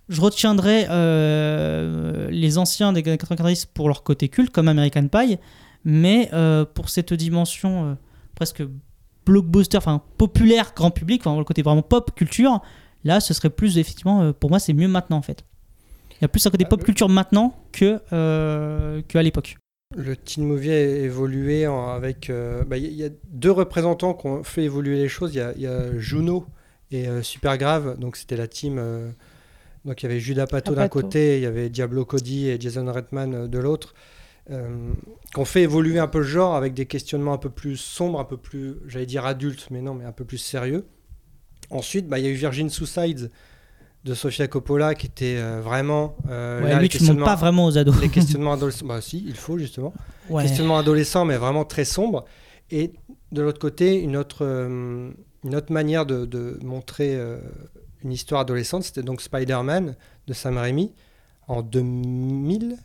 je 0.09 0.21
retiendrai 0.21 0.87
euh, 0.89 2.29
les 2.31 2.59
anciens 2.59 2.93
des 2.93 3.01
années 3.07 3.19
90 3.19 3.67
pour 3.67 3.87
leur 3.89 4.03
côté 4.03 4.29
culte, 4.29 4.51
comme 4.51 4.69
American 4.69 5.07
Pie, 5.09 5.39
mais 5.85 6.29
euh, 6.33 6.65
pour 6.65 6.89
cette 6.89 7.13
dimension 7.15 7.97
presque 8.41 8.63
blockbuster, 9.27 9.77
enfin 9.77 10.01
populaire, 10.17 10.73
grand 10.75 10.91
public, 10.91 11.21
enfin 11.27 11.37
le 11.37 11.45
côté 11.45 11.61
vraiment 11.61 11.83
pop 11.83 12.15
culture, 12.15 12.63
là, 13.05 13.21
ce 13.21 13.35
serait 13.35 13.51
plus 13.51 13.77
effectivement, 13.77 14.23
euh, 14.23 14.33
pour 14.33 14.49
moi, 14.49 14.59
c'est 14.59 14.73
mieux 14.73 14.89
maintenant 14.89 15.19
en 15.19 15.23
fait. 15.23 15.45
Il 16.13 16.23
y 16.23 16.25
a 16.25 16.29
plus 16.29 16.47
un 16.47 16.51
côté 16.51 16.65
Ah, 16.67 16.71
pop 16.71 16.83
culture 16.83 17.11
maintenant 17.11 17.55
que 17.73 18.01
euh, 18.15 19.03
qu'à 19.09 19.23
l'époque. 19.23 19.59
Le 19.95 20.17
teen 20.17 20.47
movie 20.47 20.71
a 20.71 20.81
évolué 20.81 21.67
en- 21.67 21.91
avec. 21.91 22.31
euh, 22.31 22.65
bah, 22.65 22.79
Il 22.79 22.85
y, 22.85 22.87
a- 22.87 22.91
il 22.91 22.97
y 22.97 23.05
a 23.05 23.11
deux 23.31 23.51
représentants 23.51 24.15
qui 24.15 24.27
ont 24.27 24.43
fait 24.43 24.63
évoluer 24.65 24.97
les 24.97 25.09
choses. 25.09 25.35
Il 25.35 25.39
y 25.39 25.41
a, 25.43 25.53
il 25.57 25.61
y 25.63 25.67
a 25.67 25.99
Juno 25.99 26.47
et 26.91 27.09
euh, 27.09 27.23
Super 27.23 27.59
Grave. 27.59 27.99
Donc 27.99 28.17
c'était 28.17 28.37
la 28.37 28.47
team. 28.49 28.77
euh, 28.79 29.11
donc 29.85 30.03
il 30.03 30.07
y 30.07 30.11
avait 30.11 30.21
Judas 30.21 30.47
Pato 30.47 30.75
d'un 30.75 30.89
côté, 30.89 31.37
il 31.39 31.43
y 31.43 31.47
avait 31.47 31.69
Diablo 31.69 32.05
Cody 32.07 32.49
et 32.49 32.59
Jason 32.59 32.91
Redman 32.91 33.47
de 33.49 33.59
l'autre. 33.59 33.95
Euh, 34.51 34.93
qui 35.33 35.39
ont 35.39 35.45
fait 35.45 35.63
évoluer 35.63 35.99
un 35.99 36.09
peu 36.09 36.19
le 36.19 36.25
genre 36.25 36.55
avec 36.55 36.75
des 36.75 36.87
questionnements 36.87 37.33
un 37.35 37.39
peu 37.39 37.51
plus 37.51 37.77
sombres, 37.77 38.19
un 38.21 38.25
peu 38.25 38.37
plus, 38.37 38.77
j'allais 38.87 39.07
dire 39.07 39.27
adultes, 39.27 39.69
mais 39.71 39.81
non, 39.81 39.95
mais 39.95 40.05
un 40.05 40.13
peu 40.13 40.25
plus 40.25 40.39
sérieux. 40.39 40.87
Ensuite, 41.71 42.09
bah, 42.09 42.19
il 42.19 42.25
y 42.25 42.29
a 42.29 42.31
eu 42.31 42.35
Virgin 42.35 42.69
Suicides 42.71 43.31
de 44.05 44.15
Sofia 44.15 44.49
Coppola 44.49 44.95
qui 44.95 45.07
était 45.07 45.37
euh, 45.39 45.61
vraiment. 45.61 46.17
euh, 46.31 46.63
Ouais, 46.63 46.71
là, 46.71 46.81
lui, 46.81 46.89
tu 46.89 46.97
montes 46.97 47.01
questionnements- 47.01 47.27
pas 47.27 47.37
vraiment 47.37 47.67
aux 47.67 47.77
ados. 47.79 48.01
les 48.01 48.09
questionnements 48.11 48.55
adolescents. 48.55 48.87
Bah 48.87 49.01
si, 49.01 49.23
il 49.27 49.37
faut 49.37 49.59
justement. 49.59 49.93
Ouais. 50.31 50.43
Questionnement 50.45 50.79
adolescent, 50.79 51.25
mais 51.25 51.37
vraiment 51.37 51.65
très 51.65 51.85
sombre. 51.85 52.25
Et 52.71 52.93
de 53.31 53.43
l'autre 53.43 53.59
côté, 53.61 54.01
une 54.01 54.17
autre, 54.17 54.39
euh, 54.45 55.11
une 55.45 55.55
autre 55.55 55.73
manière 55.73 56.07
de, 56.07 56.25
de 56.25 56.59
montrer 56.65 57.19
une 58.03 58.13
histoire 58.13 58.41
adolescente, 58.43 58.83
c'était 58.85 59.03
donc 59.03 59.21
Spider-Man 59.21 59.95
de 60.27 60.33
Sam 60.33 60.57
Raimi 60.57 60.93
en 61.49 61.63
2000, 61.63 62.77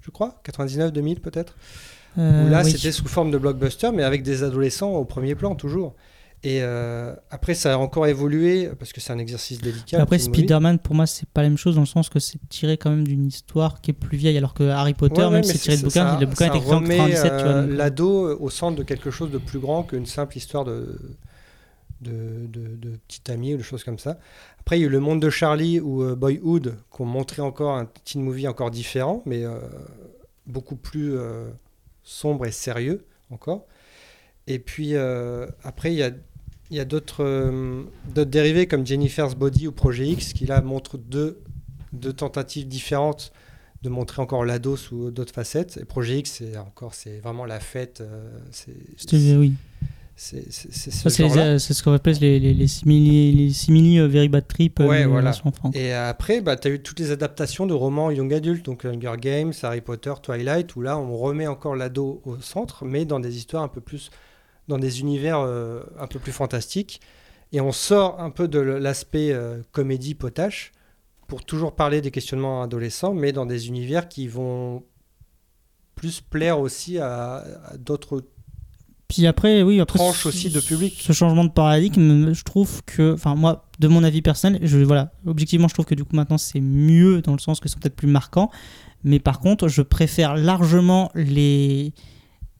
je 0.00 0.10
crois, 0.10 0.40
99-2000 0.44 1.20
peut-être. 1.20 1.56
Euh, 2.18 2.46
Où 2.46 2.50
là, 2.50 2.62
oui. 2.64 2.70
c'était 2.72 2.92
sous 2.92 3.06
forme 3.06 3.30
de 3.30 3.38
blockbuster, 3.38 3.90
mais 3.94 4.02
avec 4.02 4.22
des 4.22 4.42
adolescents 4.42 4.90
au 4.92 5.04
premier 5.04 5.34
plan 5.34 5.54
toujours. 5.54 5.94
Et 6.42 6.60
euh, 6.62 7.14
après, 7.30 7.52
ça 7.52 7.74
a 7.74 7.76
encore 7.76 8.06
évolué 8.06 8.70
parce 8.78 8.94
que 8.94 9.00
c'est 9.02 9.12
un 9.12 9.18
exercice 9.18 9.60
délicat. 9.60 9.98
Mais 9.98 10.02
Après. 10.02 10.18
Spider-Man, 10.18 10.78
pour 10.78 10.94
moi, 10.94 11.06
c'est 11.06 11.28
pas 11.28 11.42
la 11.42 11.50
même 11.50 11.58
chose 11.58 11.74
dans 11.74 11.82
le 11.82 11.86
sens 11.86 12.08
que 12.08 12.18
c'est 12.18 12.38
tiré 12.48 12.78
quand 12.78 12.88
même 12.90 13.06
d'une 13.06 13.26
histoire 13.26 13.82
qui 13.82 13.90
est 13.90 13.94
plus 13.94 14.16
vieille, 14.16 14.38
alors 14.38 14.54
que 14.54 14.62
Harry 14.64 14.94
Potter, 14.94 15.20
Ouais, 15.20 15.26
ouais, 15.26 15.32
même 15.32 15.42
si 15.44 15.52
c'est 15.52 15.58
tiré 15.58 15.76
de 15.76 15.82
bouquin, 15.82 16.18
le 16.18 16.24
bouquin 16.26 16.46
est 16.52 16.56
écrit 16.56 16.72
en 16.72 16.76
remet, 16.78 16.96
97, 16.96 17.22
tu 17.22 17.28
vois. 17.28 17.36
euh, 17.52 17.66
donc- 17.66 17.76
l'ado 17.76 18.38
au 18.40 18.48
centre 18.50 18.76
de 18.78 18.82
quelque 18.82 19.10
chose 19.10 19.30
de 19.30 19.36
plus 19.38 19.58
grand 19.58 19.82
qu'une 19.82 20.06
simple 20.06 20.36
histoire 20.38 20.64
de, 20.64 20.98
de, 22.00 22.46
de, 22.46 22.76
de 22.76 22.96
petit 23.08 23.30
ami 23.30 23.54
ou 23.54 23.56
de 23.58 23.62
choses 23.62 23.84
comme 23.84 23.98
ça. 23.98 24.18
Après, 24.60 24.78
il 24.78 24.82
y 24.82 24.84
a 24.84 24.86
eu 24.86 24.90
Le 24.90 25.00
Monde 25.00 25.20
de 25.20 25.30
Charlie 25.30 25.80
ou 25.80 26.02
euh, 26.02 26.14
Boyhood 26.14 26.76
qui 26.94 27.02
ont 27.02 27.06
montré 27.06 27.42
encore 27.42 27.76
un 27.76 27.86
teen 28.04 28.22
movie 28.22 28.48
encore 28.48 28.70
différent, 28.70 29.22
mais 29.26 29.44
euh, 29.44 29.58
beaucoup 30.46 30.76
plus 30.76 31.16
euh, 31.16 31.50
sombre 32.02 32.46
et 32.46 32.52
sérieux 32.52 33.04
encore. 33.30 33.66
Et 34.46 34.58
puis 34.58 34.96
après, 35.62 35.92
il 35.92 35.98
y 35.98 36.02
a, 36.02 36.10
y 36.72 36.80
a 36.80 36.84
d'autres 36.84 37.84
dérivés 38.24 38.66
comme 38.66 38.84
Jennifer's 38.84 39.36
Body 39.36 39.68
ou 39.68 39.72
Projet 39.72 40.08
X 40.08 40.32
qui 40.32 40.44
là 40.44 40.60
montrent 40.60 40.98
deux, 40.98 41.40
deux 41.92 42.12
tentatives 42.12 42.66
différentes 42.66 43.32
de 43.82 43.88
montrer 43.90 44.20
encore 44.20 44.44
l'ado 44.44 44.76
sous 44.76 45.12
d'autres 45.12 45.32
facettes. 45.32 45.76
Et 45.76 45.84
Projet 45.84 46.18
X, 46.18 46.38
c'est 46.38 46.56
encore, 46.56 46.94
c'est 46.94 47.20
vraiment 47.20 47.44
la 47.44 47.60
fête. 47.60 48.02
c'est 48.50 49.36
oui. 49.36 49.54
C'est- 50.16 50.50
ce 51.10 51.22
euh, 51.38 51.58
ce 51.58 51.82
qu'on 51.82 51.92
appelle 51.92 52.16
les, 52.20 52.38
les, 52.38 52.52
les 52.52 52.66
simili, 52.66 53.32
les 53.32 53.52
simili 53.52 53.98
euh, 53.98 54.06
very 54.06 54.28
bad 54.28 54.46
trip. 54.46 54.78
euh, 54.80 54.86
Ouais, 54.86 55.04
voilà. 55.06 55.30
Et 55.74 55.92
après, 55.92 56.40
bah, 56.40 56.56
tu 56.56 56.68
as 56.68 56.70
eu 56.72 56.82
toutes 56.82 57.00
les 57.00 57.10
adaptations 57.10 57.66
de 57.66 57.72
romans 57.74 58.10
young 58.10 58.32
adultes, 58.34 58.64
donc 58.66 58.84
Hunger 58.84 59.14
Games, 59.18 59.52
Harry 59.62 59.80
Potter, 59.80 60.12
Twilight, 60.22 60.76
où 60.76 60.82
là, 60.82 60.98
on 60.98 61.16
remet 61.16 61.46
encore 61.46 61.74
l'ado 61.74 62.20
au 62.24 62.38
centre, 62.40 62.84
mais 62.84 63.04
dans 63.06 63.18
des 63.20 63.36
histoires 63.36 63.62
un 63.62 63.68
peu 63.68 63.80
plus, 63.80 64.10
dans 64.68 64.78
des 64.78 65.00
univers 65.00 65.38
euh, 65.40 65.80
un 65.98 66.06
peu 66.06 66.18
plus 66.18 66.32
fantastiques. 66.32 67.00
Et 67.52 67.60
on 67.60 67.72
sort 67.72 68.20
un 68.20 68.30
peu 68.30 68.46
de 68.46 68.60
l'aspect 68.60 69.32
euh, 69.32 69.62
comédie 69.72 70.14
potache 70.14 70.72
pour 71.26 71.44
toujours 71.44 71.74
parler 71.74 72.00
des 72.00 72.10
questionnements 72.10 72.62
adolescents, 72.62 73.14
mais 73.14 73.32
dans 73.32 73.46
des 73.46 73.68
univers 73.68 74.08
qui 74.08 74.28
vont 74.28 74.82
plus 75.94 76.20
plaire 76.20 76.60
aussi 76.60 76.98
à, 76.98 77.36
à 77.66 77.76
d'autres 77.76 78.24
Puis 79.10 79.26
après, 79.26 79.62
oui, 79.62 79.80
après 79.80 79.98
aussi 80.24 80.50
de 80.50 80.60
public. 80.60 80.96
Ce 81.00 81.12
changement 81.12 81.44
de 81.44 81.50
paradigme, 81.50 82.32
je 82.32 82.44
trouve 82.44 82.80
que, 82.86 83.14
enfin 83.14 83.34
moi, 83.34 83.66
de 83.80 83.88
mon 83.88 84.04
avis 84.04 84.22
personnel, 84.22 84.60
je 84.62 84.78
voilà, 84.78 85.12
objectivement, 85.26 85.66
je 85.66 85.74
trouve 85.74 85.84
que 85.84 85.96
du 85.96 86.04
coup 86.04 86.14
maintenant 86.14 86.38
c'est 86.38 86.60
mieux 86.60 87.20
dans 87.20 87.32
le 87.32 87.40
sens 87.40 87.58
que 87.58 87.68
c'est 87.68 87.78
peut-être 87.78 87.96
plus 87.96 88.06
marquant. 88.06 88.50
Mais 89.02 89.18
par 89.18 89.40
contre, 89.40 89.66
je 89.66 89.82
préfère 89.82 90.36
largement 90.36 91.10
les 91.16 91.92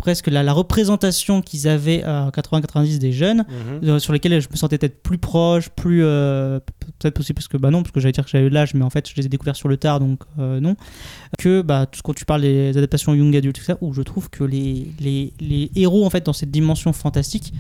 presque 0.01 0.27
la, 0.27 0.43
la 0.43 0.53
représentation 0.53 1.43
qu'ils 1.43 1.69
avaient 1.69 2.03
à 2.03 2.31
80-90 2.35 2.99
des 2.99 3.13
jeunes, 3.13 3.45
Mhm. 3.49 3.89
euh, 3.89 3.99
sur 3.99 4.13
lesquels 4.13 4.41
je 4.41 4.49
me 4.51 4.57
sentais 4.57 4.79
peut-être 4.79 5.03
plus 5.03 5.19
proche, 5.19 5.69
plus 5.69 6.03
euh, 6.05 6.59
peut-être 6.99 7.21
aussi 7.21 7.33
parce 7.35 7.47
que 7.49 7.57
bah 7.57 7.71
non, 7.71 7.83
parce 7.83 7.93
que 7.93 8.01
j'allais 8.01 8.13
dire 8.13 8.25
que 8.25 8.31
j'avais 8.31 8.51
l'âge, 8.51 8.75
mais 8.75 8.83
en 8.85 8.91
fait 8.91 9.09
je 9.09 9.15
les 9.17 9.27
ai 9.27 9.29
découverts 9.29 9.57
sur 9.57 9.69
le 9.69 9.77
tard, 9.77 10.01
donc 10.01 10.21
euh, 10.39 10.59
non. 10.61 10.75
Que 11.39 11.63
bah 11.63 11.87
tout 11.87 11.99
ce 11.99 12.03
quand 12.03 12.15
tu 12.15 12.25
parles 12.25 12.43
des 12.43 12.77
adaptations 12.77 13.15
young 13.15 13.35
adult, 13.37 13.55
tout 13.57 13.63
ça, 13.63 13.77
où 13.81 13.93
je 13.93 14.03
trouve 14.03 14.29
que 14.31 14.43
les, 14.45 14.91
les, 15.01 15.33
les 15.41 15.71
héros 15.77 16.05
en 16.05 16.11
fait 16.11 16.25
dans 16.27 16.33
cette 16.33 16.51
dimension 16.51 16.93
fantastique 16.93 17.53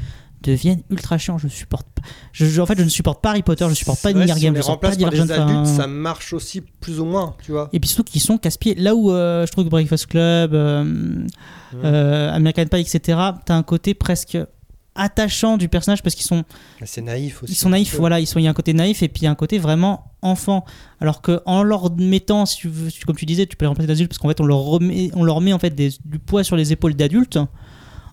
deviennent 0.42 0.82
ultra 0.90 1.18
chiants. 1.18 1.38
Je 1.38 1.48
supporte 1.48 1.86
pas. 1.88 2.02
Je, 2.32 2.46
je- 2.46 2.60
en 2.60 2.66
fait, 2.66 2.78
je 2.78 2.82
ne 2.84 2.88
supporte 2.88 3.22
pas 3.22 3.30
Harry 3.30 3.42
Potter, 3.42 3.66
je 3.68 3.74
supporte 3.74 4.00
pas 4.02 4.12
Games, 4.12 4.22
les 4.22 4.28
je 4.28 4.34
supporte 4.62 4.80
pas 4.80 4.90
Divergent. 4.96 5.22
adultes, 5.22 5.38
enfin, 5.40 5.64
ça 5.64 5.86
marche 5.86 6.32
aussi 6.32 6.60
plus 6.60 6.98
ou 7.00 7.04
moins, 7.04 7.34
tu 7.44 7.52
vois. 7.52 7.68
et 7.72 7.80
puis 7.80 7.88
surtout 7.88 8.10
qu'ils 8.10 8.20
sont 8.20 8.38
casse-pieds. 8.38 8.74
Là 8.74 8.94
où 8.94 9.10
euh, 9.12 9.46
je 9.46 9.52
trouve 9.52 9.64
que 9.64 9.70
Breakfast 9.70 10.06
Club, 10.06 10.54
euh, 10.54 11.26
euh, 11.84 12.32
American 12.32 12.66
Pie, 12.66 12.80
etc., 12.80 13.18
t'as 13.44 13.54
un 13.54 13.62
côté 13.62 13.94
presque 13.94 14.38
attachant 14.94 15.56
du 15.56 15.68
personnage 15.68 16.02
parce 16.02 16.14
qu'ils 16.14 16.26
sont 16.26 16.44
C'est 16.84 17.00
naïf 17.00 17.42
aussi. 17.42 17.52
ils 17.52 17.56
sont 17.56 17.68
naïfs, 17.70 17.94
voilà, 17.96 18.18
ils 18.20 18.26
sont, 18.26 18.38
il 18.38 18.42
y 18.44 18.48
a 18.48 18.50
un 18.50 18.54
côté 18.54 18.74
naïf 18.74 19.02
et 19.02 19.08
puis 19.08 19.22
il 19.22 19.24
y 19.24 19.28
a 19.28 19.30
un 19.30 19.34
côté 19.36 19.58
vraiment 19.58 20.12
enfant. 20.20 20.64
Alors 21.00 21.22
que 21.22 21.40
en 21.46 21.62
leur 21.62 21.94
mettant, 21.96 22.44
si 22.44 22.56
tu 22.56 22.68
veux, 22.68 22.88
comme 23.06 23.16
tu 23.16 23.24
disais, 23.24 23.46
tu 23.46 23.56
peux 23.56 23.64
les 23.64 23.68
remplacer 23.68 23.86
d'adultes 23.86 24.10
parce 24.10 24.18
qu'en 24.18 24.28
fait 24.28 24.40
on 24.40 24.46
leur 24.46 24.58
remet, 24.58 25.10
on 25.14 25.22
leur 25.22 25.40
met 25.40 25.52
en 25.52 25.58
fait 25.58 25.70
des- 25.70 25.92
du 26.04 26.18
poids 26.18 26.42
sur 26.44 26.56
les 26.56 26.72
épaules 26.72 26.94
d'adultes. 26.94 27.38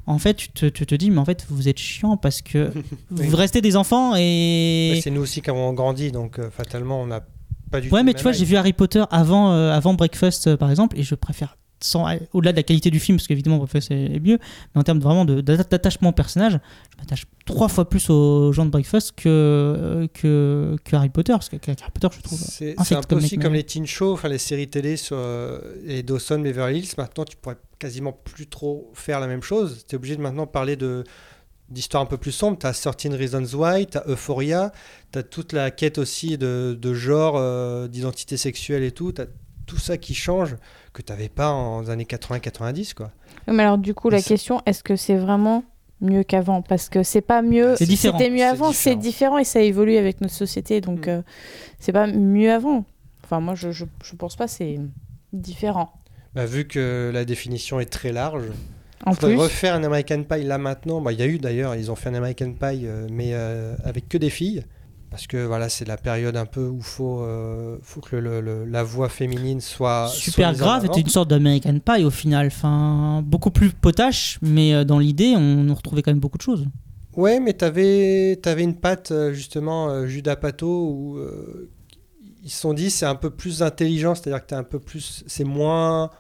En 0.08 0.20
fait, 0.20 0.36
tu 0.36 0.50
te, 0.50 0.66
tu 0.66 0.86
te 0.86 0.96
dis, 0.96 1.12
mais 1.12 1.20
en 1.20 1.26
fait, 1.26 1.46
vous 1.50 1.68
êtes 1.68 1.78
chiant 1.78 2.16
parce 2.16 2.42
que 2.42 2.72
vous 3.12 3.36
restez 3.36 3.60
des 3.62 3.76
enfants 3.76 4.14
et. 4.18 5.00
C'est 5.04 5.12
nous 5.12 5.22
aussi 5.22 5.42
quand 5.42 5.54
on 5.54 5.74
grandit, 5.74 6.14
donc 6.14 6.40
euh, 6.40 6.50
fatalement, 6.50 7.02
on 7.02 7.08
n'a 7.08 7.26
pas 7.70 7.82
du 7.82 7.90
tout. 7.90 7.96
Ouais, 7.96 8.04
mais 8.04 8.14
tu 8.14 8.24
vois, 8.24 8.32
j'ai 8.32 8.46
vu 8.46 8.56
Harry 8.56 8.72
Potter 8.72 9.04
avant, 9.12 9.52
euh, 9.52 9.74
avant 9.74 9.94
Breakfast, 9.94 10.48
euh, 10.48 10.58
par 10.58 10.70
exemple, 10.70 10.98
et 10.98 11.04
je 11.04 11.14
préfère, 11.14 11.58
sans, 11.80 12.08
au-delà 12.34 12.52
de 12.52 12.58
la 12.58 12.64
qualité 12.64 12.90
du 12.90 13.00
film, 13.00 13.18
parce 13.18 13.28
qu'évidemment, 13.28 13.58
Breakfast 13.58 13.92
est, 13.92 14.20
mieux, 14.20 14.40
mais 14.74 14.82
en 14.82 14.84
termes 14.84 15.00
vraiment 15.00 15.26
d'attachement 15.26 16.10
au 16.10 16.14
personnage, 16.14 16.54
je 16.54 16.98
m'attache 16.98 17.26
trois 17.46 17.68
fois 17.68 17.88
plus 17.90 18.10
aux 18.10 18.52
gens 18.52 18.66
de 18.66 18.72
Breakfast 18.72 19.14
que, 19.16 19.24
euh, 19.28 20.08
que, 20.14 20.76
que 20.84 20.96
Harry 20.96 21.10
Potter, 21.10 21.34
parce 21.34 21.50
que 21.50 21.58
que 21.58 21.72
Harry 21.72 21.92
Potter, 21.94 22.08
je 22.16 22.22
trouve. 22.22 22.40
C'est 22.40 22.76
un 22.78 23.02
peu 23.02 23.08
comme 23.10 23.18
aussi 23.20 23.38
comme 23.38 23.54
les 23.54 23.64
teen 23.64 23.86
shows, 23.86 24.14
enfin 24.14 24.30
les 24.30 24.38
séries 24.38 24.68
télé 24.68 24.98
sur 24.98 25.18
euh, 25.18 25.60
les 25.84 26.04
Dawson, 26.04 26.40
Beverly 26.40 26.80
Hills. 26.80 26.94
Maintenant, 26.98 27.26
tu 27.26 27.38
pourrais 27.38 27.58
quasiment 27.80 28.12
plus 28.12 28.48
trop 28.48 28.92
faire 28.94 29.20
la 29.20 29.28
même 29.28 29.44
chose. 29.44 29.86
Tu 29.88 29.96
es 29.96 29.98
obligé 29.98 30.16
de 30.16 30.22
maintenant 30.22 30.48
parler 30.48 30.76
de 30.76 31.04
d'histoires 31.70 32.02
un 32.02 32.06
peu 32.06 32.18
plus 32.18 32.32
sombres. 32.32 32.58
Tu 32.58 32.66
as 32.66 32.74
Certain 32.74 33.16
Reasons 33.16 33.46
Why, 33.54 33.88
tu 33.88 33.98
as 33.98 34.08
Euphoria, 34.08 34.72
tu 35.12 35.20
as 35.20 35.24
toute 35.24 35.54
la 35.54 35.72
quête 35.72 35.98
aussi 35.98 36.38
de, 36.38 36.78
de 36.80 36.94
genre, 36.94 37.36
euh, 37.38 37.88
d'identité 37.88 38.38
sexuelle 38.38 38.84
et 38.84 38.92
tout. 38.92 39.12
Tu 39.12 39.22
as 39.22 39.28
tout 39.66 39.78
ça 39.78 39.98
qui 39.98 40.16
change 40.16 40.56
que 40.98 41.02
tu 41.04 41.12
n'avais 41.14 41.30
pas 41.30 41.50
en 41.52 41.82
les 41.82 41.90
années 41.90 42.06
80-90. 42.06 42.94
quoi. 42.94 43.12
Mais 43.48 43.64
alors, 43.64 43.78
du 43.78 43.94
coup, 43.94 44.10
la 44.10 44.20
ça- 44.20 44.28
question, 44.28 44.62
est-ce 44.66 44.84
que 44.84 44.96
c'est 44.96 45.16
vraiment 45.16 45.64
mieux 46.02 46.24
qu'avant? 46.24 46.62
Parce 46.62 46.90
que 46.90 47.04
c'est 47.04 47.22
pas 47.22 47.42
mieux. 47.42 47.76
C'était 47.78 48.30
mieux 48.30 48.44
avant, 48.44 48.72
c'est 48.72 48.96
différent. 48.96 49.36
différent 49.36 49.38
et 49.38 49.44
ça 49.44 49.62
évolue 49.62 49.98
avec 49.98 50.22
notre 50.22 50.34
société. 50.34 50.82
Donc, 50.82 51.08
Mm. 51.08 51.10
euh, 51.10 51.22
c'est 51.80 51.92
pas 51.94 52.08
mieux 52.08 52.52
avant. 52.52 52.86
Enfin, 53.24 53.40
moi, 53.40 53.56
je, 53.56 53.72
je, 53.72 53.86
je 54.04 54.16
pense 54.16 54.36
pas, 54.36 54.48
c'est 54.48 54.80
différent. 55.34 55.92
Bah, 56.34 56.46
vu 56.46 56.66
que 56.68 57.12
la 57.14 57.26
définition 57.26 57.80
est 57.80 57.86
très 57.92 58.12
large, 58.12 58.44
En 59.06 59.14
plus, 59.14 59.36
refaire 59.36 59.76
un 59.76 59.84
American 59.84 60.24
Pie 60.24 60.44
là 60.44 60.58
maintenant. 60.58 61.02
Bah, 61.02 61.12
Il 61.14 61.20
y 61.20 61.22
a 61.22 61.28
eu 61.28 61.38
d'ailleurs, 61.38 61.76
ils 61.76 61.92
ont 61.92 61.96
fait 61.96 62.10
un 62.10 62.14
American 62.16 62.52
Pie, 62.54 62.82
euh, 62.86 63.08
mais 63.12 63.30
euh, 63.34 63.76
avec 63.84 64.08
que 64.10 64.18
des 64.18 64.30
filles. 64.30 64.64
Parce 65.10 65.26
que 65.26 65.46
voilà, 65.46 65.70
c'est 65.70 65.86
la 65.88 65.96
période 65.98 66.36
un 66.36 66.46
peu 66.46 66.68
où 66.68 66.82
faut, 66.82 67.22
euh, 67.22 67.78
faut 67.82 68.02
que 68.02 68.18
le- 68.18 68.42
le- 68.42 68.66
la 68.66 68.84
voix 68.84 69.08
féminine 69.08 69.62
soit 69.62 70.10
Super 70.10 70.50
soit 70.50 70.58
grave, 70.58 70.84
avant. 70.84 70.92
était 70.94 71.02
une 71.02 71.08
sorte 71.10 71.30
d'American 71.30 71.80
Pie 71.80 72.04
au 72.04 72.10
final. 72.10 72.48
Enfin, 72.48 73.22
beaucoup 73.26 73.50
plus 73.52 73.70
potache, 73.72 74.38
mais 74.42 74.74
euh, 74.74 74.84
dans 74.84 75.00
l'idée, 75.00 75.34
on, 75.38 75.70
on 75.70 75.74
retrouvait 75.74 76.02
quand 76.02 76.12
même 76.12 76.20
beaucoup 76.20 76.38
de 76.38 76.44
choses. 76.44 76.66
Ouais, 77.16 77.40
mais 77.40 77.54
t'avais 77.54 78.38
avais 78.46 78.64
une 78.64 78.76
patte 78.76 79.12
euh, 79.12 79.34
justement 79.34 80.06
Judas 80.06 80.36
Pato 80.36 80.68
où 80.92 81.18
euh, 81.18 81.70
ils 82.44 82.50
se 82.52 82.60
sont 82.62 82.74
dit 82.74 82.92
c'est 82.92 83.06
un 83.06 83.16
peu 83.16 83.30
plus 83.30 83.64
intelligent, 83.64 84.14
c'est-à-dire 84.14 84.42
que 84.44 84.48
t'es 84.50 84.56
un 84.56 84.64
peu 84.64 84.80
plus, 84.80 85.24
c'est 85.26 85.44
moins 85.46 86.12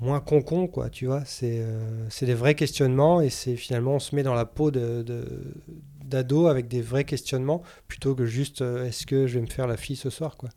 moins 0.00 0.20
con 0.20 0.42
quoi, 0.68 0.90
tu 0.90 1.06
vois. 1.06 1.22
C'est 1.24 1.58
euh, 1.60 2.08
des 2.22 2.34
vrais 2.34 2.54
questionnements 2.54 3.20
et 3.20 3.30
c'est 3.30 3.56
finalement 3.56 3.94
on 3.94 3.98
se 3.98 4.14
met 4.14 4.22
dans 4.22 4.34
la 4.34 4.44
peau 4.44 4.70
de, 4.70 5.02
de- 5.02 5.54
d'ado 6.04 6.46
avec 6.46 6.68
des 6.68 6.80
vrais 6.80 7.04
questionnements 7.04 7.62
plutôt 7.86 8.14
que 8.14 8.24
juste 8.24 8.62
euh, 8.62 8.86
est-ce 8.86 9.06
que 9.06 9.26
je 9.26 9.34
vais 9.38 9.44
me 9.44 9.50
faire 9.50 9.66
la 9.66 9.76
fille 9.76 9.96
ce 9.96 10.10
soir 10.10 10.36
quoi. 10.36 10.48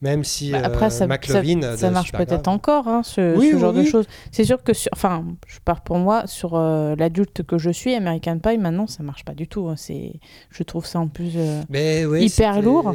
Même 0.00 0.22
si 0.22 0.52
bah, 0.52 0.60
après, 0.62 0.86
euh, 0.86 0.90
ça, 0.90 1.06
McLovin, 1.08 1.60
ça, 1.60 1.72
de 1.72 1.76
ça 1.76 1.90
marche 1.90 2.12
peut-être 2.12 2.46
encore, 2.46 2.86
hein, 2.86 3.02
ce, 3.02 3.36
Oui, 3.36 3.48
ce 3.50 3.54
oui, 3.56 3.60
genre 3.60 3.72
de 3.72 3.82
choses. 3.82 4.06
C'est 4.30 4.44
sûr 4.44 4.62
que, 4.62 4.72
sur, 4.72 4.90
enfin, 4.94 5.24
je 5.48 5.58
pars 5.64 5.80
pour 5.82 5.96
moi, 5.98 6.24
sur 6.28 6.54
euh, 6.54 6.94
l'adulte 6.94 7.42
que 7.42 7.58
je 7.58 7.70
suis, 7.70 7.94
American 7.96 8.38
Pie, 8.38 8.58
maintenant, 8.58 8.86
ça 8.86 9.02
marche 9.02 9.24
pas 9.24 9.34
du 9.34 9.48
tout. 9.48 9.66
hein. 9.68 9.74
C'est, 9.76 10.12
je 10.50 10.62
trouve 10.62 10.86
ça 10.86 11.00
en 11.00 11.08
plus. 11.08 11.32
euh, 11.36 11.62
Mais 11.68 12.06
ouais, 12.06 12.24
Hyper 12.24 12.62
lourd. 12.62 12.94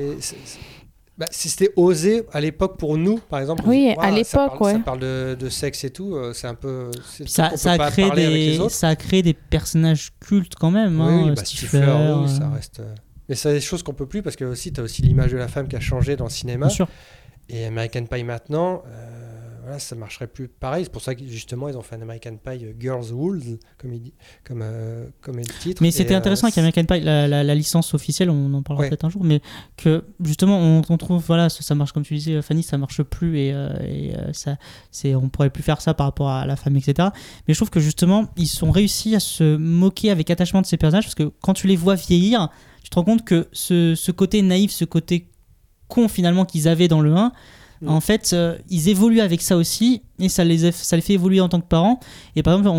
Bah, 1.17 1.25
si 1.29 1.47
c'était 1.49 1.71
osé 1.75 2.23
à 2.31 2.41
l'époque 2.41 2.77
pour 2.77 2.97
nous, 2.97 3.19
par 3.19 3.39
exemple. 3.39 3.63
on 3.65 3.69
Oui, 3.69 3.93
à 3.99 4.09
l'époque, 4.11 4.57
parle- 4.57 4.73
Ça 4.73 4.79
parle 4.79 4.99
de, 4.99 5.37
de 5.39 5.49
sexe 5.49 5.83
et 5.83 5.89
tout, 5.91 6.15
euh, 6.15 6.33
c'est 6.33 6.47
un 6.47 6.55
peu. 6.55 6.89
Ça, 7.27 7.55
ça 7.55 7.73
a 7.73 7.89
créé 7.91 8.09
des, 8.11 8.59
ça 8.69 8.89
a 8.89 8.95
créé 8.95 9.21
des 9.21 9.33
personnages 9.33 10.09
cultes 10.19 10.55
quand 10.55 10.71
même. 10.71 10.99
Oui, 10.99 11.07
hein, 11.07 11.23
oui, 11.29 11.31
bah, 11.35 11.45
Stifler, 11.45 11.67
Stifler, 11.67 11.85
oui, 11.87 12.23
euh, 12.23 12.27
ça 12.27 12.49
reste. 12.49 12.79
euh, 12.79 12.95
Mais 13.29 13.35
c'est 13.35 13.53
des 13.53 13.61
choses 13.61 13.83
qu'on 13.83 13.93
peut 13.93 14.07
plus 14.07 14.21
parce 14.23 14.35
que 14.35 14.43
aussi 14.45 14.73
tu 14.73 14.81
as 14.81 14.83
aussi 14.83 15.01
l'image 15.03 15.31
de 15.31 15.37
la 15.37 15.47
femme 15.47 15.67
qui 15.67 15.75
a 15.75 15.79
changé 15.79 16.15
dans 16.15 16.25
le 16.25 16.29
cinéma. 16.31 16.65
bien 16.67 16.75
sûr. 16.75 16.87
Et 17.49 17.65
American 17.65 18.05
Pie 18.05 18.23
maintenant, 18.23 18.83
euh, 18.87 19.22
voilà, 19.63 19.79
ça 19.79 19.95
marcherait 19.95 20.27
plus 20.27 20.47
pareil. 20.47 20.83
C'est 20.83 20.91
pour 20.91 21.01
ça 21.01 21.15
que 21.15 21.25
justement 21.25 21.69
ils 21.69 21.77
ont 21.77 21.81
fait 21.81 21.95
un 21.95 22.01
American 22.01 22.35
Pie 22.35 22.65
euh, 22.65 22.73
Girls 22.79 23.05
Rules, 23.11 23.57
comme 23.77 23.93
il 23.93 24.01
dit, 24.01 24.13
comme 24.43 24.61
euh, 24.61 25.07
comme 25.21 25.39
est 25.39 25.47
le 25.47 25.53
titre. 25.59 25.81
Mais 25.81 25.89
c'était 25.91 26.13
euh, 26.13 26.17
intéressant 26.17 26.47
avec 26.47 26.57
American 26.57 26.83
Pie, 26.85 26.99
la, 27.01 27.27
la- 27.27 27.43
la 27.43 27.55
licence 27.55 27.93
officielle, 27.93 28.29
on 28.29 28.53
en 28.53 28.61
parlera 28.61 28.83
Ouais. 28.83 28.89
peut-être 28.89 29.05
un 29.05 29.09
jour, 29.09 29.23
mais 29.23 29.41
que 29.77 30.03
justement 30.23 30.57
on, 30.59 30.81
on 30.87 30.97
trouve, 30.97 31.23
voilà, 31.25 31.49
ça, 31.49 31.61
ça 31.63 31.75
marche 31.75 31.91
comme 31.93 32.03
tu 32.03 32.13
disais, 32.15 32.41
Fanny, 32.41 32.63
ça 32.63 32.77
marche 32.77 33.01
plus 33.03 33.37
et, 33.39 33.47
et, 33.49 34.13
ça, 34.33 34.57
c'est, 34.91 35.15
on 35.15 35.29
pourrait 35.29 35.49
plus 35.49 35.63
faire 35.63 35.79
ça 35.81 35.93
par 35.93 36.07
rapport 36.07 36.29
à 36.29 36.45
la 36.45 36.55
femme, 36.55 36.75
etc. 36.75 37.09
Mais 37.47 37.53
je 37.53 37.59
trouve 37.59 37.69
que 37.69 37.79
justement 37.79 38.27
ils 38.37 38.47
sont 38.47 38.71
réussi 38.71 39.15
à 39.15 39.19
se 39.19 39.55
moquer 39.55 40.11
avec 40.11 40.29
attachement 40.29 40.61
de 40.61 40.65
ces 40.65 40.77
personnages 40.77 41.05
parce 41.05 41.15
que 41.15 41.31
quand 41.41 41.53
tu 41.53 41.67
les 41.67 41.75
vois 41.75 41.95
vieillir, 41.95 42.49
tu 42.83 42.89
te 42.89 42.95
rends 42.95 43.03
compte 43.05 43.23
que 43.23 43.47
ce, 43.53 43.95
ce 43.95 44.11
côté 44.11 44.41
naïf, 44.41 44.71
ce 44.71 44.83
côté 44.85 45.29
con 45.87 46.07
finalement 46.07 46.43
qu'ils 46.45 46.67
avaient 46.67 46.87
dans 46.87 47.01
le 47.01 47.13
1, 47.15 47.31
Mm. 47.83 47.89
en 47.89 48.01
fait, 48.01 48.31
euh, 48.33 48.57
ils 48.69 48.89
évoluent 48.89 49.19
avec 49.19 49.41
ça 49.41 49.57
aussi 49.57 50.01
et 50.19 50.29
ça 50.29 50.43
les, 50.43 50.71
fait 50.71 51.13
évoluer 51.13 51.41
en 51.41 51.49
tant 51.49 51.59
que 51.59 51.67
parents. 51.67 51.99
Et 52.35 52.43
par 52.43 52.57
exemple, 52.57 52.77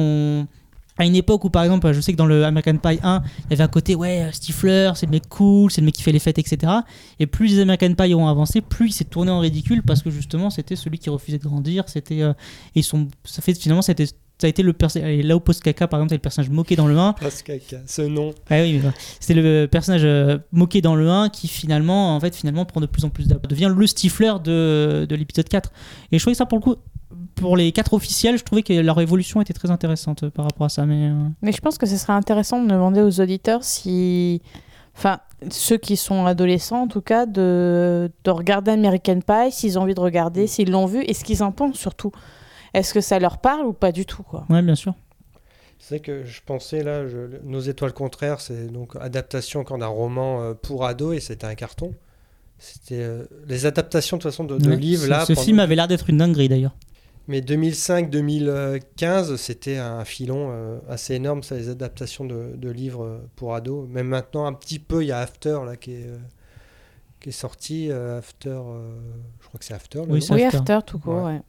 à 0.96 1.04
une 1.04 1.16
époque 1.16 1.44
où, 1.44 1.50
par 1.50 1.64
exemple, 1.64 1.92
je 1.92 2.00
sais 2.00 2.12
que 2.12 2.16
dans 2.16 2.26
le 2.26 2.44
American 2.44 2.76
Pie 2.76 3.00
1, 3.02 3.22
il 3.46 3.50
y 3.50 3.54
avait 3.54 3.64
un 3.64 3.68
côté, 3.68 3.94
ouais, 3.94 4.22
euh, 4.22 4.32
Stifler, 4.32 4.92
c'est 4.94 5.06
le 5.06 5.12
mec 5.12 5.28
cool, 5.28 5.70
c'est 5.70 5.80
le 5.80 5.86
mec 5.86 5.94
qui 5.94 6.02
fait 6.02 6.12
les 6.12 6.20
fêtes, 6.20 6.38
etc. 6.38 6.72
Et 7.18 7.26
plus 7.26 7.48
les 7.48 7.60
American 7.60 7.94
Pie 7.94 8.14
ont 8.14 8.28
avancé, 8.28 8.60
plus 8.60 8.88
il 8.88 8.92
s'est 8.92 9.04
tourné 9.04 9.30
en 9.30 9.40
ridicule 9.40 9.82
parce 9.82 10.02
que 10.02 10.10
justement, 10.10 10.50
c'était 10.50 10.76
celui 10.76 10.98
qui 10.98 11.10
refusait 11.10 11.38
de 11.38 11.44
grandir. 11.44 11.88
C'était, 11.88 12.22
euh, 12.22 12.32
et 12.74 12.82
sont, 12.82 13.08
ça 13.24 13.42
fait 13.42 13.54
finalement, 13.54 13.82
c'était, 13.82 14.06
ça 14.44 14.48
a 14.48 14.50
été 14.50 14.62
le 14.62 14.74
personnage. 14.74 15.24
Là 15.24 15.36
où 15.36 15.40
Post 15.40 15.62
Caca, 15.62 15.88
par 15.88 15.98
exemple, 15.98 16.10
c'est 16.10 16.16
le 16.16 16.20
personnage 16.20 16.50
moqué 16.50 16.76
dans 16.76 16.86
le 16.86 16.98
1. 16.98 17.14
Parce 17.14 17.42
que 17.42 17.52
ce 17.86 18.02
nom. 18.02 18.34
Ah 18.50 18.60
oui, 18.60 18.78
c'était 19.18 19.40
le 19.40 19.66
personnage 19.66 20.02
euh, 20.04 20.36
moqué 20.52 20.82
dans 20.82 20.96
le 20.96 21.08
1 21.08 21.30
qui 21.30 21.48
finalement, 21.48 22.14
en 22.14 22.20
fait, 22.20 22.36
finalement 22.36 22.66
prend 22.66 22.82
de 22.82 22.86
plus 22.86 23.06
en 23.06 23.08
plus 23.08 23.26
d'âme. 23.26 23.40
devient 23.48 23.72
le 23.74 23.86
Stifler 23.86 24.34
de, 24.44 25.06
de 25.08 25.16
l'épisode 25.16 25.48
4. 25.48 25.72
Et 26.12 26.18
je 26.18 26.22
trouvais 26.22 26.34
ça 26.34 26.44
pour 26.44 26.58
le 26.58 26.62
coup, 26.62 26.76
pour 27.36 27.56
les 27.56 27.72
4 27.72 27.94
officiels, 27.94 28.36
je 28.36 28.44
trouvais 28.44 28.62
que 28.62 28.74
leur 28.74 29.00
évolution 29.00 29.40
était 29.40 29.54
très 29.54 29.70
intéressante 29.70 30.24
euh, 30.24 30.30
par 30.30 30.44
rapport 30.44 30.66
à 30.66 30.68
ça. 30.68 30.84
Mais 30.84 31.08
euh, 31.08 31.14
Mais 31.40 31.52
je 31.52 31.62
pense 31.62 31.78
que 31.78 31.86
ce 31.86 31.96
serait 31.96 32.12
intéressant 32.12 32.62
de 32.62 32.68
demander 32.68 33.00
aux 33.00 33.20
auditeurs 33.22 33.64
si. 33.64 34.42
Enfin, 34.94 35.20
ceux 35.50 35.78
qui 35.78 35.96
sont 35.96 36.26
adolescents, 36.26 36.82
en 36.82 36.88
tout 36.88 37.00
cas, 37.00 37.24
de, 37.24 38.10
de 38.24 38.30
regarder 38.30 38.72
American 38.72 39.20
Pie, 39.26 39.52
s'ils 39.52 39.78
ont 39.78 39.82
envie 39.82 39.94
de 39.94 40.00
regarder, 40.00 40.46
s'ils 40.46 40.70
l'ont 40.70 40.84
vu, 40.84 41.02
et 41.02 41.14
ce 41.14 41.24
qu'ils 41.24 41.42
en 41.42 41.50
pensent 41.50 41.78
surtout. 41.78 42.12
Est-ce 42.74 42.92
que 42.92 43.00
ça 43.00 43.18
leur 43.18 43.38
parle 43.38 43.64
ou 43.66 43.72
pas 43.72 43.92
du 43.92 44.04
tout, 44.04 44.22
quoi 44.22 44.44
ouais, 44.50 44.60
bien 44.62 44.74
sûr. 44.74 44.94
C'est 45.78 45.96
vrai 45.96 46.00
que 46.00 46.24
je 46.24 46.40
pensais 46.44 46.82
là, 46.82 47.06
je- 47.08 47.38
Nos 47.44 47.60
étoiles 47.60 47.92
contraires, 47.92 48.40
c'est 48.40 48.66
donc 48.72 48.96
adaptation 49.00 49.64
quand 49.64 49.78
d'un 49.78 49.86
roman 49.86 50.42
euh, 50.42 50.54
pour 50.54 50.84
ados 50.84 51.14
et 51.16 51.20
c'était 51.20 51.46
un 51.46 51.54
carton. 51.54 51.94
C'était 52.58 53.00
euh, 53.02 53.24
les 53.48 53.66
adaptations 53.66 54.16
de 54.16 54.22
toute 54.22 54.30
façon 54.30 54.44
de, 54.44 54.56
de 54.58 54.70
Ouais, 54.70 54.76
livres 54.76 55.06
là. 55.08 55.24
ce 55.26 55.32
pendant- 55.34 55.44
film 55.44 55.58
avait 55.58 55.74
l'air 55.74 55.88
d'être 55.88 56.08
une 56.10 56.18
dinguerie 56.18 56.48
d'ailleurs. 56.48 56.74
Mais 57.26 57.40
2005-2015, 57.40 59.36
c'était 59.36 59.76
un 59.78 60.04
filon 60.04 60.48
euh, 60.50 60.78
assez 60.88 61.14
énorme, 61.14 61.42
ça, 61.42 61.56
les 61.56 61.68
adaptations 61.68 62.24
de, 62.24 62.52
de 62.56 62.70
livres 62.70 63.20
pour 63.36 63.54
ados. 63.54 63.88
Même 63.88 64.08
maintenant, 64.08 64.46
un 64.46 64.52
petit 64.52 64.78
peu, 64.78 65.02
il 65.02 65.08
y 65.08 65.12
a 65.12 65.18
After 65.18 65.58
là 65.66 65.76
qui 65.76 65.92
est, 65.94 66.06
euh, 66.06 66.16
qui 67.20 67.30
est 67.30 67.32
sorti 67.32 67.88
euh, 67.90 68.18
After. 68.18 68.50
euh, 68.50 68.94
je 69.40 69.46
crois 69.48 69.58
que 69.58 69.64
c'est 69.64 69.74
After. 69.74 70.00
Oui, 70.08 70.22
c'est 70.22 70.34
Oui, 70.34 70.42
After. 70.44 70.58
After, 70.58 70.78
tout 70.86 70.98
court, 70.98 71.14
Ouais. 71.24 71.32
ouais. 71.34 71.40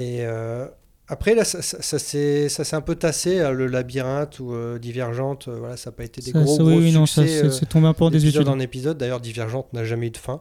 Et 0.00 0.18
euh, 0.20 0.66
après, 1.08 1.34
là, 1.34 1.44
ça, 1.44 1.60
ça, 1.62 1.82
ça 1.82 1.98
s'est 1.98 2.48
ça 2.48 2.64
s'est 2.64 2.76
un 2.76 2.80
peu 2.80 2.94
tassé, 2.94 3.40
hein, 3.40 3.50
le 3.50 3.66
labyrinthe 3.66 4.38
ou 4.40 4.52
euh, 4.52 4.78
Divergente. 4.78 5.48
euh, 5.48 5.58
voilà, 5.58 5.76
ça 5.76 5.90
n'a 5.90 5.96
pas 5.96 6.04
été 6.04 6.20
des 6.22 6.30
Ça- 6.30 6.40
gros, 6.42 6.56
ça- 6.56 6.62
gros 6.62 6.72
oui, 6.78 6.92
succès. 6.92 7.26
c'est 7.26 7.44
euh, 7.46 7.50
c'est 7.50 7.66
tombé 7.66 7.86
un 7.86 7.92
peu 7.94 8.04
en 8.04 8.10
d'épisode 8.10 8.32
désuétude. 8.32 8.48
en 8.48 8.58
épisode. 8.58 8.98
D'ailleurs, 8.98 9.20
Divergente 9.20 9.72
n'a 9.72 9.84
jamais 9.84 10.06
eu 10.06 10.10
de 10.10 10.16
fin. 10.16 10.40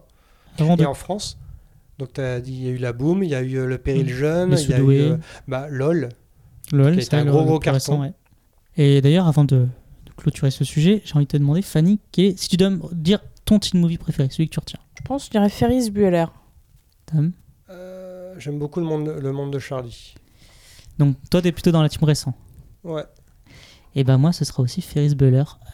Avant 0.59 0.75
de 0.75 0.83
Et 0.83 0.85
en 0.85 0.93
France, 0.93 1.37
donc 1.97 2.13
t'as 2.13 2.39
dit, 2.39 2.53
il 2.53 2.63
y 2.63 2.67
a 2.67 2.71
eu 2.71 2.77
la 2.77 2.93
Boom, 2.93 3.23
il 3.23 3.29
y 3.29 3.35
a 3.35 3.41
eu 3.41 3.55
euh, 3.57 3.65
le 3.65 3.77
Péril 3.77 4.05
Mm. 4.05 4.09
Jeune, 4.09 4.55
il 4.57 4.69
y 4.69 4.73
a 4.73 4.79
eu 4.79 4.89
euh, 5.11 5.17
bah, 5.47 5.67
LOL. 5.69 6.09
LOL, 6.71 6.99
été 6.99 7.15
un 7.15 7.25
gros, 7.25 7.43
gros 7.43 7.59
récent, 7.59 7.97
carton. 7.97 8.01
ouais. 8.01 8.13
Et 8.77 9.01
d'ailleurs, 9.01 9.27
avant 9.27 9.43
de, 9.43 9.55
de 10.05 10.11
clôturer 10.15 10.51
ce 10.51 10.63
sujet, 10.63 11.01
j'ai 11.03 11.15
envie 11.15 11.25
de 11.25 11.31
te 11.31 11.37
demander, 11.37 11.61
Fanny, 11.61 11.99
est- 12.17 12.37
si 12.39 12.47
tu 12.47 12.55
dois 12.57 12.69
me 12.69 12.79
dire 12.93 13.19
ton 13.43 13.59
teen 13.59 13.79
movie 13.81 13.97
préféré, 13.97 14.29
celui 14.31 14.47
que 14.47 14.53
tu 14.53 14.59
retiens. 14.59 14.79
Je 14.97 15.01
pense 15.03 15.23
que 15.23 15.25
je 15.27 15.31
dirais 15.31 15.49
Ferris 15.49 15.89
Bueller. 15.91 16.25
Tam. 17.07 17.31
J'aime 18.37 18.59
beaucoup 18.59 18.79
le 18.79 18.85
monde, 18.85 19.07
le 19.21 19.31
monde 19.31 19.51
de 19.51 19.59
Charlie. 19.59 20.13
Donc, 20.99 21.15
toi, 21.29 21.41
t'es 21.41 21.51
plutôt 21.51 21.71
dans 21.71 21.81
la 21.81 21.89
team 21.89 22.03
récent. 22.03 22.33
Ouais. 22.83 23.03
Et 23.95 24.03
ben 24.03 24.17
moi, 24.17 24.31
ce 24.31 24.45
sera 24.45 24.63
aussi 24.63 24.81
Ferris 24.81 25.15
Bueller. 25.15 25.39
Euh, 25.39 25.65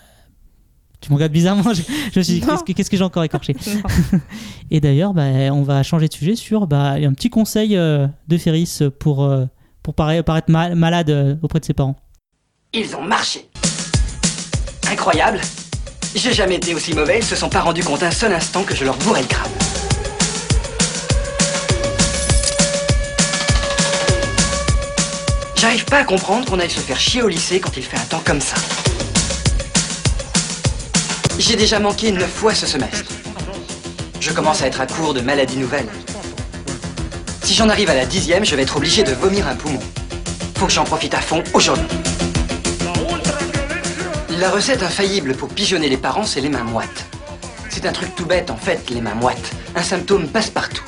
Tu 1.02 1.10
me 1.12 1.15
regardes 1.15 1.32
bizarrement, 1.32 1.74
je, 1.74 1.82
je 2.13 2.20
me 2.20 2.24
suis 2.24 2.34
dit, 2.36 2.41
qu'est-ce 2.41 2.63
que, 2.63 2.72
qu'est-ce 2.74 2.89
que 2.89 2.98
j'ai 2.98 3.04
encore 3.04 3.24
écorché. 3.24 3.56
Et 4.72 4.80
d'ailleurs, 4.82 5.13
bah, 5.13 5.24
on 5.54 5.62
va 5.63 5.84
changer 5.84 6.08
de 6.08 6.13
sujet 6.13 6.36
sur 6.36 6.65
bah, 6.67 6.93
un 6.93 7.13
petit 7.13 7.30
conseil 7.30 7.76
euh, 7.78 8.08
de 8.28 8.38
Ferris 8.38 8.80
pour, 9.00 9.24
euh, 9.24 9.46
pour 9.84 9.93
paraître, 9.93 10.26
paraître 10.26 10.50
mal- 10.52 10.76
malade 10.76 11.10
euh, 11.10 11.36
auprès 11.43 11.60
de 11.60 11.65
ses 11.65 11.74
parents. 11.74 11.96
Ils 12.74 12.96
ont 12.96 13.04
marché. 13.04 13.48
Incroyable. 14.91 15.39
J'ai 16.15 16.34
jamais 16.34 16.56
été 16.56 16.74
aussi 16.74 16.93
mauvais, 16.96 17.20
ils 17.20 17.24
se 17.24 17.36
sont 17.36 17.50
pas 17.50 17.62
rendus 17.62 17.84
compte 17.84 18.02
un 18.02 18.12
seul 18.12 18.34
instant 18.34 18.63
que 18.63 18.74
je 18.74 18.84
leur 18.86 18.98
bourrais 18.98 19.22
le 19.22 19.28
crâne. 19.28 19.52
J'arrive 25.67 25.84
pas 25.84 25.97
à 25.97 26.03
comprendre 26.06 26.49
qu'on 26.49 26.62
aille 26.62 26.69
se 26.69 26.80
faire 26.80 26.97
chier 26.97 27.21
au 27.21 27.27
lycée 27.27 27.60
quand 27.60 27.75
il 27.75 27.84
fait 27.84 27.97
un 27.97 28.06
temps 28.06 28.21
comme 28.23 28.39
ça. 28.39 28.56
J'ai 31.38 31.58
déjà 31.58 31.77
manqué 31.77 32.13
neuf 32.13 32.32
fois 32.32 32.56
ce 32.56 32.65
semestre. 32.65 33.12
Je 34.21 34.32
commence 34.32 34.62
à 34.62 34.67
être 34.67 34.80
à 34.80 34.88
court 34.88 35.13
de 35.13 35.19
maladies 35.19 35.58
nouvelles. 35.58 35.89
Si 37.43 37.53
j'en 37.53 37.67
arrive 37.67 37.89
à 37.89 37.95
la 37.95 38.06
dixième, 38.06 38.45
je 38.45 38.56
vais 38.56 38.62
être 38.62 38.77
obligé 38.77 39.03
de 39.03 39.12
vomir 39.12 39.45
un 39.45 39.56
poumon. 39.56 39.82
Faut 40.56 40.67
que 40.67 40.71
j'en 40.71 40.86
profite 40.86 41.13
à 41.13 41.19
fond 41.19 41.43
aujourd'hui. 41.53 41.86
La 44.39 44.49
recette 44.49 44.84
infaillible 44.84 45.36
pour 45.36 45.49
pigeonner 45.49 45.89
les 45.89 45.97
parents, 45.97 46.23
c'est 46.23 46.39
les 46.39 46.47
mains 46.47 46.63
moites. 46.63 47.08
C'est 47.67 47.86
un 47.86 47.91
truc 47.91 48.15
tout 48.15 48.25
bête 48.25 48.51
en 48.51 48.58
fait, 48.58 48.89
les 48.89 49.01
mains 49.01 49.15
moites. 49.15 49.51
Un 49.75 49.84
symptôme 49.84 50.30
passe-partout. 50.30 50.86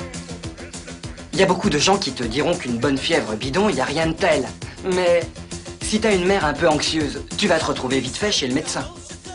Il 1.34 1.38
y 1.38 1.42
a 1.42 1.46
beaucoup 1.46 1.68
de 1.68 1.78
gens 1.78 1.98
qui 1.98 2.12
te 2.12 2.24
diront 2.24 2.56
qu'une 2.56 2.78
bonne 2.78 2.96
fièvre 2.96 3.34
bidon, 3.34 3.68
il 3.68 3.74
n'y 3.74 3.82
a 3.82 3.84
rien 3.84 4.06
de 4.06 4.12
tel. 4.12 4.46
Mais 4.84 5.20
si 5.82 6.00
t'as 6.00 6.14
une 6.14 6.24
mère 6.24 6.44
un 6.44 6.54
peu 6.54 6.68
anxieuse, 6.68 7.22
tu 7.36 7.48
vas 7.48 7.58
te 7.58 7.64
retrouver 7.64 8.00
vite 8.00 8.16
fait 8.16 8.32
chez 8.32 8.46
le 8.46 8.54
médecin. 8.54 8.88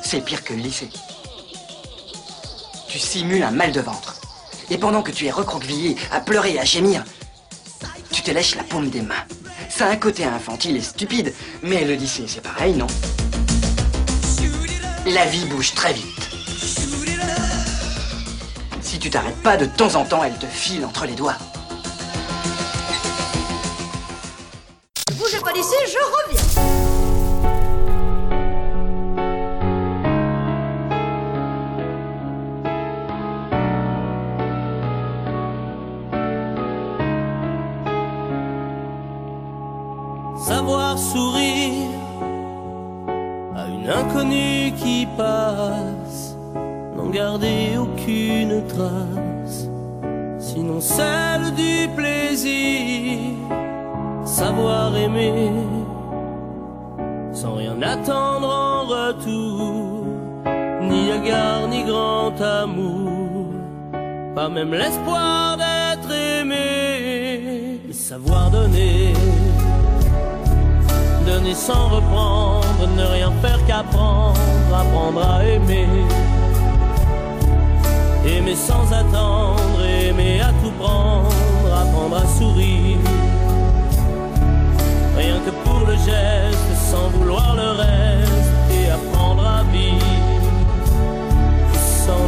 C'est 0.03 0.21
pire 0.21 0.43
que 0.43 0.53
le 0.53 0.60
lycée. 0.60 0.89
Tu 2.88 2.99
simules 2.99 3.43
un 3.43 3.51
mal 3.51 3.71
de 3.71 3.81
ventre. 3.81 4.15
Et 4.69 4.77
pendant 4.77 5.03
que 5.03 5.12
tu 5.12 5.25
es 5.25 5.31
recroquevillé, 5.31 5.95
à 6.12 6.19
pleurer 6.19 6.53
et 6.53 6.60
à 6.60 6.65
gémir, 6.65 7.03
tu 8.12 8.21
te 8.21 8.31
lèches 8.31 8.55
la 8.55 8.63
paume 8.63 8.89
des 8.89 9.01
mains. 9.01 9.25
Ça 9.69 9.88
a 9.88 9.89
un 9.89 9.97
côté 9.97 10.23
infantile 10.23 10.77
et 10.77 10.81
stupide, 10.81 11.34
mais 11.62 11.84
le 11.84 11.95
lycée, 11.95 12.25
c'est 12.27 12.41
pareil, 12.41 12.73
non? 12.73 12.88
La 15.05 15.25
vie 15.25 15.45
bouge 15.45 15.73
très 15.75 15.93
vite. 15.93 16.29
Si 18.81 18.97
tu 18.97 19.10
t'arrêtes 19.10 19.41
pas, 19.43 19.58
de 19.58 19.65
temps 19.65 19.95
en 19.95 20.05
temps, 20.05 20.23
elle 20.23 20.38
te 20.38 20.45
file 20.45 20.86
entre 20.86 21.05
les 21.05 21.15
doigts. 21.15 21.38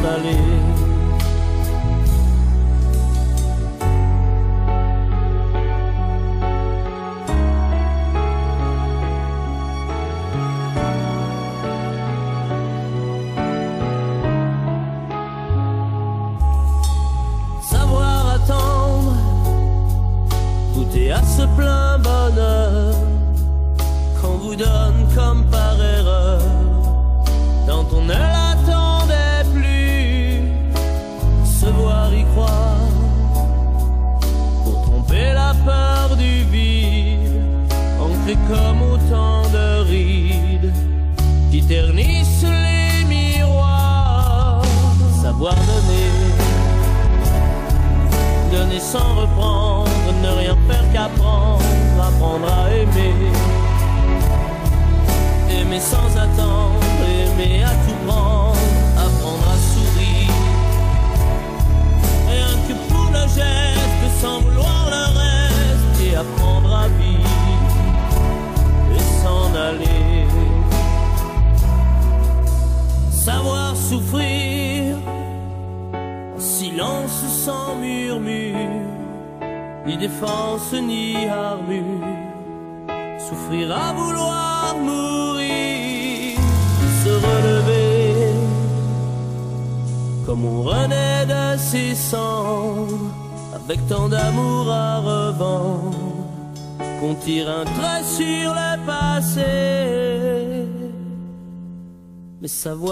S'en 0.07 0.13
aller. 0.13 0.86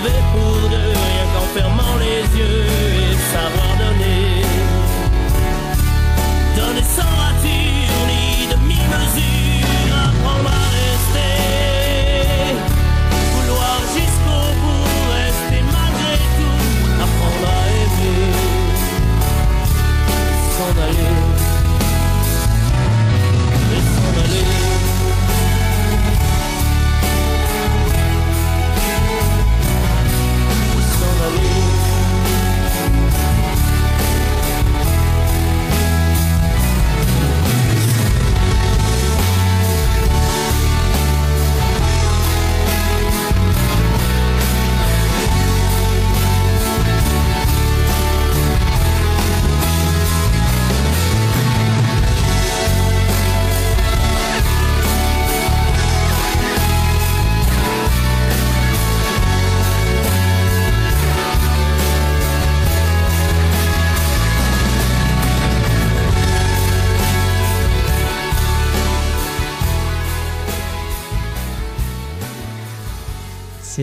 à 0.00 0.04
rêver 0.04 0.22
pour 0.32 0.68
deux, 0.68 0.76
rien 0.76 1.26
qu'en 1.34 1.46
fermant 1.54 1.96
les 1.98 2.38
yeux 2.38 2.66
et 3.00 3.16
savoir 3.32 3.72
donner. 3.78 4.42
Donner 6.56 6.82
sans 6.82 7.12
rature 7.22 8.00
ni 8.08 8.46
demi-mesure, 8.50 9.94
apprendre 9.94 10.50
à 10.50 10.66
rester. 10.78 11.36
Vouloir 13.34 13.78
jusqu'au 13.94 14.42
bout, 14.60 14.88
rester 15.12 15.62
malgré 15.72 16.16
tout, 16.36 16.62
apprendre 17.04 17.48
à 17.48 17.60
aimer. 17.82 18.32
S'en 20.56 20.72
aller. 20.82 21.29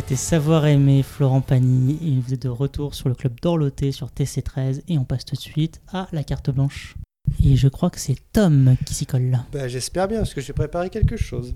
C'était 0.08 0.22
Savoir 0.22 0.66
aimer 0.68 1.04
Florent 1.04 1.42
Pagny 1.42 2.00
et 2.02 2.22
vous 2.22 2.34
êtes 2.34 2.44
de 2.44 2.48
retour 2.48 2.96
sur 2.96 3.10
le 3.10 3.14
club 3.14 3.42
d'Orloté 3.42 3.92
sur 3.92 4.08
TC13 4.08 4.84
et 4.88 4.98
on 4.98 5.04
passe 5.04 5.26
tout 5.26 5.36
de 5.36 5.42
suite 5.42 5.82
à 5.92 6.08
la 6.14 6.24
carte 6.24 6.50
blanche. 6.50 6.96
Et 7.44 7.58
je 7.58 7.68
crois 7.68 7.90
que 7.90 8.00
c'est 8.00 8.16
Tom 8.32 8.78
qui 8.86 8.94
s'y 8.94 9.06
colle 9.06 9.30
là. 9.30 9.46
Bah, 9.52 9.68
J'espère 9.68 10.08
bien, 10.08 10.20
parce 10.20 10.34
que 10.34 10.40
j'ai 10.40 10.54
préparé 10.54 10.90
quelque 10.90 11.18
chose. 11.18 11.56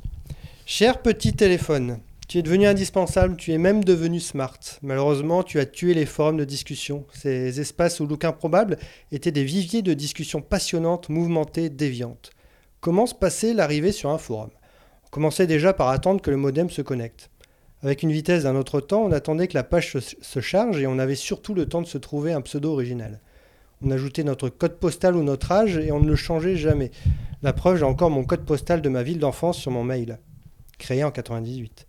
Cher 0.66 1.02
petit 1.02 1.32
téléphone, 1.32 2.00
tu 2.28 2.40
es 2.40 2.42
devenu 2.42 2.68
indispensable, 2.68 3.38
tu 3.38 3.54
es 3.54 3.58
même 3.58 3.86
devenu 3.86 4.20
smart. 4.20 4.60
Malheureusement, 4.82 5.44
tu 5.44 5.58
as 5.62 5.66
tué 5.66 5.94
les 5.94 6.06
forums 6.06 6.36
de 6.36 6.44
discussion. 6.44 7.06
Ces 7.14 7.62
espaces 7.62 8.02
où 8.02 8.06
look 8.06 8.26
improbable 8.26 8.78
étaient 9.14 9.32
des 9.32 9.46
viviers 9.46 9.82
de 9.82 9.94
discussions 9.94 10.42
passionnantes, 10.42 11.08
mouvementées, 11.08 11.70
déviantes. 11.70 12.32
Comment 12.82 13.06
se 13.06 13.16
passait 13.16 13.54
l'arrivée 13.54 13.94
sur 13.94 14.10
un 14.10 14.18
forum? 14.18 14.50
On 15.06 15.10
commençait 15.10 15.48
déjà 15.48 15.72
par 15.72 15.88
attendre 15.88 16.22
que 16.22 16.32
le 16.32 16.36
modem 16.36 16.70
se 16.70 16.82
connecte. 16.82 17.30
Avec 17.84 18.04
une 18.04 18.12
vitesse 18.12 18.44
d'un 18.44 18.56
autre 18.56 18.80
temps, 18.80 19.04
on 19.04 19.12
attendait 19.12 19.48
que 19.48 19.56
la 19.56 19.64
page 19.64 19.98
se, 19.98 20.40
charge 20.40 20.80
et 20.80 20.88
on 20.88 21.00
avait 21.00 21.16
surtout 21.16 21.56
le 21.56 21.66
temps 21.66 21.82
de 21.82 21.88
se 21.88 21.98
trouver 21.98 22.32
un 22.32 22.42
pseudo 22.42 22.72
original. 22.72 23.20
On 23.84 23.90
ajoutait 23.90 24.24
notre 24.24 24.50
code 24.50 24.78
postal 24.78 25.16
ou 25.16 25.24
notre 25.24 25.52
âge 25.52 25.78
et 25.78 25.92
on 25.92 26.00
ne 26.00 26.08
le 26.08 26.16
changeait 26.16 26.56
jamais. 26.56 26.92
La 27.42 27.54
preuve, 27.54 27.78
j'ai 27.78 27.86
encore 27.86 28.12
mon 28.12 28.24
code 28.24 28.46
postal 28.46 28.84
de 28.84 28.90
ma 28.90 29.02
ville 29.02 29.18
d'enfance 29.18 29.58
sur 29.58 29.72
mon 29.72 29.84
mail, 29.84 30.20
créé 30.78 31.04
en 31.04 31.10
98. 31.10 31.88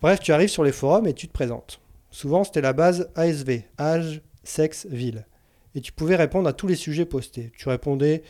Bref, 0.00 0.20
tu 0.20 0.32
arrives 0.32 0.48
sur 0.48 0.64
les 0.64 0.72
forums 0.72 1.06
et 1.06 1.12
tu 1.12 1.28
te 1.28 1.32
présentes. 1.32 1.80
Souvent, 2.10 2.44
c'était 2.44 2.62
la 2.62 2.72
base 2.72 3.10
ASV, 3.14 3.64
âge, 3.78 4.22
sexe, 4.42 4.86
ville. 4.90 5.26
Et 5.74 5.82
tu 5.82 5.92
pouvais 5.92 6.16
répondre 6.16 6.48
à 6.48 6.54
tous 6.54 6.66
les 6.66 6.76
sujets 6.76 7.04
postés. 7.04 7.52
Tu 7.58 7.68
répondais 7.68 8.22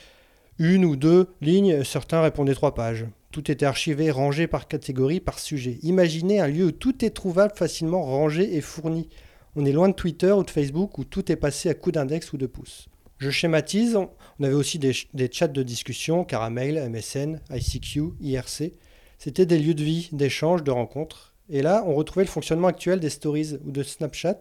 une 0.59 0.85
ou 0.85 0.97
deux 0.97 1.29
lignes, 1.41 1.85
certains 1.85 2.21
répondaient 2.21 2.55
trois 2.55 2.75
pages. 2.75 3.07
Tout 3.37 3.51
était 3.51 3.67
archivé, 3.67 4.11
rangé 4.11 4.47
par 4.47 4.67
catégorie, 4.67 5.21
par 5.21 5.39
sujet. 5.39 5.79
Imaginez 5.83 6.41
un 6.41 6.49
lieu 6.49 6.65
où 6.65 6.73
tout 6.73 7.05
est 7.05 7.11
trouvable 7.11 7.53
facilement, 7.55 8.03
rangé 8.03 8.57
et 8.57 8.63
fourni. 8.63 9.11
On 9.57 9.67
est 9.67 9.73
loin 9.73 9.91
de 9.91 9.95
Twitter 9.95 10.33
ou 10.33 10.43
de 10.43 10.49
Facebook 10.49 10.97
où 10.97 11.05
tout 11.05 11.31
est 11.31 11.37
passé 11.37 11.69
à 11.69 11.75
coup 11.75 11.93
d'index 11.93 12.33
ou 12.33 12.39
de 12.39 12.47
pouce. 12.47 12.89
Je 13.19 13.29
schématise, 13.29 13.95
on 13.95 14.43
avait 14.43 14.55
aussi 14.55 14.79
des, 14.79 14.93
des 15.13 15.29
chats 15.31 15.49
de 15.49 15.63
discussion, 15.63 16.25
Caramel, 16.25 16.89
MSN, 16.89 17.43
ICQ, 17.51 18.15
IRC. 18.23 18.73
C'était 19.19 19.45
des 19.45 19.59
lieux 19.59 19.75
de 19.75 19.85
vie, 19.85 20.09
d'échanges, 20.13 20.65
de 20.65 20.71
rencontres. 20.71 21.35
Et 21.51 21.61
là, 21.61 21.85
on 21.87 21.95
retrouvait 21.95 22.25
le 22.25 22.31
fonctionnement 22.31 22.69
actuel 22.69 23.01
des 23.01 23.11
stories 23.11 23.59
ou 23.67 23.71
de 23.71 23.83
Snapchat. 23.83 24.41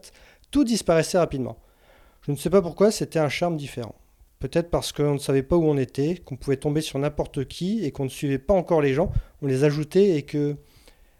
Tout 0.51 0.63
disparaissait 0.63 1.17
rapidement. 1.17 1.57
Je 2.21 2.31
ne 2.31 2.37
sais 2.37 2.49
pas 2.49 2.61
pourquoi, 2.61 2.91
c'était 2.91 3.19
un 3.19 3.27
charme 3.27 3.57
différent. 3.57 3.95
Peut-être 4.45 4.69
parce 4.69 4.91
qu'on 4.91 5.13
ne 5.13 5.17
savait 5.17 5.41
pas 5.41 5.55
où 5.55 5.63
on 5.63 5.75
était, 5.75 6.21
qu'on 6.23 6.35
pouvait 6.35 6.55
tomber 6.55 6.81
sur 6.81 6.99
n'importe 6.99 7.45
qui 7.45 7.83
et 7.83 7.89
qu'on 7.89 8.03
ne 8.03 8.09
suivait 8.09 8.37
pas 8.37 8.53
encore 8.53 8.79
les 8.79 8.93
gens. 8.93 9.11
On 9.41 9.47
les 9.47 9.63
ajoutait 9.63 10.17
et 10.17 10.21
que... 10.21 10.55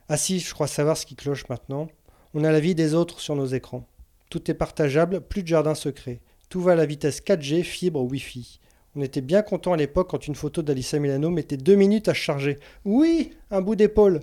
Ah 0.09 0.15
si, 0.15 0.39
je 0.39 0.53
crois 0.53 0.67
savoir 0.67 0.95
ce 0.95 1.07
qui 1.07 1.15
cloche 1.15 1.49
maintenant. 1.49 1.87
On 2.35 2.43
a 2.43 2.51
la 2.51 2.59
vie 2.59 2.75
des 2.75 2.93
autres 2.93 3.19
sur 3.19 3.35
nos 3.35 3.47
écrans. 3.47 3.83
Tout 4.29 4.51
est 4.51 4.53
partageable, 4.53 5.21
plus 5.21 5.41
de 5.41 5.47
jardin 5.47 5.73
secret. 5.73 6.19
Tout 6.49 6.61
va 6.61 6.73
à 6.73 6.75
la 6.75 6.85
vitesse 6.85 7.19
4G, 7.19 7.63
fibre, 7.63 8.03
Wi-Fi. 8.03 8.59
On 8.95 9.01
était 9.01 9.21
bien 9.21 9.41
content 9.41 9.73
à 9.73 9.77
l'époque 9.77 10.11
quand 10.11 10.27
une 10.27 10.35
photo 10.35 10.61
d'Alissa 10.61 10.99
Milano 10.99 11.31
mettait 11.31 11.57
deux 11.57 11.73
minutes 11.73 12.09
à 12.09 12.13
charger. 12.13 12.59
Oui, 12.83 13.31
un 13.49 13.61
bout 13.61 13.75
d'épaule. 13.75 14.19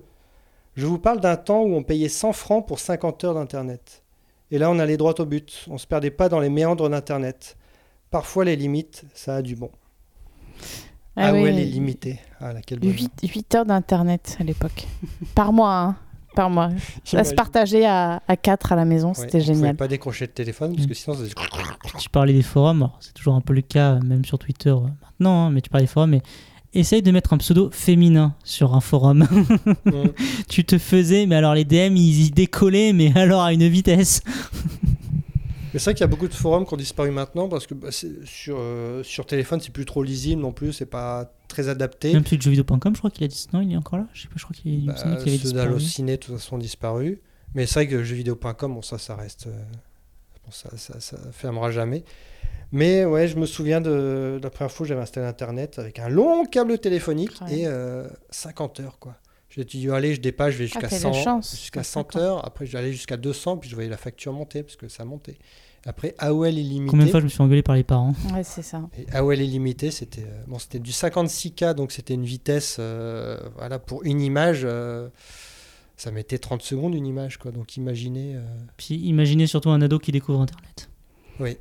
Je 0.77 0.87
vous 0.87 1.01
parle 1.01 1.19
d'un 1.19 1.35
temps 1.35 1.65
où 1.65 1.75
on 1.75 1.83
payait 1.83 2.09
100 2.09 2.35
francs 2.35 2.69
pour 2.69 2.79
50 2.79 3.25
heures 3.25 3.35
d'Internet. 3.35 4.05
Et 4.53 4.59
là, 4.59 4.71
on 4.71 4.79
allait 4.79 4.97
droit 4.97 5.15
au 5.19 5.25
but. 5.25 5.67
On 5.69 5.77
se 5.77 5.88
perdait 5.88 6.12
pas 6.12 6.29
dans 6.29 6.38
les 6.38 6.51
méandres 6.51 6.88
d'Internet. 6.88 7.57
Parfois, 8.12 8.44
les 8.44 8.57
limites, 8.57 9.05
ça 9.14 9.37
a 9.37 9.42
du 9.42 9.57
bon. 9.57 9.70
Ah, 11.16 11.29
Ah 11.29 11.33
oui, 11.33 11.44
ouais, 11.44 11.53
les 11.53 11.64
limités. 11.64 12.20
Ah, 12.40 12.53
là, 12.53 12.61
quel 12.64 12.79
bonheur. 12.79 12.94
8, 13.22 13.55
heures 13.55 13.64
d'internet 13.64 14.37
à 14.38 14.44
l'époque. 14.44 14.87
Par 15.35 15.53
mois, 15.53 15.79
hein. 15.79 15.96
Par 16.35 16.51
mois. 16.51 16.68
Ça 17.05 17.25
se 17.25 17.35
partageait 17.35 17.87
à, 17.87 18.22
à 18.29 18.37
4 18.37 18.72
à 18.72 18.77
la 18.77 18.85
maison, 18.85 19.09
Ouais, 19.09 19.14
c'était 19.14 19.40
génial. 19.40 19.77
pas 19.77 19.88
décrocher 19.88 20.27
le 20.27 20.33
téléphone 20.33 20.75
parce 20.75 20.87
que 20.87 20.94
sinon, 20.94 21.16
ça 21.16 21.22
Tu 21.98 22.09
parlais 22.11 22.33
des 22.35 22.42
forums, 22.42 22.83
alors 22.83 22.98
c'est 23.01 23.12
toujours 23.14 23.35
un 23.35 23.40
peu 23.40 23.55
le 23.55 23.61
cas, 23.62 23.98
même 24.01 24.25
sur 24.25 24.38
Twitter 24.38 24.70
euh, 24.70 24.81
maintenant, 25.03 25.46
hein, 25.46 25.51
mais 25.51 25.61
tu 25.62 25.68
parlais 25.70 25.85
des 25.85 25.90
forums, 25.92 26.11
mais 26.11 26.22
essaye 26.72 27.03
de 27.03 27.11
mettre 27.11 27.33
un 27.35 27.38
pseudo 27.38 27.70
féminin 27.70 28.35
sur 28.44 28.75
un 28.75 28.81
forum. 28.81 29.27
Mm. 29.85 29.92
tu 30.48 30.64
te 30.64 30.79
faisais, 30.79 31.27
mais 31.27 31.37
alors 31.37 31.55
les 31.55 31.64
DM 31.66 31.96
ils 31.96 32.27
y 32.27 32.31
décollaient, 32.31 32.92
mais 32.94 33.12
alors 33.18 33.42
à 33.42 33.53
une 33.53 33.68
vitesse. 33.68 34.22
Mais 35.72 35.78
c'est 35.78 35.85
vrai 35.85 35.94
qu'il 35.94 36.02
y 36.02 36.04
a 36.04 36.08
beaucoup 36.08 36.28
de 36.28 36.35
forums 36.35 36.66
qui 36.66 36.74
ont 36.74 36.76
disparu 36.76 37.11
maintenant 37.11 37.48
parce 37.48 37.66
que 37.66 37.74
bah, 37.74 37.88
sur, 37.90 38.56
euh, 38.58 39.02
sur 39.02 39.24
téléphone, 39.26 39.61
c'est 39.61 39.72
plus 39.72 39.85
trop 39.87 40.02
lisible 40.02 40.42
non 40.42 40.52
plus, 40.52 40.72
c'est 40.72 40.87
pas 40.87 41.32
très 41.48 41.68
adapté. 41.68 42.12
Même 42.12 42.24
celui 42.24 42.37
de 42.38 42.42
jeuxvideo.com, 42.42 42.94
je 42.94 42.98
crois 42.98 43.11
qu'il 43.11 43.24
a 43.24 43.28
dit. 43.28 43.46
Non, 43.52 43.61
il 43.62 43.72
est 43.72 43.76
encore 43.76 43.98
là 43.98 44.06
Je 44.12 44.22
sais 44.22 44.28
pas, 44.28 44.35
je 44.37 44.42
crois 44.44 44.54
qu'il 44.54 44.87
Bah, 44.87 44.94
qu'il 44.94 45.11
avait 45.32 45.38
ceux 45.38 45.52
d'Allociné, 45.52 46.12
de 46.12 46.22
toute 46.22 46.35
façon, 46.37 46.56
ont 46.56 46.58
disparu. 46.58 47.20
Mais 47.54 47.66
c'est 47.66 47.74
vrai 47.74 47.88
que 47.88 48.02
jeuxvideo.com, 48.02 48.74
bon, 48.74 48.82
ça, 48.82 48.98
ça 48.98 49.16
reste. 49.16 49.46
euh, 49.46 49.50
bon, 50.44 50.50
ça, 50.50 50.68
ça, 50.76 51.00
ça 51.00 51.16
fermera 51.32 51.70
jamais. 51.70 52.04
Mais 52.74 53.04
ouais, 53.04 53.28
je 53.28 53.37
me 53.37 53.44
souviens 53.44 53.80
de, 53.82 54.38
de 54.38 54.40
la 54.42 54.48
première 54.50 54.72
fois 54.72 54.85
où 54.85 54.88
j'avais 54.88 55.02
installé 55.02 55.26
Internet 55.26 55.78
avec 55.78 55.98
un 55.98 56.08
long 56.08 56.46
câble 56.46 56.78
téléphonique 56.78 57.32
Ouais. 57.42 57.61
et 57.61 57.66
euh, 57.66 58.06
50 58.30 58.80
heures, 58.80 58.98
quoi. 58.98 59.16
J'ai 59.55 59.65
dit, 59.65 59.91
allez, 59.91 60.15
je 60.15 60.21
dépasse, 60.21 60.55
je 60.55 60.59
vais 60.59 60.67
jusqu'à 60.67 60.88
100, 60.88 61.12
chance, 61.12 61.51
jusqu'à 61.61 61.81
pas 61.81 61.85
100 61.85 62.01
50. 62.05 62.17
heures. 62.23 62.47
Après, 62.47 62.65
j'allais 62.65 62.93
jusqu'à 62.93 63.17
200, 63.19 63.59
puis 63.59 63.69
je 63.69 63.75
voyais 63.75 63.91
la 63.91 63.99
facture 63.99 64.33
monter 64.33 64.62
parce 64.62 64.77
que 64.77 64.88
ça 64.88 65.05
montait. 65.05 65.37
Après, 65.85 66.15
AOL 66.19 66.55
illimité. 66.55 66.91
Combien 66.91 67.07
de 67.07 67.11
fois 67.11 67.21
je 67.21 67.25
me 67.25 67.29
suis 67.31 67.43
engueulé 67.43 67.62
par 67.62 67.75
les 67.75 67.83
parents? 67.83 68.15
Ouais, 68.33 68.45
c'est 68.45 68.62
ça. 68.62 68.88
Et 68.97 69.05
AOL 69.12 69.38
illimité, 69.41 69.91
c'était 69.91 70.23
euh, 70.23 70.45
bon, 70.47 70.59
c'était 70.59 70.79
du 70.79 70.93
56K, 70.93 71.75
donc 71.75 71.93
c'était 71.93 72.15
une 72.15 72.25
vitesse, 72.25 72.77
euh, 72.79 73.38
voilà, 73.57 73.79
pour 73.79 74.05
une 74.05 74.21
image, 74.21 74.62
euh, 74.65 75.09
ça 75.97 76.11
mettait 76.12 76.38
30 76.38 76.62
secondes 76.62 76.95
une 76.95 77.07
image, 77.07 77.37
quoi. 77.38 77.51
Donc 77.51 77.77
imaginez, 77.77 78.37
euh, 78.37 78.41
Puis 78.77 78.95
imaginez 78.95 79.47
surtout 79.47 79.71
un 79.71 79.83
ado 79.83 79.99
qui 79.99 80.12
découvre 80.12 80.41
Internet. 80.41 80.88
oui. 81.41 81.57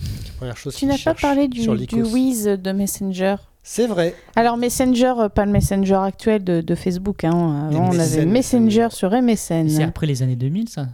La 0.00 0.32
première 0.36 0.56
chose 0.56 0.74
Tu 0.76 0.86
n'as 0.86 0.98
pas 0.98 1.14
parlé 1.14 1.48
du, 1.48 1.66
du. 1.86 2.02
Wiz 2.02 2.44
de 2.44 2.72
Messenger 2.72 3.36
C'est 3.62 3.86
vrai. 3.86 4.14
Alors 4.36 4.56
Messenger, 4.56 5.14
euh, 5.18 5.28
pas 5.28 5.44
le 5.44 5.52
Messenger 5.52 5.94
actuel 6.04 6.44
de, 6.44 6.60
de 6.60 6.74
Facebook. 6.74 7.24
Hein. 7.24 7.68
Avant, 7.70 7.88
on 7.90 7.98
avait 7.98 8.24
MSN, 8.24 8.28
Messenger 8.30 8.88
sur 8.90 9.12
Et 9.14 9.36
C'est 9.36 9.62
MSN. 9.62 9.82
après 9.82 10.06
les 10.06 10.22
années 10.22 10.36
2000, 10.36 10.68
ça 10.68 10.86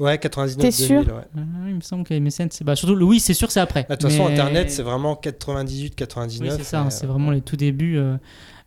Ouais, 0.00 0.18
99 0.18 0.62
T'es 0.64 0.70
sûr 0.72 1.04
2000, 1.04 1.12
ouais. 1.12 1.18
Ouais, 1.36 1.68
il 1.68 1.74
me 1.76 1.80
semble 1.80 2.02
que 2.04 2.12
MSN, 2.14 2.48
c'est. 2.50 2.64
Bah, 2.64 2.74
surtout, 2.74 2.96
le- 2.96 3.04
oui, 3.04 3.20
c'est 3.20 3.34
sûr, 3.34 3.50
c'est 3.52 3.60
après. 3.60 3.86
Bah, 3.88 3.94
De 3.96 4.00
toute 4.00 4.10
façon, 4.10 4.24
Mais- 4.26 4.32
Internet, 4.32 4.70
c'est 4.70 4.82
vraiment 4.82 5.14
98-99. 5.14 6.40
Oui, 6.40 6.48
c'est 6.56 6.64
ça, 6.64 6.80
hein, 6.80 6.90
c'est 6.90 7.04
euh, 7.04 7.08
vraiment 7.08 7.30
les 7.30 7.40
tout 7.40 7.56
débuts. 7.56 7.96
euh. 7.96 8.16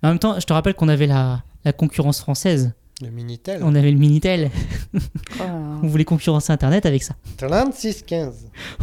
Mais 0.02 0.08
en 0.10 0.12
même 0.14 0.20
temps, 0.20 0.40
je 0.40 0.46
te 0.46 0.54
rappelle 0.54 0.76
qu'on 0.76 0.88
avait 0.88 1.08
la, 1.08 1.42
la 1.66 1.74
concurrence 1.74 2.20
française. 2.22 2.72
Le 3.04 3.10
Minitel. 3.12 3.62
On 3.64 3.76
avait 3.76 3.92
le 3.92 3.98
Minitel. 3.98 4.50
Oh. 5.40 5.44
On 5.82 5.88
voulait 5.88 6.06
concurrencer 6.06 6.54
Internet 6.54 6.86
avec 6.86 7.02
ça. 7.02 7.16
36-15. 7.40 8.34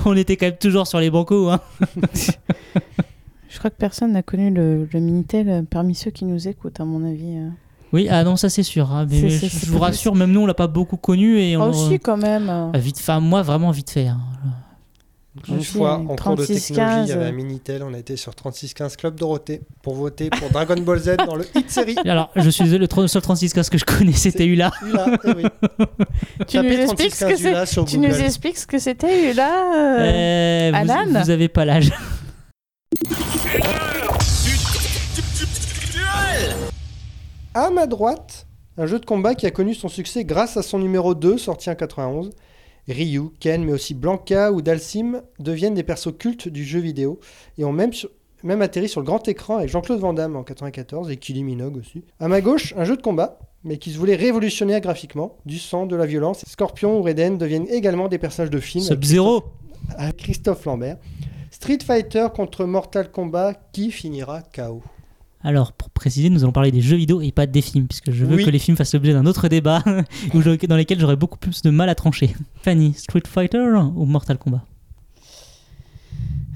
On 0.04 0.16
était 0.16 0.36
quand 0.36 0.46
même 0.46 0.56
toujours 0.56 0.86
sur 0.88 0.98
les 0.98 1.08
bancos. 1.10 1.48
Hein. 1.48 1.60
Je 3.48 3.58
crois 3.58 3.70
que 3.70 3.76
personne 3.76 4.12
n'a 4.12 4.22
connu 4.22 4.50
le, 4.50 4.88
le 4.92 5.00
Minitel 5.00 5.48
euh, 5.48 5.62
parmi 5.68 5.94
ceux 5.94 6.10
qui 6.10 6.24
nous 6.24 6.48
écoutent, 6.48 6.80
à 6.80 6.84
mon 6.84 7.04
avis. 7.08 7.36
euh. 7.36 7.48
Oui, 7.92 8.08
ah 8.10 8.24
non, 8.24 8.34
ça 8.36 8.48
c'est 8.48 8.62
sûr. 8.64 8.90
hein, 8.92 9.06
mais 9.08 9.28
je, 9.28 9.70
vous 9.70 9.78
rassure, 9.78 10.14
même 10.16 10.32
nous, 10.32 10.40
on 10.42 10.46
l'a 10.46 10.54
pas 10.54 10.66
beaucoup 10.66 10.96
connu. 10.96 11.38
Et 11.38 11.56
on, 11.56 11.68
aussi, 11.70 11.98
quand 12.00 12.16
même. 12.16 12.48
Ah, 12.50 12.70
vite, 12.78 12.96
enfin, 12.98 13.20
moi, 13.20 13.42
vraiment 13.42 13.70
vite 13.70 13.90
fait. 13.90 14.08
hein. 14.08 14.20
Une 15.48 15.58
Aussi, 15.58 15.78
fois, 15.78 15.94
avec 15.94 16.10
en 16.10 16.16
cours 16.16 16.34
de 16.36 16.44
36, 16.44 16.66
technologie, 16.68 17.02
il 17.04 17.08
y 17.08 17.12
avait 17.12 17.20
15. 17.26 17.28
un 17.28 17.32
Minitel. 17.32 17.82
On 17.84 17.94
a 17.94 17.98
été 17.98 18.16
sur 18.16 18.32
36-15 18.32 18.96
Club 18.96 19.14
Dorothée 19.14 19.60
pour 19.80 19.94
voter 19.94 20.28
pour 20.28 20.50
Dragon 20.50 20.74
Ball 20.80 20.98
Z 20.98 21.16
dans 21.18 21.36
le 21.36 21.46
hit 21.54 21.70
série. 21.70 21.94
Alors, 22.04 22.30
je 22.34 22.50
suis 22.50 22.64
désolé, 22.64 22.88
le 22.96 23.06
seul 23.06 23.22
36 23.22 23.52
que 23.54 23.78
je 23.78 23.84
connais, 23.84 24.12
c'était 24.12 24.46
Ula. 24.46 24.72
Ula, 24.84 25.06
eh 25.24 25.30
oui. 25.36 25.44
Tu 26.48 26.58
nous 26.58 26.64
expliques 26.64 27.14
ce 27.14 27.24
que 27.26 27.32
36-15 27.34 27.36
c'est 27.36 27.50
Ula 27.50 27.66
sur 27.66 27.84
Tu 27.84 27.98
nous 27.98 28.08
Google. 28.08 28.22
expliques 28.24 28.58
ce 28.58 28.66
que 28.66 28.78
c'était, 28.80 29.32
là 29.32 29.72
euh, 29.76 30.00
Euh, 30.00 30.70
vous, 30.82 30.90
Alan 30.90 31.22
vous 31.22 31.30
avez 31.30 31.48
pas 31.48 31.64
l'âge. 31.64 31.92
À 37.54 37.70
ma 37.70 37.86
droite, 37.86 38.46
un 38.78 38.86
jeu 38.86 38.98
de 38.98 39.04
combat 39.06 39.34
qui 39.34 39.46
a 39.46 39.50
connu 39.50 39.74
son 39.74 39.88
succès 39.88 40.24
grâce 40.24 40.56
à 40.56 40.62
son 40.62 40.78
numéro 40.78 41.14
2, 41.14 41.38
sorti 41.38 41.70
en 41.70 41.74
91. 41.74 42.30
Ryu, 42.92 43.30
Ken, 43.40 43.64
mais 43.64 43.72
aussi 43.72 43.94
Blanca 43.94 44.52
ou 44.52 44.62
Dalsim 44.62 45.22
deviennent 45.38 45.74
des 45.74 45.82
persos 45.82 46.12
cultes 46.18 46.48
du 46.48 46.64
jeu 46.64 46.80
vidéo 46.80 47.18
et 47.58 47.64
ont 47.64 47.72
même, 47.72 47.92
même 48.42 48.62
atterri 48.62 48.88
sur 48.88 49.00
le 49.00 49.06
grand 49.06 49.26
écran 49.28 49.58
avec 49.58 49.70
Jean-Claude 49.70 50.00
Van 50.00 50.12
Damme 50.12 50.36
en 50.36 50.42
94 50.42 51.10
et 51.10 51.16
Kylie 51.16 51.44
Minogue 51.44 51.76
aussi. 51.76 52.04
À 52.18 52.28
ma 52.28 52.40
gauche, 52.40 52.74
un 52.76 52.84
jeu 52.84 52.96
de 52.96 53.02
combat, 53.02 53.38
mais 53.64 53.76
qui 53.76 53.90
se 53.90 53.98
voulait 53.98 54.16
révolutionnaire 54.16 54.80
graphiquement, 54.80 55.36
du 55.46 55.58
sang, 55.58 55.86
de 55.86 55.96
la 55.96 56.06
violence. 56.06 56.44
Scorpion 56.46 56.98
ou 56.98 57.02
Raiden 57.02 57.38
deviennent 57.38 57.68
également 57.68 58.08
des 58.08 58.18
personnages 58.18 58.50
de 58.50 58.60
films. 58.60 58.84
Sub-Zero. 58.84 59.44
Christophe 60.18 60.64
Lambert. 60.64 60.98
Street 61.50 61.78
Fighter 61.84 62.28
contre 62.34 62.64
Mortal 62.64 63.10
Kombat, 63.10 63.54
qui 63.72 63.90
finira 63.90 64.42
KO 64.42 64.82
Alors, 65.42 65.72
pour 65.72 65.88
préciser, 65.90 66.28
nous 66.28 66.42
allons 66.42 66.52
parler 66.52 66.70
des 66.70 66.82
jeux 66.82 66.96
vidéo 66.96 67.22
et 67.22 67.32
pas 67.32 67.46
des 67.46 67.62
films, 67.62 67.86
puisque 67.86 68.10
je 68.10 68.24
veux 68.26 68.36
Oui. 68.36 68.44
que 68.44 68.50
les 68.50 68.58
films 68.58 68.76
fassent 68.76 68.92
l'objet 68.92 69.12
d'un 69.14 69.24
autre 69.26 69.48
débat 69.48 69.82
dans 70.68 70.76
lesquels 70.76 71.00
j'aurais 71.00 71.16
beaucoup 71.16 71.38
plus 71.38 71.62
de 71.62 71.70
mal 71.70 71.88
à 71.88 71.94
trancher. 71.94 72.34
Fanny, 72.62 72.92
Street 72.94 73.22
Fighter 73.26 73.78
ou 73.96 74.04
Mortal 74.04 74.36
Kombat? 74.38 74.62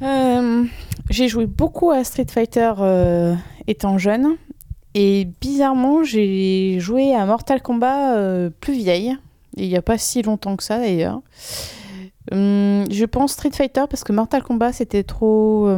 Euh, 0.03 0.65
J'ai 1.11 1.29
joué 1.29 1.47
beaucoup 1.47 1.91
à 1.91 2.05
Street 2.05 2.27
Fighter 2.29 2.73
euh, 2.79 3.35
étant 3.67 3.97
jeune. 3.99 4.37
Et 4.95 5.29
bizarrement, 5.41 6.05
j'ai 6.05 6.79
joué 6.79 7.15
à 7.15 7.25
Mortal 7.27 7.63
Kombat 7.63 8.17
euh, 8.17 8.51
plus 8.61 8.75
vieille. 8.75 9.17
Il 9.57 9.69
n'y 9.69 9.77
a 9.77 9.83
pas 9.83 9.99
si 9.99 10.23
longtemps 10.23 10.57
que 10.57 10.63
ça 10.63 10.79
d'ailleurs. 10.79 11.21
Hum, 12.33 12.85
je 12.91 13.05
pense 13.05 13.33
Street 13.33 13.51
Fighter 13.53 13.85
parce 13.89 14.03
que 14.05 14.13
Mortal 14.13 14.43
Kombat 14.43 14.73
c'était 14.73 15.03
trop. 15.05 15.69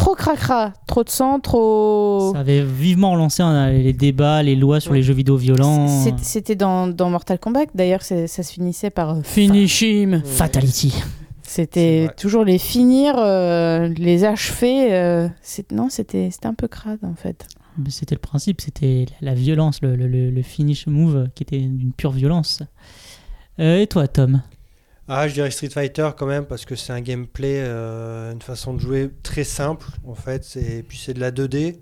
Trop 0.00 0.14
cracra. 0.14 0.72
Trop 0.86 1.04
de 1.04 1.08
sang, 1.10 1.40
trop. 1.40 2.30
Ça 2.32 2.40
avait 2.40 2.62
vivement 2.62 3.12
relancé 3.12 3.42
hein, 3.42 3.70
les 3.70 3.92
débats, 3.92 4.42
les 4.42 4.56
lois 4.56 4.80
sur 4.80 4.92
les 4.94 5.02
jeux 5.02 5.14
vidéo 5.14 5.36
violents. 5.36 5.88
C'était 6.22 6.54
dans, 6.56 6.86
dans 6.86 7.10
Mortal 7.10 7.38
Kombat 7.38 7.66
d'ailleurs 7.74 8.02
ça 8.02 8.26
se 8.28 8.42
finissait 8.42 8.90
par 8.90 9.10
euh, 9.16 9.20
Finish 9.22 9.82
him. 9.82 10.22
Fatality. 10.24 10.94
C'était 11.42 12.08
toujours 12.18 12.44
les 12.44 12.58
finir, 12.58 13.14
euh, 13.16 13.88
les 13.96 14.24
achever. 14.24 14.92
euh, 14.92 15.28
non, 15.72 15.88
c'était 15.88 16.28
c'était 16.30 16.46
un 16.46 16.52
peu 16.54 16.68
crade 16.68 16.98
en 17.02 17.14
fait. 17.14 17.46
C'était 17.88 18.16
le 18.16 18.20
principe, 18.20 18.60
c'était 18.60 19.06
la 19.22 19.34
violence, 19.34 19.80
le, 19.82 19.94
le- 19.96 20.08
le- 20.08 20.30
le 20.30 20.42
finish 20.42 20.86
move 20.88 21.28
qui 21.34 21.44
était 21.44 21.60
d'une 21.60 21.92
pure 21.92 22.10
violence. 22.10 22.62
Euh, 23.60 23.80
et 23.80 23.86
toi, 23.86 24.06
Tom? 24.08 24.42
Ah, 25.08 25.26
je 25.28 25.34
dirais 25.34 25.50
Street 25.50 25.70
Fighter 25.70 26.10
quand 26.16 26.26
même, 26.26 26.44
parce 26.44 26.64
que 26.66 26.74
c'est 26.76 26.92
un 26.92 27.00
gameplay, 27.00 27.60
euh, 27.60 28.32
une 28.32 28.42
façon 28.42 28.74
de 28.74 28.78
jouer 28.80 29.10
très 29.22 29.44
simple, 29.44 29.86
en 30.06 30.14
fait. 30.14 30.56
Et 30.56 30.82
puis 30.82 30.98
c'est 30.98 31.14
de 31.14 31.20
la 31.20 31.30
2D. 31.30 31.78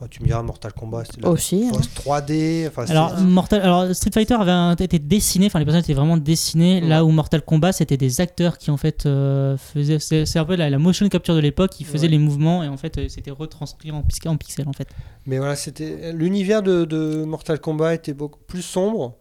Enfin, 0.00 0.06
tu 0.08 0.20
me 0.22 0.26
diras, 0.28 0.42
Mortal 0.44 0.72
Kombat, 0.74 1.06
c'était 1.06 1.16
de 1.22 1.22
la 1.26 1.30
Aussi. 1.30 1.64
hein. 1.64 1.70
enfin, 1.72 1.80
c'est 1.82 2.02
3D. 2.02 2.66
Enfin, 2.68 2.86
c'est- 2.86 2.92
alors, 2.92 3.18
Mortal, 3.18 3.62
alors, 3.62 3.92
Street 3.96 4.12
Fighter 4.14 4.34
avait 4.34 4.52
un- 4.52 4.76
été 4.76 5.00
dessiné, 5.00 5.46
enfin 5.46 5.58
les 5.58 5.64
personnages 5.64 5.84
étaient 5.86 5.94
vraiment 5.94 6.16
dessinés, 6.16 6.80
là 6.80 7.04
où 7.04 7.10
Mortal 7.10 7.42
Kombat 7.42 7.72
c'était 7.72 7.96
des 7.96 8.20
acteurs 8.20 8.58
qui 8.58 8.70
en 8.70 8.76
fait 8.76 9.06
euh, 9.06 9.56
faisaient. 9.56 9.98
C'est 9.98 10.38
un 10.38 10.44
peu 10.44 10.54
la, 10.54 10.70
la 10.70 10.78
motion 10.78 11.08
capture 11.08 11.34
de 11.34 11.40
l'époque, 11.40 11.72
qui 11.72 11.82
faisaient 11.82 12.04
Ouais. 12.06 12.12
les 12.12 12.18
mouvements 12.18 12.62
et 12.62 12.68
en 12.68 12.76
fait 12.76 12.96
euh, 12.98 13.06
c'était 13.08 13.32
retranscrit 13.32 13.90
en, 13.90 14.02
pix- 14.02 14.24
en 14.26 14.36
pixels 14.36 14.68
en 14.68 14.72
fait. 14.72 14.86
Mais 15.26 15.38
voilà, 15.38 15.56
c'était 15.56 16.12
l'univers 16.12 16.62
de, 16.62 16.84
de 16.84 17.24
Mortal 17.24 17.58
Kombat 17.58 17.94
était 17.94 18.14
beaucoup 18.14 18.38
plus 18.46 18.62
sombre. 18.62 19.16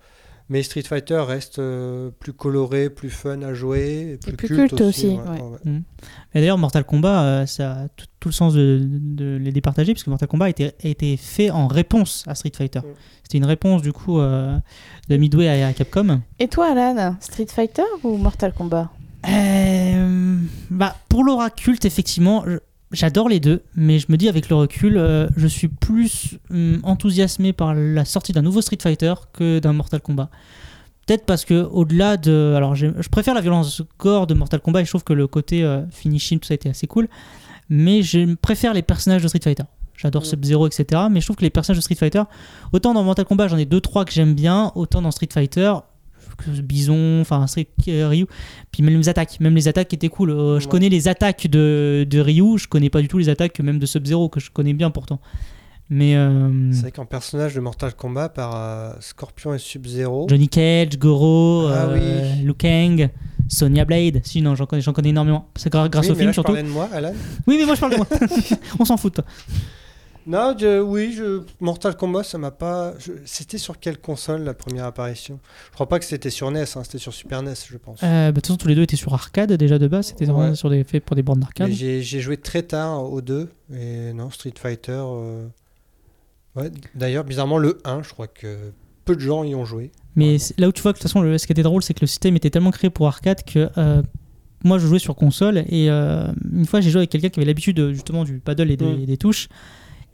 Mais 0.49 0.63
Street 0.63 0.83
Fighter 0.83 1.21
reste 1.27 1.59
euh, 1.59 2.09
plus 2.19 2.31
coloré, 2.31 2.89
plus 2.89 3.09
fun 3.09 3.41
à 3.41 3.53
jouer, 3.53 4.13
et 4.13 4.17
plus, 4.17 4.33
plus 4.37 4.47
culte, 4.47 4.69
culte 4.69 4.81
aussi, 4.81 5.07
ouais, 5.07 5.15
ouais. 5.17 5.41
ouais. 5.65 5.81
Et 6.33 6.39
d'ailleurs, 6.39 6.57
Mortal 6.57 6.85
Kombat, 6.85 7.21
euh, 7.23 7.45
ça 7.45 7.71
a 7.73 7.87
tout, 7.89 8.05
tout 8.21 8.29
le 8.29 8.33
sens 8.33 8.53
de, 8.53 8.79
de 8.87 9.35
les 9.35 9.51
départager, 9.51 9.93
puisque 9.93 10.07
Mortal 10.07 10.29
Kombat 10.29 10.45
a 10.45 10.49
été, 10.49 10.65
a 10.67 10.87
été 10.87 11.17
fait 11.17 11.49
en 11.51 11.67
réponse 11.67 12.23
à 12.27 12.35
Street 12.35 12.53
Fighter. 12.55 12.79
Mm. 12.79 12.93
C'était 13.23 13.37
une 13.39 13.45
réponse 13.45 13.81
du 13.81 13.91
coup 13.91 14.19
euh, 14.19 14.57
de 15.09 15.17
Midway 15.17 15.49
à, 15.49 15.67
à 15.67 15.73
Capcom. 15.73 16.21
Et 16.39 16.47
toi, 16.47 16.71
Alan, 16.71 17.17
Street 17.19 17.47
Fighter 17.49 17.83
ou 18.03 18.15
Mortal 18.15 18.53
Kombat? 18.53 18.89
Euh, 19.27 20.37
bah, 20.69 20.95
pour 21.09 21.23
l'aura 21.25 21.49
culte, 21.49 21.83
effectivement, 21.83 22.43
je- 22.47 22.59
j'adore 22.91 23.29
les 23.29 23.39
deux, 23.39 23.63
mais 23.75 23.99
je 23.99 24.07
me 24.09 24.17
dis 24.17 24.29
avec 24.29 24.49
le 24.49 24.55
recul, 24.55 24.97
euh, 24.97 25.27
je 25.35 25.47
suis 25.47 25.67
plus 25.67 26.37
hum, 26.49 26.79
enthousiasmé 26.83 27.53
par 27.53 27.73
la 27.73 28.05
sortie 28.05 28.31
d'un 28.31 28.41
nouveau 28.41 28.61
Street 28.61 28.77
Fighter 28.81 29.13
que 29.33 29.59
d'un 29.59 29.73
Mortal 29.73 30.01
Kombat. 30.01 30.29
Peut-être 31.05 31.25
parce 31.25 31.45
que 31.45 31.63
au-delà 31.63 32.17
de, 32.17 32.53
alors 32.55 32.75
je 32.75 32.87
préfère 33.09 33.33
la 33.33 33.39
violence 33.41 33.81
gore 33.97 34.27
de 34.27 34.33
Mortal 34.33 34.59
Kombat 34.59 34.81
et 34.81 34.85
je 34.85 34.89
trouve 34.89 35.05
que 35.05 35.13
le 35.13 35.25
côté 35.27 35.63
euh, 35.63 35.87
finishing 35.89 36.39
tout 36.39 36.47
ça 36.47 36.53
était 36.53 36.69
assez 36.69 36.85
cool, 36.87 37.07
mais 37.69 38.01
je 38.01 38.35
préfère 38.35 38.73
les 38.73 38.81
personnages 38.81 39.23
de 39.23 39.27
Street 39.27 39.39
Fighter. 39.43 39.63
J'adore 39.95 40.23
Ouais. 40.23 40.27
Sub-Zero, 40.27 40.67
etc. 40.67 41.03
Mais 41.09 41.21
je 41.21 41.25
trouve 41.25 41.37
que 41.37 41.41
les 41.43 41.49
personnages 41.49 41.77
de 41.77 41.81
Street 41.81 41.95
Fighter, 41.95 42.23
autant 42.71 42.93
dans 42.93 43.03
Mortal 43.03 43.25
Kombat 43.25 43.47
j'en 43.47 43.57
ai 43.57 43.65
deux 43.65 43.81
trois 43.81 44.05
que 44.05 44.11
j'aime 44.11 44.33
bien, 44.35 44.71
autant 44.75 45.01
dans 45.01 45.11
Street 45.11 45.29
Fighter, 45.33 45.73
Bison, 46.63 47.21
enfin 47.21 47.45
euh, 47.87 48.07
Ryu, 48.07 48.25
puis 48.71 48.83
même 48.83 48.97
les 48.97 49.09
attaques, 49.09 49.39
même 49.39 49.55
les 49.55 49.67
attaques 49.67 49.93
étaient 49.93 50.09
cool. 50.09 50.31
Euh, 50.31 50.59
Je 50.59 50.65
Ouais. 50.65 50.71
connais 50.71 50.89
les 50.89 51.07
attaques 51.07 51.47
de, 51.47 52.05
de 52.09 52.19
Ryu, 52.19 52.57
je 52.57 52.67
connais 52.67 52.89
pas 52.89 53.01
du 53.01 53.07
tout 53.07 53.17
les 53.17 53.29
attaques 53.29 53.59
même 53.59 53.79
de 53.79 53.85
Sub-Zero 53.85 54.29
que 54.29 54.39
je 54.39 54.51
connais 54.51 54.73
bien 54.73 54.89
pourtant. 54.89 55.19
Mais 55.89 56.15
euh, 56.17 56.71
C'est 56.73 56.81
vrai 56.81 56.91
qu'en 56.91 57.05
personnage 57.05 57.55
de 57.55 57.61
Mortal 57.61 57.93
Kombat, 57.93 58.29
par 58.29 58.51
euh, 58.55 58.91
Scorpion 58.99 59.53
et 59.53 59.57
Sub-Zero, 59.59 60.27
Johnny 60.29 60.49
Cage, 60.49 60.97
Goro, 60.99 61.67
Ah 61.69 61.87
oui. 61.93 62.43
Liu 62.43 62.53
Kang, 62.53 63.09
Sonya 63.47 63.85
Blade, 63.85 64.19
si 64.25 64.41
non 64.41 64.53
j'en 64.55 64.65
connais, 64.65 64.83
connais 64.83 65.09
énormément. 65.09 65.47
C'est 65.55 65.71
grâce 65.71 65.89
Oui, 65.93 66.11
au 66.11 66.15
mais 66.15 66.15
film 66.15 66.25
là, 66.25 66.31
je 66.31 66.33
surtout. 66.33 66.55
de 66.57 66.61
moi, 66.63 66.89
Alan. 66.93 67.13
Oui 67.47 67.55
mais 67.57 67.65
moi 67.65 67.75
je 67.75 67.79
parle 67.79 67.93
de 67.93 67.97
moi. 67.97 68.07
On 68.79 68.83
s'en 68.85 68.97
fout. 68.97 69.13
toi. 69.13 69.23
Non, 70.27 70.53
je- 70.59 70.81
oui, 70.81 71.13
je, 71.13 71.41
Mortal 71.61 71.95
Kombat, 71.95 72.23
ça 72.23 72.37
m'a 72.37 72.51
pas. 72.51 72.93
C'était 73.25 73.57
sur 73.57 73.79
quelle 73.79 73.97
console 73.97 74.43
la 74.43 74.53
première 74.53 74.83
apparition? 74.85 75.39
Je 75.69 75.73
crois 75.75 75.87
pas 75.87 75.99
que 75.99 76.05
c'était 76.05 76.29
sur 76.29 76.51
NES, 76.51 76.63
hein, 76.75 76.83
c'était 76.83 76.97
sur 76.97 77.13
Super 77.13 77.41
NES, 77.41 77.53
je 77.69 77.77
pense. 77.77 78.01
Euh, 78.03 78.27
bah, 78.27 78.31
de 78.31 78.35
toute 78.35 78.47
façon 78.47 78.57
tous 78.57 78.67
les 78.67 78.75
deux 78.75 78.81
étaient 78.81 78.97
sur 78.97 79.13
arcade 79.13 79.53
déjà 79.53 79.79
de 79.79 79.87
base, 79.87 80.07
c'était 80.07 80.25
vraiment 80.25 80.49
Ouais. 80.49 80.55
sur 80.55 80.69
des 80.69 80.83
faits 80.83 81.05
pour 81.05 81.15
des 81.15 81.23
bornes 81.23 81.39
d'arcade. 81.39 81.71
J'ai 81.71 82.01
joué 82.03 82.35
très 82.35 82.63
tard 82.63 83.09
au 83.09 83.21
2, 83.21 83.49
et 83.73 84.11
non, 84.13 84.29
Street 84.29 84.53
Fighter. 84.59 84.91
euh, 85.01 85.47
ouais, 86.57 86.71
D'ailleurs, 86.93 87.23
bizarrement, 87.23 87.57
le 87.57 87.77
1, 87.85 88.03
je 88.03 88.09
crois 88.09 88.27
que 88.27 88.57
peu 89.05 89.15
de 89.15 89.21
gens 89.21 89.45
y 89.45 89.55
ont 89.55 89.63
joué. 89.63 89.91
Mais 90.17 90.35
là 90.57 90.67
où 90.67 90.73
tu 90.73 90.81
vois 90.81 90.91
que 90.91 90.97
de 90.97 91.01
toute 91.03 91.09
façon, 91.09 91.21
le- 91.21 91.37
ce 91.37 91.45
qui 91.47 91.53
était 91.53 91.63
drôle, 91.63 91.81
c'est 91.83 91.93
que 91.93 92.01
le 92.01 92.07
système 92.07 92.35
était 92.35 92.49
tellement 92.49 92.71
créé 92.71 92.89
pour 92.89 93.07
arcade 93.07 93.45
que 93.45 93.69
euh, 93.77 94.01
moi, 94.65 94.77
je 94.77 94.87
jouais 94.87 94.99
sur 94.99 95.15
console 95.15 95.59
et 95.69 95.87
une 95.87 96.65
fois, 96.65 96.81
j'ai 96.81 96.89
joué 96.89 96.99
avec 96.99 97.11
quelqu'un 97.11 97.29
qui 97.29 97.39
avait 97.39 97.45
l'habitude 97.47 97.93
justement 97.93 98.25
du 98.25 98.39
paddle 98.39 98.71
et 98.71 98.75
des, 98.75 98.85
Mm. 98.85 99.05
des 99.05 99.15
touches. 99.17 99.47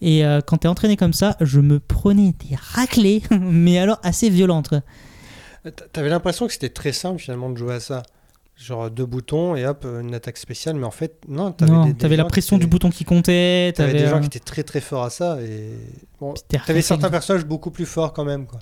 Et 0.02 0.26
euh, 0.26 0.42
quand 0.46 0.58
t'es 0.58 0.68
entraîné 0.68 0.98
comme 0.98 1.14
ça, 1.14 1.38
je 1.42 1.60
me 1.62 1.80
prenais 1.80 2.34
des 2.50 2.56
raclées, 2.56 3.24
mais 3.40 3.78
alors 3.78 4.00
assez 4.04 4.30
violentes. 4.30 4.74
Euh, 5.66 5.72
T'avais 5.94 6.10
l'impression 6.10 6.46
que 6.48 6.54
c'était 6.54 6.70
très 6.70 6.92
simple 6.92 7.20
finalement 7.20 7.50
de 7.50 7.58
jouer 7.58 7.76
à 7.76 7.80
ça. 7.80 8.04
Genre 8.56 8.92
deux 8.92 9.06
boutons 9.08 9.56
et 9.56 9.66
hop, 9.66 9.84
une 9.86 10.14
attaque 10.14 10.38
spéciale, 10.38 10.76
mais 10.76 10.86
en 10.86 10.92
fait, 10.92 11.16
non, 11.28 11.52
t'avais 11.54 12.16
la 12.18 12.26
pression 12.26 12.58
du 12.60 12.68
bouton 12.68 12.92
qui 12.92 13.04
comptait. 13.04 13.74
T'avais 13.76 13.94
des 13.94 14.04
euh, 14.04 14.10
gens 14.10 14.20
qui 14.20 14.28
étaient 14.28 14.40
très 14.40 14.64
très 14.64 14.80
forts 14.82 15.04
à 15.04 15.10
ça 15.10 15.42
et 15.42 15.72
bon, 16.20 16.34
t'avais 16.68 16.82
certains 16.84 17.10
personnages 17.10 17.46
beaucoup 17.46 17.72
plus 17.72 17.86
forts 17.88 18.14
quand 18.14 18.26
même 18.26 18.46
quoi. 18.46 18.60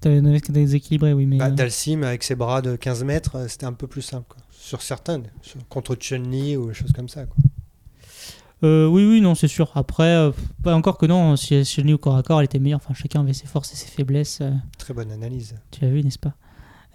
T'avais 0.00 0.20
des 0.22 0.30
mecs 0.30 0.50
déséquilibrés, 0.50 1.12
oui, 1.12 1.26
mais. 1.26 1.36
Bah, 1.36 1.46
euh, 1.46 1.50
Dalsim 1.50 2.02
avec 2.02 2.22
ses 2.22 2.34
bras 2.34 2.62
de 2.62 2.76
15 2.76 3.04
mètres, 3.04 3.36
euh, 3.36 3.48
c'était 3.48 3.66
un 3.66 3.72
peu 3.74 3.86
plus 3.86 4.00
simple 4.02 4.24
quoi. 4.28 4.38
Sur 4.50 4.80
certains, 4.80 5.22
sur- 5.42 5.58
contre 5.68 5.94
Chun-Li 5.96 6.56
ou 6.56 6.68
des 6.68 6.74
choses 6.74 6.92
comme 6.92 7.08
ça 7.10 7.26
quoi. 7.26 7.36
Euh, 8.64 8.86
oui, 8.86 9.04
oui, 9.04 9.20
non, 9.20 9.34
c'est 9.34 9.48
sûr. 9.48 9.70
Après, 9.74 10.04
euh, 10.08 10.30
pas 10.62 10.74
encore 10.74 10.98
que 10.98 11.06
non, 11.06 11.36
si 11.36 11.64
Chun-Li 11.64 11.92
au 11.92 11.98
corps 11.98 12.16
à 12.16 12.22
corps, 12.22 12.40
elle 12.40 12.46
était 12.46 12.58
meilleure. 12.58 12.80
Enfin, 12.82 12.94
chacun 12.94 13.20
avait 13.20 13.32
ses 13.32 13.46
forces 13.46 13.72
et 13.72 13.76
ses 13.76 13.88
faiblesses. 13.88 14.38
euh, 14.40 14.50
Très 14.78 14.94
bonne 14.94 15.10
analyse. 15.10 15.54
Tu 15.70 15.84
as 15.84 15.88
vu, 15.88 16.02
n'est-ce 16.02 16.18
pas? 16.18 16.32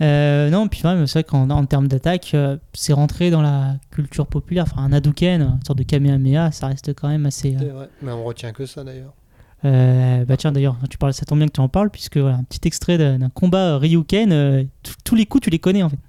Non, 0.02 0.68
puis 0.68 0.82
même, 0.84 1.06
c'est 1.08 1.20
vrai 1.20 1.24
qu'en 1.26 1.50
en 1.50 1.66
termes 1.66 1.88
d'attaque, 1.88 2.36
c'est 2.74 2.94
rentré 2.94 3.32
dans 3.32 3.42
la 3.42 3.76
culture 3.92 4.28
populaire. 4.28 4.64
Enfin, 4.70 4.84
un 4.84 4.94
Hadouken, 4.94 5.42
une 5.42 5.66
sorte 5.66 5.78
de 5.78 5.84
Kamehameha, 5.84 6.52
ça 6.52 6.68
reste 6.68 6.94
quand 6.94 7.10
même 7.10 7.26
assez. 7.26 7.52
Vrai. 7.52 7.90
Mais 8.02 8.12
on 8.12 8.24
retient 8.24 8.54
que 8.54 8.66
ça 8.66 8.84
d'ailleurs. 8.84 9.14
bah 9.64 10.38
tiens, 10.38 10.54
d'ailleurs, 10.54 10.78
tu 10.90 10.98
parles, 10.98 11.14
ça 11.14 11.26
tombe 11.26 11.40
bien 11.40 11.48
que 11.48 11.54
tu 11.54 11.60
en 11.60 11.68
parles, 11.68 11.90
puisque 11.90 12.18
voilà, 12.18 12.38
un 12.38 12.44
petit 12.44 12.66
extrait 12.66 12.98
d'un 12.98 13.30
combat 13.30 13.78
Ryuken, 13.78 14.70
tous 15.04 15.16
les 15.16 15.26
coups, 15.26 15.44
tu 15.44 15.50
les 15.50 15.60
connais 15.60 15.84
en 15.84 15.90
fait. 15.90 16.00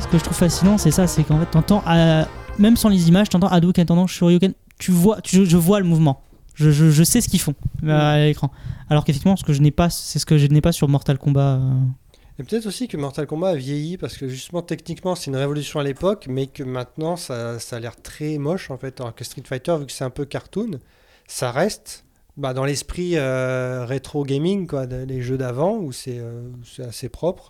Ce 0.00 0.06
que 0.06 0.18
je 0.18 0.24
trouve 0.24 0.36
fascinant, 0.36 0.78
c'est 0.78 0.90
ça, 0.90 1.06
c'est 1.06 1.24
qu'en 1.24 1.38
fait, 1.38 1.46
t'entends, 1.46 1.82
euh, 1.88 2.24
même 2.58 2.76
sans 2.76 2.88
les 2.88 3.08
images, 3.08 3.28
t'entends 3.28 3.48
Hadouken, 3.48 3.84
t'entends 3.86 4.06
Shoryuken, 4.06 4.52
tu 4.78 4.90
vois, 4.92 5.20
tu- 5.20 5.46
je 5.46 5.56
vois 5.56 5.80
le 5.80 5.86
mouvement. 5.86 6.20
Je, 6.58 6.70
je- 6.70 6.90
je 6.90 7.02
sais 7.04 7.20
ce 7.20 7.28
qu'ils 7.28 7.40
font 7.40 7.54
euh, 7.84 7.88
à 7.98 8.18
l'écran. 8.18 8.50
Alors 8.90 9.04
qu'effectivement, 9.04 9.36
ce 9.36 9.44
que 9.44 9.52
je 9.52 9.60
n'ai 9.60 9.70
pas, 9.70 9.90
c'est 9.90 10.18
ce 10.18 10.26
que 10.26 10.38
je 10.38 10.46
n'ai 10.46 10.60
pas 10.60 10.72
sur 10.72 10.88
Mortal 10.88 11.18
Kombat. 11.18 11.58
euh. 11.60 11.72
Et 12.40 12.44
peut-être 12.44 12.66
aussi 12.66 12.86
que 12.88 12.96
Mortal 12.96 13.26
Kombat 13.26 13.48
a 13.50 13.54
vieilli 13.56 13.96
parce 13.96 14.16
que 14.16 14.28
justement 14.28 14.62
techniquement 14.62 15.16
c'est 15.16 15.26
une 15.30 15.36
révolution 15.36 15.80
à 15.80 15.82
l'époque, 15.84 16.26
mais 16.28 16.46
que 16.46 16.62
maintenant 16.62 17.16
ça, 17.16 17.58
ça 17.58 17.76
a 17.76 17.80
l'air 17.80 18.00
très 18.00 18.38
moche 18.38 18.70
en 18.70 18.78
fait. 18.78 19.00
Alors 19.00 19.14
que 19.14 19.24
Street 19.24 19.42
Fighter, 19.44 19.76
vu 19.78 19.86
que 19.86 19.92
c'est 19.92 20.04
un 20.04 20.10
peu 20.10 20.24
cartoon, 20.24 20.78
ça 21.26 21.50
reste 21.50 22.04
bah, 22.36 22.54
dans 22.54 22.64
l'esprit 22.64 23.12
euh, 23.16 23.84
rétro 23.84 24.24
gaming, 24.24 24.68
quoi, 24.68 24.86
les 24.86 25.20
jeux 25.20 25.36
d'avant 25.36 25.76
où 25.78 25.90
c'est 25.90 26.18
euh, 26.20 26.42
où 26.48 26.64
c'est 26.64 26.84
assez 26.84 27.08
propre. 27.08 27.48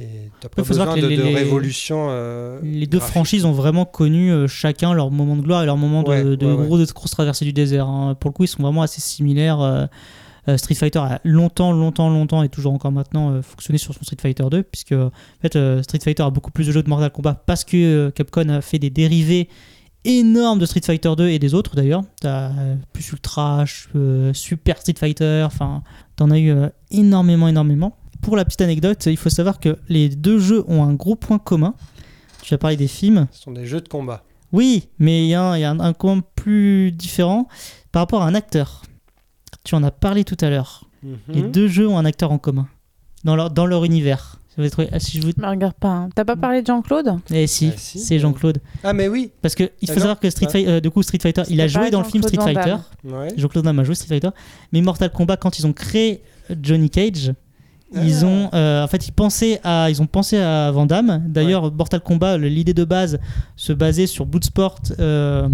Et 0.00 0.30
t'as 0.40 0.48
pas 0.48 0.62
besoin 0.62 0.96
de, 0.96 1.06
les- 1.06 1.16
de 1.16 1.22
les- 1.22 1.34
révolution. 1.34 2.06
euh, 2.10 2.58
Les 2.62 2.86
deux 2.86 2.98
graphique. 2.98 3.12
franchises 3.12 3.44
ont 3.44 3.52
vraiment 3.52 3.84
connu 3.84 4.32
euh, 4.32 4.46
chacun 4.48 4.94
leur 4.94 5.10
moment 5.10 5.36
de 5.36 5.42
gloire 5.42 5.62
et 5.62 5.66
leur 5.66 5.76
moment 5.76 6.02
de, 6.02 6.08
Ouais, 6.08 6.24
de 6.24 6.46
ouais, 6.46 6.52
ouais. 6.54 6.66
gros 6.66 6.78
de 6.78 6.84
grosses 6.86 7.10
traversées 7.10 7.44
du 7.44 7.52
désert. 7.52 7.86
hein. 7.86 8.14
Pour 8.18 8.30
le 8.30 8.34
coup, 8.34 8.44
ils 8.44 8.48
sont 8.48 8.62
vraiment 8.62 8.82
assez 8.82 9.00
similaires. 9.00 9.60
euh, 9.60 9.86
euh, 10.48 10.56
Street 10.56 10.74
Fighter 10.74 11.00
a 11.00 11.20
longtemps, 11.22 11.70
longtemps, 11.70 12.08
longtemps 12.08 12.42
et 12.42 12.48
toujours 12.48 12.72
encore 12.72 12.92
maintenant 12.92 13.42
fonctionné 13.42 13.76
sur 13.78 13.92
son 13.92 14.02
Street 14.04 14.16
Fighter 14.20 14.44
2, 14.50 14.62
puisque 14.62 14.92
en 14.92 15.10
fait, 15.42 15.58
Street 15.82 15.98
Fighter 16.02 16.22
a 16.22 16.30
beaucoup 16.30 16.50
plus 16.50 16.66
de 16.66 16.72
jeux 16.72 16.82
de 16.82 16.88
Mortal 16.88 17.10
Kombat 17.10 17.42
parce 17.46 17.62
que 17.62 18.08
Capcom 18.14 18.48
a 18.48 18.62
fait 18.62 18.78
des 18.78 18.88
dérivés 18.88 19.50
énormes 20.06 20.58
de 20.58 20.64
Street 20.64 20.80
Fighter 20.82 21.12
2 21.14 21.28
et 21.28 21.38
des 21.38 21.52
autres 21.52 21.76
d'ailleurs. 21.76 22.00
T'as 22.22 22.52
plus 22.94 23.12
Ultra, 23.12 23.64
Super 24.32 24.78
Street 24.78 24.94
Fighter, 24.98 25.42
enfin, 25.46 25.82
t'en 26.16 26.30
as 26.30 26.38
eu 26.38 26.54
énormément, 26.90 27.46
énormément. 27.46 27.96
Pour 28.22 28.36
la 28.36 28.44
petite 28.44 28.60
anecdote, 28.60 29.06
il 29.06 29.16
faut 29.16 29.30
savoir 29.30 29.60
que 29.60 29.78
les 29.88 30.08
deux 30.08 30.38
jeux 30.38 30.64
ont 30.68 30.82
un 30.82 30.92
gros 30.94 31.16
point 31.16 31.38
commun. 31.38 31.74
Tu 32.42 32.54
as 32.54 32.58
parlé 32.58 32.76
des 32.76 32.88
films. 32.88 33.26
Ce 33.32 33.42
sont 33.42 33.52
des 33.52 33.66
jeux 33.66 33.80
de 33.80 33.88
combat. 33.88 34.24
Oui, 34.52 34.88
mais 34.98 35.24
il 35.24 35.28
y 35.28 35.34
a, 35.34 35.42
un, 35.42 35.56
y 35.58 35.64
a 35.64 35.70
un, 35.70 35.80
un 35.80 35.92
point 35.92 36.22
plus 36.34 36.90
différent 36.92 37.46
par 37.92 38.02
rapport 38.02 38.22
à 38.22 38.26
un 38.26 38.34
acteur. 38.34 38.82
Tu 39.64 39.74
en 39.74 39.82
as 39.82 39.90
parlé 39.90 40.24
tout 40.24 40.36
à 40.40 40.50
l'heure. 40.50 40.84
Les 41.28 41.42
Mhm. 41.42 41.50
deux 41.50 41.66
jeux 41.68 41.88
ont 41.88 41.96
un 41.98 42.04
acteur 42.04 42.30
en 42.32 42.38
commun 42.38 42.68
dans 43.24 43.36
leur, 43.36 43.50
dans 43.50 43.66
leur 43.66 43.84
univers. 43.84 44.36
Ah, 44.92 44.98
si 44.98 45.18
je 45.18 45.26
vous... 45.26 45.32
Me 45.38 45.46
regarde 45.48 45.74
pas. 45.74 45.88
hein. 45.88 46.08
T'as 46.14 46.24
pas 46.26 46.36
parlé 46.36 46.60
de 46.60 46.66
Jean-Claude 46.66 47.18
Eh 47.32 47.46
si, 47.46 47.70
Ah, 47.72 47.78
si, 47.78 47.98
c'est 47.98 48.18
Jean-Claude. 48.18 48.58
Ah 48.84 48.92
mais 48.92 49.08
oui. 49.08 49.30
Parce 49.40 49.54
que 49.54 49.70
il 49.80 49.88
faut 49.88 49.94
Ah 49.96 50.00
savoir 50.00 50.20
que 50.20 50.28
Street 50.28 50.46
ouais. 50.46 50.52
Fighter, 50.52 50.70
euh, 50.70 50.80
du 50.80 50.90
coup 50.90 51.02
Street 51.02 51.18
Fighter, 51.22 51.42
il 51.48 51.60
a 51.62 51.68
joué 51.68 51.90
dans 51.90 52.00
le 52.02 52.06
film 52.06 52.22
Street 52.22 52.36
Fighter. 52.36 52.76
Ouais. 53.04 53.28
Jean-Claude 53.38 53.64
Van 53.64 53.70
Damme 53.70 53.78
a 53.78 53.84
joué 53.84 53.94
Street 53.94 54.08
Fighter. 54.08 54.30
Mais 54.72 54.82
Mortal 54.82 55.10
Kombat, 55.12 55.38
quand 55.38 55.58
ils 55.58 55.66
ont 55.66 55.72
créé 55.72 56.22
Johnny 56.60 56.90
Cage, 56.90 57.32
ils 57.94 58.22
Ah. 58.22 58.26
ont, 58.26 58.50
euh, 58.54 58.84
en 58.84 58.86
fait, 58.88 59.08
ils 59.08 59.12
pensaient 59.12 59.60
à, 59.64 59.90
ils 59.90 60.00
ont 60.00 60.06
pensé 60.06 60.38
à 60.38 60.70
Van 60.70 60.86
Damme. 60.86 61.22
D'ailleurs, 61.26 61.72
Mortal 61.72 62.00
Kombat, 62.00 62.38
l'idée 62.38 62.74
de 62.74 62.84
base 62.84 63.18
se 63.56 63.72
basait 63.72 64.06
sur 64.06 64.26
Bloodsport 64.26 64.78
euh, 64.98 65.48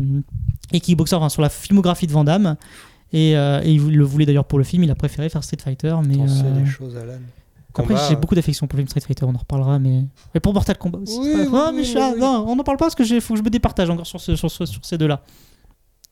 et 0.72 0.80
Kickboxer, 0.80 1.16
enfin, 1.16 1.28
sur 1.28 1.43
la 1.43 1.49
filmographie 1.49 2.07
de 2.07 2.12
Van 2.12 2.24
Damme. 2.24 2.57
Et, 3.12 3.37
euh, 3.37 3.61
et 3.62 3.72
il 3.72 3.97
le 3.97 4.05
voulait 4.05 4.26
d'ailleurs 4.26 4.45
pour 4.45 4.59
le 4.59 4.64
film. 4.64 4.82
Il 4.84 4.91
a 4.91 4.95
préféré 4.95 5.28
faire 5.28 5.43
Street 5.45 5.59
Fighter, 5.62 5.95
mais 6.07 6.16
euh, 6.18 6.61
des 6.61 6.66
choses, 6.68 6.97
Alan. 6.97 7.12
après 7.70 7.95
Combat, 7.95 8.07
j'ai 8.09 8.16
beaucoup 8.16 8.34
d'affection 8.34 8.66
pour 8.66 8.76
le 8.76 8.80
film 8.82 8.89
Street 8.89 9.01
Fighter. 9.07 9.24
On 9.26 9.34
en 9.34 9.39
reparlera, 9.39 9.78
mais 9.78 10.03
mais 10.34 10.41
pour 10.41 10.53
Mortal 10.53 10.76
Kombat 10.76 10.99
aussi. 10.99 11.18
Oui, 11.20 11.32
pas- 11.51 11.70
Oh, 11.72 12.18
non, 12.18 12.45
on 12.49 12.57
n'en 12.57 12.64
parle 12.64 12.78
pas 12.78 12.87
parce 12.87 12.95
que 12.97 13.05
faut 13.20 13.34
que 13.34 13.39
je 13.39 13.45
me 13.45 13.51
départage 13.51 13.89
encore 13.91 14.07
sur, 14.07 14.20
ce- 14.20 14.34
sur, 14.37 14.51
ce- 14.51 14.66
sur 14.66 14.84
ces 14.84 14.99
deux-là. 14.99 15.20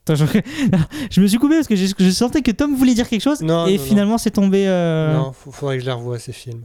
Attends, 0.06 0.14
je... 0.16 0.24
je 1.10 1.20
me 1.20 1.26
suis 1.26 1.38
coupé 1.38 1.54
parce 1.56 1.66
que 1.68 1.76
je 1.76 2.10
sentais 2.10 2.42
que 2.42 2.50
Tom 2.50 2.74
voulait 2.74 2.94
dire 2.94 3.08
quelque 3.08 3.22
chose 3.22 3.40
Non, 3.40 3.66
et 3.66 3.72
non, 3.76 3.78
non. 3.78 3.84
finalement 3.88 4.18
c'est 4.18 4.30
tombé. 4.30 4.64
euh, 4.68 5.14
Non, 5.14 5.32
faut- 5.32 5.50
faudrait 5.50 5.76
que 5.78 5.80
je 5.82 5.86
les 5.86 5.92
revoie 5.92 6.18
ces 6.18 6.32
films. 6.32 6.62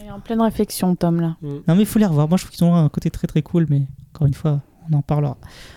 Il 0.00 0.06
est 0.06 0.10
en 0.10 0.20
pleine 0.20 0.40
réflexion, 0.40 0.94
Tom, 0.94 1.20
là. 1.20 1.36
Mm. 1.42 1.48
Non 1.68 1.74
mais 1.74 1.80
il 1.80 1.86
faut 1.86 1.98
les 1.98 2.06
revoir. 2.06 2.28
Moi 2.28 2.38
je 2.38 2.44
trouve 2.44 2.56
qu'ils 2.56 2.64
ont 2.64 2.74
un 2.74 2.88
côté 2.88 3.10
très 3.10 3.26
très 3.26 3.42
cool, 3.42 3.66
mais 3.68 3.82
encore 4.14 4.26
une 4.26 4.34
fois, 4.34 4.60
on 4.90 4.96
en 4.96 5.02
parlera. 5.02 5.36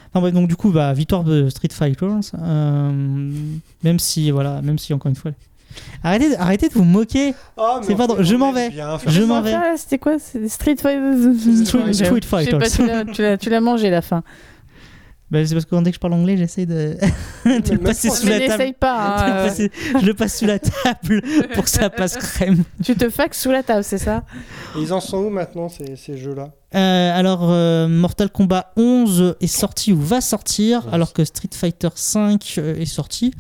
Enfin, 0.10 0.22
bref, 0.22 0.34
donc 0.34 0.48
du 0.48 0.56
coup, 0.56 0.70
bah, 0.72 0.94
victoire 0.94 1.24
de 1.24 1.50
Street 1.50 1.70
Fighters. 1.72 2.20
euh, 2.40 3.32
même 3.84 3.98
si 4.00 4.30
voilà, 4.32 4.62
même 4.62 4.78
si 4.78 4.94
encore 4.94 5.10
une 5.10 5.16
fois. 5.16 5.32
Arrêtez, 6.04 6.38
arrêtez 6.38 6.70
de 6.70 6.74
vous 6.76 6.84
moquer. 6.84 7.34
Ah, 7.58 7.80
C'est 7.82 7.96
pas 7.96 8.06
drôle, 8.06 8.24
je 8.24 8.36
m'en 8.36 8.52
vais. 8.52 8.70
Je 9.08 9.24
m'en 9.24 9.42
vais. 9.42 9.56
C'était 9.76 9.98
quoi? 9.98 10.20
Street 10.20 10.76
Fighter. 10.78 11.66
Street- 11.66 11.66
Street 11.66 11.82
Je 11.88 11.94
sais 11.94 12.58
pas, 12.60 13.06
tu 13.12 13.22
l'as- 13.24 13.38
tu 13.40 13.50
l'as 13.50 13.60
mangé 13.62 13.90
la 13.90 14.04
fin. 14.04 14.22
Bah, 15.32 15.44
c'est 15.46 15.56
parce 15.56 15.66
que 15.66 15.76
dès 15.82 15.90
que 15.90 15.96
je 15.96 16.00
parle 16.00 16.14
anglais, 16.14 16.38
j'essaie 16.38 16.68
de, 16.68 16.96
de 17.46 17.78
passer 17.78 18.10
sous 18.12 18.28
la 18.28 18.40
table. 18.40 18.74
pas. 18.80 19.18
Hein, 19.44 19.48
passer- 19.48 19.72
je 20.00 20.06
le 20.06 20.14
passe 20.14 20.38
sous 20.38 20.46
la 20.46 20.60
table 20.60 21.22
pour 21.56 21.64
que 21.64 21.70
ça 21.70 21.90
passe 21.90 22.18
crème. 22.18 22.64
Tu 22.84 22.96
te 22.96 23.10
faxes 23.10 23.42
sous 23.42 23.50
la 23.52 23.64
table, 23.64 23.84
c'est 23.84 23.98
ça? 23.98 24.26
Et 24.78 24.82
Ils 24.82 24.94
en 24.94 25.00
sont 25.00 25.18
où 25.18 25.30
maintenant 25.32 25.70
ces, 25.70 25.96
ces 25.96 26.18
jeux-là? 26.18 26.52
Euh, 26.76 27.20
alors, 27.20 27.50
euh, 27.50 27.88
Mortal 27.88 28.30
Kombat 28.30 28.74
11 28.78 29.36
est 29.42 29.48
sorti 29.48 29.92
ou 29.92 30.00
va 30.00 30.22
sortir, 30.22 30.88
alors 30.92 31.14
que 31.14 31.24
Street 31.26 31.50
Fighter 31.54 31.90
5 31.96 32.58
est 32.60 32.86
sorti. 32.86 33.34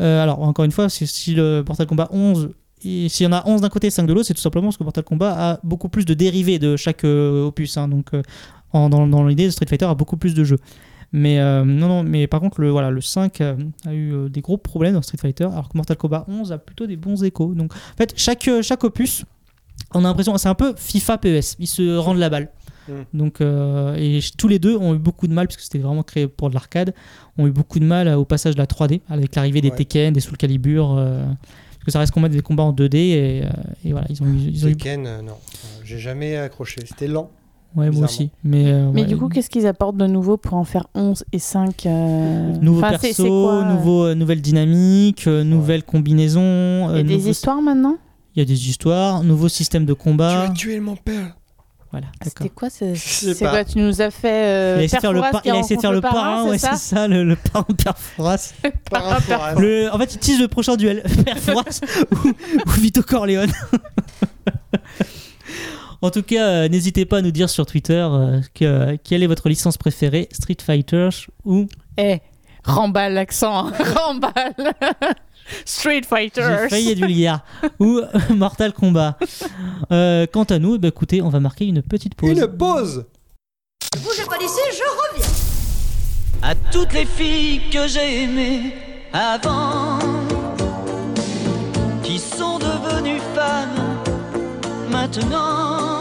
Euh, 0.00 0.22
alors, 0.22 0.42
encore 0.42 0.64
une 0.66 0.72
fois, 0.72 0.88
si, 0.90 1.34
le 1.34 1.62
Mortal 1.66 1.86
Kombat 1.86 2.08
11, 2.12 2.50
et 2.84 3.08
s'il 3.08 3.24
y 3.24 3.28
en 3.28 3.32
a 3.32 3.42
11 3.46 3.60
d'un 3.62 3.68
côté 3.70 3.86
et 3.86 3.90
5 3.90 4.04
de 4.06 4.12
l'autre, 4.12 4.26
c'est 4.26 4.34
tout 4.34 4.40
simplement 4.40 4.66
parce 4.66 4.76
que 4.76 4.84
Mortal 4.84 5.04
Kombat 5.04 5.32
a 5.52 5.60
beaucoup 5.62 5.88
plus 5.88 6.04
de 6.04 6.12
dérivés 6.14 6.58
de 6.58 6.76
chaque 6.76 7.04
euh, 7.04 7.46
opus. 7.46 7.76
hein. 7.78 7.88
donc, 7.88 8.06
euh, 8.12 8.22
en- 8.72 8.88
dans, 8.90 9.06
dans 9.06 9.26
l'idée, 9.26 9.50
Street 9.50 9.66
Fighter 9.68 9.84
a 9.86 9.94
beaucoup 9.94 10.16
plus 10.18 10.34
de 10.34 10.44
jeux. 10.44 10.58
Mais 11.12 11.38
euh, 11.38 11.64
non, 11.64 11.88
non, 11.88 12.02
mais 12.02 12.26
par 12.26 12.40
contre, 12.40 12.60
le, 12.60 12.70
voilà, 12.70 12.90
le 12.90 13.00
5 13.00 13.40
euh, 13.40 13.56
a 13.86 13.92
eu 13.92 14.12
euh, 14.12 14.28
des 14.28 14.40
gros 14.40 14.56
problèmes 14.56 14.94
dans 14.94 15.02
Street 15.02 15.18
Fighter, 15.18 15.44
alors 15.44 15.68
que 15.68 15.76
Mortal 15.76 15.96
Kombat 15.96 16.24
11 16.28 16.52
a 16.52 16.58
plutôt 16.58 16.86
des 16.86 16.96
bons 16.96 17.22
échos. 17.22 17.54
Donc, 17.54 17.74
en 17.74 17.96
fait, 17.96 18.14
chaque, 18.16 18.48
chaque 18.62 18.82
opus, 18.84 19.24
on 19.92 20.00
a 20.00 20.08
l'impression, 20.08 20.36
c'est 20.38 20.48
un 20.48 20.54
peu 20.54 20.74
FIFA 20.76 21.18
PES, 21.18 21.56
ils 21.58 21.66
se 21.66 21.96
rendent 21.96 22.18
la 22.18 22.30
balle. 22.30 22.50
Mm. 22.88 22.92
Donc, 23.12 23.40
euh, 23.40 23.94
et 23.96 24.20
tous 24.38 24.48
les 24.48 24.58
deux 24.58 24.76
ont 24.76 24.94
eu 24.94 24.98
beaucoup 24.98 25.26
de 25.26 25.34
mal, 25.34 25.48
puisque 25.48 25.60
c'était 25.60 25.78
vraiment 25.78 26.02
créé 26.02 26.28
pour 26.28 26.48
de 26.48 26.54
l'arcade, 26.54 26.94
ont 27.36 27.46
eu 27.46 27.50
beaucoup 27.50 27.78
de 27.78 27.84
mal 27.84 28.08
au 28.08 28.24
passage 28.24 28.54
de 28.54 28.60
la 28.60 28.66
3D, 28.66 29.00
avec 29.08 29.34
l'arrivée 29.34 29.60
des 29.60 29.70
Ouais. 29.70 29.76
Tekken, 29.76 30.14
des 30.14 30.20
Soul 30.20 30.38
Calibur, 30.38 30.96
euh, 30.96 31.24
parce 31.24 31.84
que 31.84 31.90
ça 31.90 31.98
reste 31.98 32.12
combat 32.12 32.28
des 32.28 32.40
combats 32.40 32.62
en 32.62 32.72
2D, 32.72 32.96
et, 32.96 33.42
et 33.84 33.92
voilà, 33.92 34.06
ils 34.08 34.22
ont 34.22 34.26
eu. 34.26 34.36
Ils 34.36 34.66
ont 34.66 34.68
eu 34.70 34.76
Tekken, 34.76 35.20
non. 35.20 35.36
J'ai 35.84 35.98
jamais 35.98 36.36
accroché. 36.36 36.80
C'était 36.86 37.08
lent. 37.08 37.30
Ouais, 37.76 37.90
moi 37.90 38.04
aussi. 38.04 38.30
Mais, 38.44 38.70
euh, 38.72 38.90
Mais 38.92 39.02
ouais, 39.02 39.06
du 39.06 39.16
coup, 39.16 39.28
qu'est-ce 39.28 39.50
qu'ils 39.50 39.66
apportent 39.66 39.96
de 39.96 40.06
nouveau 40.06 40.36
pour 40.36 40.54
en 40.54 40.64
faire 40.64 40.86
11 40.94 41.24
et 41.32 41.38
5 41.38 41.86
euh, 41.86 42.52
Nouveau 42.60 42.82
enfin, 42.84 42.98
perso, 42.98 43.24
quoi, 43.24 43.54
euh, 43.54 43.64
nouveau, 43.72 44.04
euh, 44.06 44.14
nouvelle 44.14 44.40
dynamique, 44.42 45.26
euh, 45.26 45.44
nouvelle 45.44 45.82
combinaison. 45.82 46.90
Il 46.90 46.96
y 46.96 47.00
a 47.00 47.02
des 47.02 47.14
nouveau- 47.16 47.30
histoires 47.30 47.62
maintenant? 47.62 47.96
Il 48.34 48.38
y 48.38 48.42
a 48.42 48.46
des 48.46 48.68
histoires, 48.68 49.22
nouveau 49.22 49.48
système 49.48 49.84
de 49.84 49.92
combat. 49.92 50.48
tué 50.54 50.80
mon 50.80 50.96
père. 50.96 51.36
Voilà, 51.90 52.06
Ah. 52.20 52.24
C'était 52.24 52.48
quoi 52.48 52.70
C'est 52.70 52.94
quoi 53.38 53.64
Tu 53.66 53.76
nous 53.78 54.00
as 54.00 54.10
fait. 54.10 54.46
euh, 54.46 54.74
Il 54.78 54.80
a 54.80 54.84
essayé 54.84 54.96
de 54.96 55.00
faire 55.02 55.12
le, 55.12 55.20
Père 55.20 55.30
par- 55.30 55.42
Fouras 55.42 55.42
qui 55.42 55.48
il 55.48 55.52
a 55.52 55.58
essayé 55.58 55.76
de 55.76 55.80
faire 55.82 55.92
le 55.92 55.98
rencontre 55.98 56.14
parrain, 56.14 56.48
ouais, 56.48 56.56
c'est 56.56 56.76
ça, 56.76 57.06
le, 57.06 57.22
le 57.24 57.36
parrain 57.36 57.66
à- 59.30 59.54
Le- 59.60 59.90
en 59.92 59.98
fait, 59.98 60.14
il 60.14 60.18
tease 60.18 60.40
le 60.40 60.48
prochain 60.48 60.76
duel, 60.76 61.02
Père 61.26 61.36
Fouras 61.38 61.80
ou, 62.24 62.28
ou 62.28 62.70
Vito 62.80 63.02
Corleone. 63.02 63.52
en 66.02 66.10
tout 66.10 66.22
cas, 66.22 66.48
euh, 66.48 66.68
n'hésitez 66.68 67.04
pas 67.06 67.18
à 67.18 67.22
nous 67.22 67.30
dire 67.30 67.48
sur 67.48 67.64
Twitter 67.64 68.06
euh, 68.10 68.40
que, 68.54 68.96
quelle 68.96 69.22
est 69.22 69.26
votre 69.28 69.48
licence 69.48 69.78
préférée, 69.78 70.28
Street 70.32 70.56
Fighter 70.60 71.08
ou 71.44 71.66
Eh, 71.96 72.18
remballe 72.64 73.14
l'accent, 73.14 73.68
hein. 73.68 73.72
remballe 73.96 74.74
Street 75.64 76.02
j'ai 76.02 76.08
Fighter 76.08 76.66
failli 76.68 76.90
être 76.92 76.98
vulgaire 76.98 77.40
ou 77.78 78.00
Mortal 78.30 78.72
Kombat. 78.72 79.16
Euh, 79.90 80.26
quant 80.32 80.44
à 80.44 80.58
nous, 80.58 80.74
eh 80.76 80.78
ben, 80.78 80.88
écoutez, 80.88 81.22
on 81.22 81.28
va 81.28 81.40
marquer 81.40 81.66
une 81.66 81.82
petite 81.82 82.14
pause. 82.14 82.30
Une 82.30 82.46
pause 82.46 83.04
Bougez 84.02 84.24
pas 84.28 84.38
d'ici, 84.38 84.60
je 84.72 85.16
reviens. 85.18 85.28
à 86.42 86.54
toutes 86.72 86.92
les 86.94 87.04
filles 87.04 87.60
que 87.70 87.86
j'ai 87.86 88.22
aimées 88.24 88.72
avant, 89.12 89.98
qui 92.02 92.18
sont 92.18 92.58
devenues 92.58 93.20
femmes 93.34 93.98
maintenant, 94.90 95.91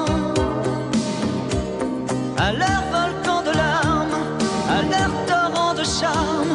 à 2.48 2.52
leur 2.54 2.82
volcan 2.98 3.42
de 3.44 3.54
larmes, 3.56 4.18
à 4.76 4.82
leur 4.94 5.12
torrent 5.30 5.74
de 5.76 5.84
charme, 5.84 6.54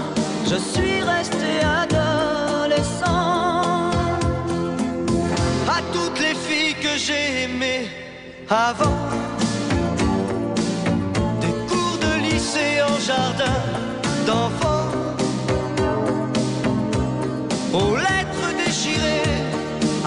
je 0.51 0.57
suis 0.73 1.01
resté 1.15 1.51
adolescent. 1.83 3.63
À 5.77 5.81
toutes 5.95 6.19
les 6.27 6.35
filles 6.47 6.77
que 6.87 6.95
j'ai 7.05 7.45
aimées 7.45 7.87
avant, 8.51 8.99
des 11.45 11.55
cours 11.69 11.99
de 12.07 12.13
lycée 12.27 12.77
en 12.91 12.97
jardin 13.11 13.59
d'enfants, 14.27 14.91
aux 17.81 17.97
lettres 18.07 18.49
déchirées, 18.65 19.39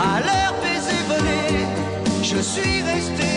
à 0.10 0.14
leur 0.30 0.52
baiser 0.64 1.02
volé, 1.12 1.44
je 2.22 2.40
suis 2.52 2.82
resté 2.82 3.29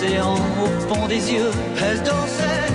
des 0.00 0.06
océans 0.06 0.34
au 0.34 0.94
fond 0.94 1.06
des 1.06 1.32
yeux. 1.32 1.50
Elles 1.80 2.02
dansaient, 2.02 2.67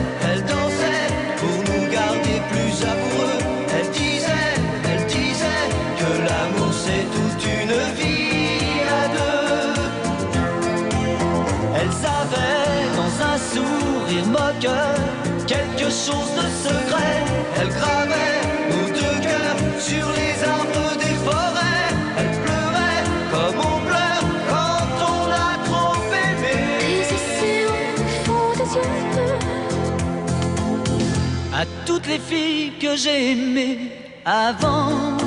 les 32.14 32.20
filles 32.20 32.74
que 32.80 32.96
j'ai 32.96 33.32
aimées 33.32 33.92
avant, 34.24 35.18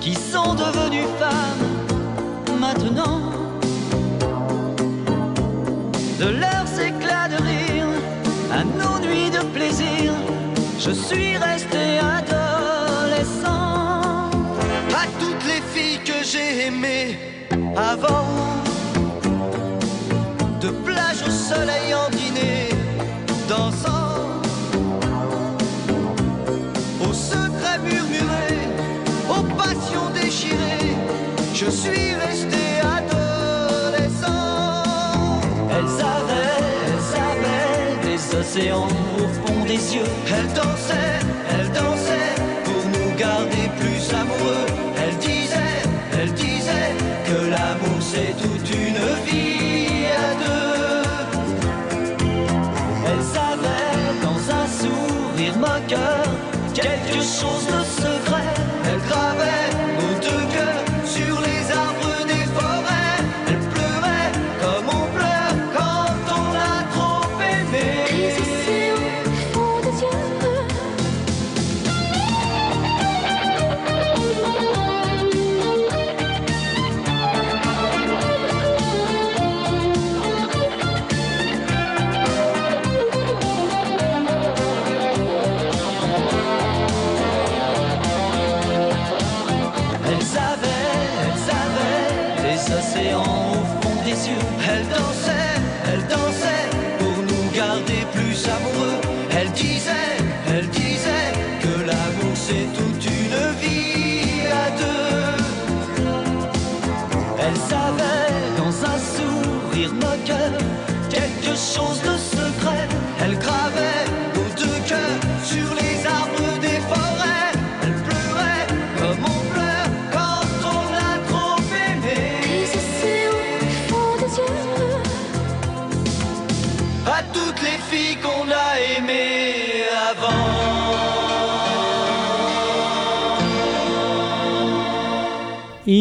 qui 0.00 0.14
sont 0.14 0.54
devenues 0.54 1.10
femmes 1.22 2.60
maintenant, 2.60 3.20
de 6.20 6.28
leurs 6.44 6.72
éclats 6.90 7.28
de 7.34 7.38
rire 7.50 7.90
à 8.58 8.62
nos 8.80 8.96
nuits 9.04 9.30
de 9.30 9.42
plaisir, 9.56 10.12
je 10.78 10.92
suis 10.92 11.36
resté 11.36 11.84
adolescent. 12.18 13.50
À 15.02 15.04
toutes 15.20 15.44
les 15.52 15.62
filles 15.74 16.02
que 16.10 16.18
j'ai 16.30 16.66
aimées 16.66 17.18
avant, 17.76 18.28
de 20.60 20.70
plage 20.86 21.20
au 21.26 21.30
soleil 21.30 21.94
en 21.94 22.17
je 31.70 31.76
suis 31.76 32.14
resté 32.14 32.64
adolescent. 32.98 34.30
Elles 35.70 35.96
avaient, 36.16 36.64
elles 36.86 37.10
avaient 37.28 37.96
des 38.08 38.20
océans 38.36 38.88
au 39.18 39.26
fond 39.36 39.64
des 39.64 39.82
yeux. 39.94 40.12
Elles 40.26 40.52
dansaient, 40.54 41.20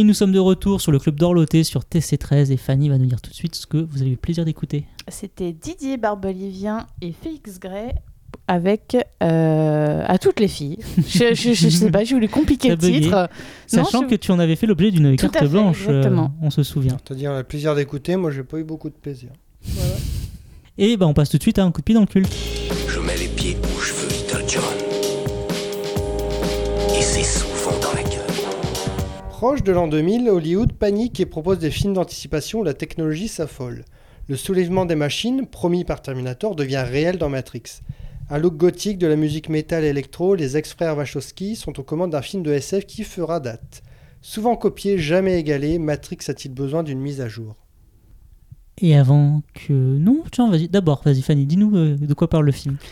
nous 0.08 0.14
sommes 0.14 0.32
de 0.32 0.39
retour 0.39 0.80
sur 0.82 0.91
le 0.91 0.99
club 0.99 1.16
d'Orloté 1.20 1.64
sur 1.64 1.82
TC13 1.82 2.51
et 2.51 2.58
Fanny 2.58 2.89
va 2.89 2.97
nous 2.97 3.05
dire 3.05 3.22
tout 3.22 3.30
de 3.30 3.36
suite 3.36 3.55
ce 3.55 3.68
que 3.68 3.78
vous 3.78 3.99
avez 4.01 4.08
eu 4.10 4.14
le 4.14 4.18
plaisir 4.18 4.45
d'écouter. 4.45 4.86
C'était 5.10 5.51
Didier 5.53 5.97
Barbelivien 5.97 6.88
et 7.01 7.12
Félix 7.12 7.60
Gray 7.60 7.91
avec 8.47 8.95
euh, 9.22 10.03
à 10.08 10.18
toutes 10.18 10.39
les 10.39 10.47
filles. 10.47 10.78
Je, 10.97 11.34
je, 11.34 11.53
je 11.53 11.68
sais 11.70 11.91
pas, 11.91 12.05
je 12.05 12.14
voulais 12.14 12.30
compliquer 12.30 12.70
le 12.70 12.78
titre. 12.78 13.10
Non, 13.12 13.28
Sachant 13.84 14.01
je- 14.03 14.08
que 14.08 14.16
tu 14.16 14.32
en 14.32 14.39
avais 14.39 14.55
fait 14.55 14.66
l'objet 14.66 14.89
d'une 14.91 15.16
carte 15.18 15.38
fait, 15.38 15.47
blanche, 15.47 15.84
euh, 15.89 15.97
exactement. 15.97 16.34
on 16.41 16.49
se 16.49 16.64
souvient. 16.64 16.97
C'est-à-dire, 17.05 17.32
on 17.32 17.36
a 17.36 17.39
le 17.39 17.43
plaisir 17.43 17.76
d'écouter. 17.76 18.16
Moi, 18.16 18.32
j'ai 18.32 18.43
pas 18.43 18.58
eu 18.60 18.64
beaucoup 18.64 18.89
de 18.89 18.95
plaisir. 18.95 19.30
Et 20.78 20.95
bah 20.95 21.08
on 21.08 21.14
passe 21.14 21.30
tout 21.30 21.38
de 21.38 21.41
suite 21.43 21.60
à 21.60 21.64
un 21.66 21.72
coup 21.72 21.82
de 21.82 21.86
pied 21.86 21.95
dans 21.95 22.01
le 22.01 22.08
culte. 22.08 22.34
Proche 29.38 29.62
de 29.62 29.72
l'an 29.72 29.88
2000, 29.88 30.30
Hollywood 30.30 30.74
panique 30.74 31.20
et 31.20 31.28
propose 31.28 31.60
des 31.60 31.70
films 31.70 31.94
d'anticipation 31.94 32.62
où 32.62 32.64
la 32.64 32.74
technologie 32.74 33.28
s'affole. 33.28 33.86
Le 34.28 34.36
soulèvement 34.36 34.86
des 34.86 34.96
machines, 34.96 35.46
promis 35.46 35.84
par 35.84 36.02
Terminator, 36.02 36.56
devient 36.56 36.84
réel 36.84 37.20
dans 37.20 37.30
Matrix. 37.30 37.84
Un 38.32 38.40
look 38.40 38.58
gothique, 38.58 38.98
de 38.98 39.06
la 39.06 39.16
musique 39.16 39.50
métal 39.50 39.84
et 39.84 39.90
électro, 39.90 40.34
les 40.34 40.58
ex-frères 40.58 40.98
Wachowski 40.98 41.56
sont 41.56 41.80
aux 41.80 41.84
commandes 41.84 42.14
d'un 42.14 42.24
film 42.24 42.42
de 42.42 42.52
SF 42.52 42.88
qui 42.88 43.04
fera 43.04 43.40
date. 43.40 43.84
Souvent 44.22 44.56
copié, 44.56 44.98
jamais 44.98 45.40
égalé, 45.40 45.78
Matrix 45.78 46.18
a-t-il 46.30 46.56
besoin 46.56 46.82
d'une 46.82 47.00
mise 47.00 47.22
à 47.22 47.28
jour? 47.28 47.58
Et 48.82 48.98
avant 48.98 49.44
que... 49.54 49.72
Non, 49.72 50.24
tiens, 50.32 50.50
vas-y. 50.50 50.68
D'abord, 50.68 51.04
vas-y 51.06 51.22
Fanny, 51.22 51.46
dis-nous 51.46 51.78
euh, 51.78 51.96
de 51.96 52.14
quoi 52.16 52.28
parle 52.28 52.48
le 52.48 52.52
film? 52.52 52.78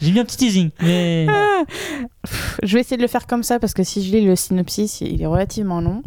J'ai 0.00 0.10
mis 0.10 0.20
un 0.20 0.24
petit 0.24 0.38
teasing, 0.38 0.70
mais... 0.80 1.26
Ah, 1.28 1.64
pff, 2.24 2.60
je 2.62 2.74
vais 2.74 2.80
essayer 2.80 2.96
de 2.96 3.02
le 3.02 3.08
faire 3.08 3.26
comme 3.26 3.42
ça 3.42 3.58
parce 3.58 3.74
que 3.74 3.82
si 3.84 4.02
je 4.04 4.12
lis 4.12 4.24
le 4.24 4.36
synopsis, 4.36 5.00
il 5.00 5.20
est 5.22 5.26
relativement 5.26 5.80
long. 5.80 6.02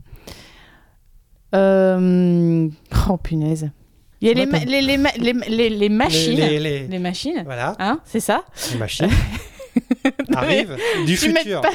Euh, 1.54 2.68
Oh 3.10 3.18
punaise. 3.18 3.70
Il 4.22 4.28
y 4.30 4.32
a 4.32 4.34
les, 4.34 4.46
ma- 4.46 4.60
les, 4.60 4.82
les, 4.82 4.98
ma- 4.98 5.12
les, 5.18 5.90
machines. 5.90 6.36
Les- 6.40 7.00
machines. 7.00 7.42
Voilà. 7.46 7.76
Hein, 7.80 8.00
c'est 8.06 8.20
ça 8.22 8.44
Les 8.72 8.78
machines 8.80 9.10
du 11.06 11.16
tu 11.18 11.30
m'aides 11.30 11.38
futur. 11.44 11.62
pas- 11.62 11.70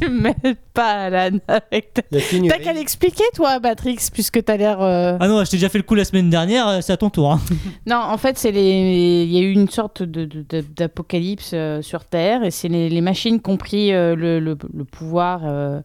Tu 0.00 0.08
m'aides 0.10 0.56
pas, 0.74 1.04
Alan, 1.04 1.38
avec 1.48 1.94
ta... 1.94 2.02
T'as 2.02 2.58
qu'à 2.58 2.72
l'expliquer, 2.72 3.22
toi, 3.34 3.60
Matrix, 3.60 3.98
puisque 4.12 4.44
t'as 4.44 4.56
l'air... 4.56 4.80
euh, 4.82 5.16
Ah 5.20 5.28
non, 5.28 5.44
je 5.44 5.50
t'ai 5.50 5.56
déjà 5.58 5.68
fait 5.68 5.78
le 5.78 5.84
coup 5.84 5.94
la 5.94 6.04
semaine 6.04 6.28
dernière, 6.28 6.66
euh, 6.68 6.80
c'est 6.80 6.92
à 6.92 6.96
ton 6.96 7.08
tour. 7.10 7.32
hein. 7.32 7.40
Non, 7.86 7.96
en 7.96 8.18
fait, 8.18 8.36
c'est 8.38 8.50
les. 8.50 9.24
Il 9.24 9.32
y 9.32 9.38
a 9.38 9.42
eu 9.42 9.52
une 9.52 9.68
sorte 9.68 10.02
de, 10.02 10.24
de- 10.24 10.44
de- 10.48 10.64
d'apocalypse 10.76 11.50
euh, 11.54 11.82
sur 11.82 12.04
Terre, 12.04 12.42
et 12.42 12.50
c'est 12.50 12.68
les, 12.68 12.88
les 12.88 13.00
machines 13.00 13.40
qui 13.40 13.48
ont 13.50 13.56
pris 13.56 13.92
euh, 13.92 14.16
le, 14.16 14.40
le- 14.40 14.58
le 14.76 14.84
pouvoir 14.84 15.42
euh, 15.44 15.80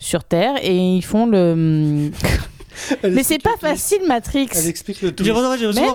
sur 0.00 0.24
Terre, 0.24 0.54
et 0.62 0.76
ils 0.76 1.02
font 1.04 1.26
le. 1.26 2.10
Elle 3.02 3.12
Mais 3.12 3.22
c'est 3.22 3.42
pas 3.42 3.56
facile, 3.60 3.98
Matrix. 4.08 4.48
Elle 4.54 4.66
explique 4.68 5.02
le 5.02 5.08
J'ai 5.08 5.14
twist. 5.14 5.28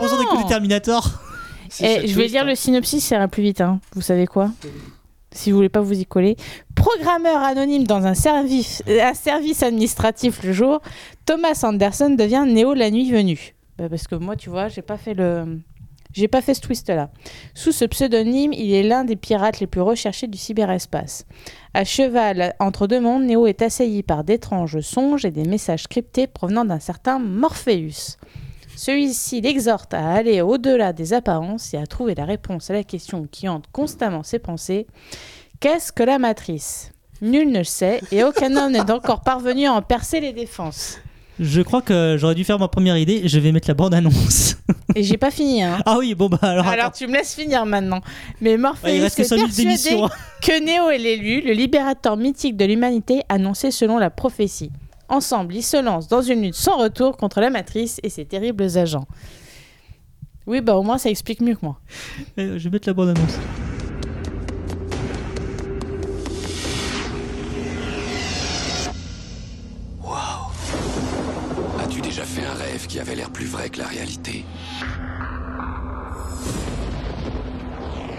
j'ai 0.09 0.17
d'écouter 0.17 0.43
non. 0.43 0.47
Terminator. 0.47 1.09
Eh, 1.81 2.07
je 2.07 2.15
vais 2.15 2.27
lire 2.27 2.43
hein. 2.43 2.45
le 2.47 2.55
synopsis, 2.55 3.03
ça 3.03 3.15
ira 3.15 3.27
plus 3.27 3.43
vite. 3.43 3.59
hein. 3.59 3.79
Vous 3.93 4.01
savez 4.01 4.27
quoi? 4.27 4.51
Si 5.35 5.51
vous 5.51 5.57
voulez 5.57 5.69
pas 5.69 5.81
vous 5.81 5.99
y 5.99 6.05
coller. 6.05 6.37
Programmeur 6.75 7.43
anonyme 7.43 7.83
dans 7.83 8.05
un 8.05 8.13
service, 8.13 8.81
administratif 9.61 10.43
le 10.43 10.53
jour, 10.53 10.81
Thomas 11.25 11.59
Anderson 11.63 12.11
devient 12.11 12.45
Néo 12.47 12.73
la 12.73 12.89
nuit 12.89 13.11
venue. 13.11 13.55
Bah, 13.77 13.89
parce 13.89 14.07
que 14.07 14.15
moi, 14.15 14.35
tu 14.35 14.49
vois, 14.49 14.69
j'ai 14.69 14.81
pas 14.81 14.97
fait 14.97 15.15
pas 16.29 16.41
fait 16.41 16.53
ce 16.53 16.61
twist-là. 16.61 17.09
Sous 17.53 17.73
ce 17.73 17.83
pseudonyme, 17.83 18.53
il 18.53 18.73
est 18.73 18.83
l'un 18.83 19.03
des 19.03 19.17
pirates 19.17 19.59
les 19.59 19.67
plus 19.67 19.81
recherchés 19.81 20.27
du 20.27 20.37
cyberespace. 20.37 21.25
À 21.73 21.83
cheval 21.83 22.55
entre 22.59 22.87
deux 22.87 23.01
mondes, 23.01 23.23
Néo 23.23 23.47
est 23.47 23.61
assailli 23.61 24.01
par 24.01 24.23
d'étranges 24.23 24.79
songes 24.79 25.25
et 25.25 25.31
des 25.31 25.43
messages 25.43 25.87
cryptés 25.87 26.27
provenant 26.27 26.63
d'un 26.63 26.79
certain 26.79 27.19
Morpheus. 27.19 28.17
Celui-ci 28.75 29.41
l'exhorte 29.41 29.93
à 29.93 30.13
aller 30.13 30.41
au-delà 30.41 30.93
des 30.93 31.13
apparences 31.13 31.73
et 31.73 31.77
à 31.77 31.85
trouver 31.87 32.15
la 32.15 32.25
réponse 32.25 32.69
à 32.69 32.73
la 32.73 32.83
question 32.83 33.27
qui 33.31 33.47
hante 33.47 33.65
constamment 33.71 34.23
ses 34.23 34.39
pensées. 34.39 34.87
Qu'est-ce 35.59 35.91
que 35.91 36.03
la 36.03 36.19
matrice? 36.19 36.91
Nul 37.21 37.49
ne 37.51 37.59
le 37.59 37.63
sait 37.63 38.01
et 38.11 38.23
aucun 38.23 38.55
homme 38.57 38.73
n'est 38.73 38.91
encore 38.91 39.21
parvenu 39.21 39.65
à 39.67 39.73
en 39.73 39.81
percer 39.81 40.19
les 40.19 40.33
défenses. 40.33 40.99
Je 41.39 41.61
crois 41.61 41.81
que 41.81 42.15
j'aurais 42.17 42.35
dû 42.35 42.43
faire 42.45 42.59
ma 42.59 42.67
première 42.69 42.97
idée. 42.97 43.27
Je 43.27 43.39
vais 43.39 43.51
mettre 43.51 43.67
la 43.67 43.73
bande-annonce. 43.73 44.55
Et 44.95 45.03
j'ai 45.03 45.17
pas 45.17 45.31
fini. 45.31 45.63
Hein. 45.63 45.79
ah 45.85 45.97
oui, 45.97 46.15
bon 46.15 46.29
bah 46.29 46.39
alors. 46.41 46.67
Alors 46.67 46.85
attends. 46.85 46.97
tu 46.97 47.07
me 47.07 47.13
laisses 47.13 47.35
finir 47.35 47.65
maintenant. 47.65 47.99
Mais 48.39 48.55
Morpheus 48.55 48.87
Ouais, 48.87 48.97
est 48.97 49.09
5 49.09 49.35
minutes 49.35 49.47
persuadé 49.47 49.63
d'émission. 49.63 50.09
que 50.41 50.63
Néo 50.63 50.89
est 50.89 50.97
l'élu, 50.97 51.41
le 51.41 51.51
libérateur 51.51 52.15
mythique 52.15 52.55
de 52.55 52.63
l'humanité 52.63 53.23
annoncé 53.27 53.71
selon 53.71 53.97
la 53.97 54.09
prophétie. 54.09 54.71
Ensemble, 55.09 55.55
ils 55.55 55.63
se 55.63 55.77
lancent 55.81 56.07
dans 56.07 56.21
une 56.21 56.41
lutte 56.41 56.55
sans 56.55 56.77
retour 56.77 57.15
contre 57.17 57.39
la 57.39 57.49
matrice 57.49 57.99
et 58.03 58.09
ses 58.09 58.25
terribles 58.25 58.77
agents. 58.77 59.05
Oui, 60.47 60.61
bah 60.61 60.75
au 60.75 60.83
moins 60.83 60.97
ça 60.97 61.09
explique 61.09 61.41
mieux 61.41 61.55
que 61.55 61.63
moi. 61.65 61.79
Eh, 62.37 62.57
Je 62.57 62.63
vais 62.65 62.69
mettre 62.71 62.87
la 62.89 62.93
bande-annonce. 62.93 63.39
As-tu 71.83 72.01
déjà 72.01 72.23
fait 72.23 72.45
un 72.45 72.53
rêve 72.53 72.87
qui 72.87 72.99
avait 72.99 73.15
l'air 73.15 73.29
plus 73.29 73.45
vrai 73.45 73.69
que 73.69 73.79
la 73.79 73.87
réalité? 73.87 74.45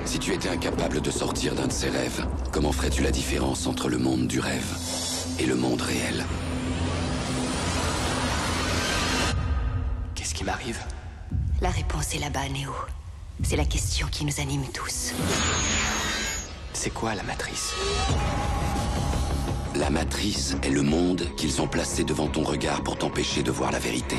Si 0.05 0.19
tu 0.19 0.33
étais 0.33 0.49
incapable 0.49 1.01
de 1.01 1.11
sortir 1.11 1.55
d'un 1.55 1.67
de 1.67 1.73
ces 1.73 1.89
rêves, 1.89 2.25
comment 2.53 2.73
ferais-tu 2.73 3.03
la 3.03 3.11
différence 3.11 3.67
entre 3.67 3.89
le 3.89 3.99
monde 3.99 4.27
du 4.27 4.41
rêve 4.41 4.77
et 5.39 5.47
le 5.47 5.57
monde 5.57 5.83
réel? 5.83 6.25
M'arrive 10.47 10.79
La 11.61 11.71
réponse 11.71 12.15
est 12.15 12.19
là-bas, 12.19 12.49
Néo. 12.49 12.71
C'est 13.43 13.57
la 13.57 13.65
question 13.65 14.07
qui 14.11 14.25
nous 14.25 14.41
anime 14.41 14.65
tous. 14.73 15.13
C'est 16.73 16.91
quoi 16.91 17.15
la 17.15 17.23
matrice? 17.23 17.73
La 19.75 19.91
matrice 19.91 20.57
est 20.63 20.71
le 20.71 20.83
monde 20.83 21.23
qu'ils 21.37 21.61
ont 21.61 21.67
placé 21.67 22.05
devant 22.05 22.29
ton 22.29 22.43
regard 22.45 22.83
pour 22.83 22.97
t'empêcher 22.97 23.43
de 23.43 23.51
voir 23.51 23.73
la 23.73 23.79
vérité. 23.79 24.17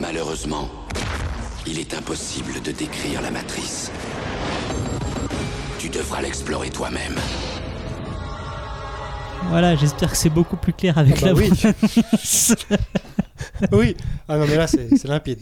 Malheureusement, 0.00 0.68
il 1.66 1.78
est 1.78 1.94
impossible 1.94 2.60
de 2.62 2.72
décrire 2.72 3.20
la 3.22 3.30
matrice. 3.30 3.92
Tu 5.78 5.88
devras 5.88 6.20
l'explorer 6.22 6.70
toi-même. 6.70 7.14
Voilà, 9.48 9.76
j'espère 9.76 10.10
que 10.10 10.16
c'est 10.16 10.30
beaucoup 10.30 10.56
plus 10.56 10.72
clair 10.72 10.98
avec 10.98 11.16
Ah 11.18 11.20
bah 11.20 11.26
la 11.26 11.34
oui. 11.34 11.50
Oui. 13.72 13.96
Ah 14.28 14.38
non, 14.38 14.46
mais 14.46 14.56
là, 14.56 14.66
c'est 14.66 15.04
limpide. 15.04 15.38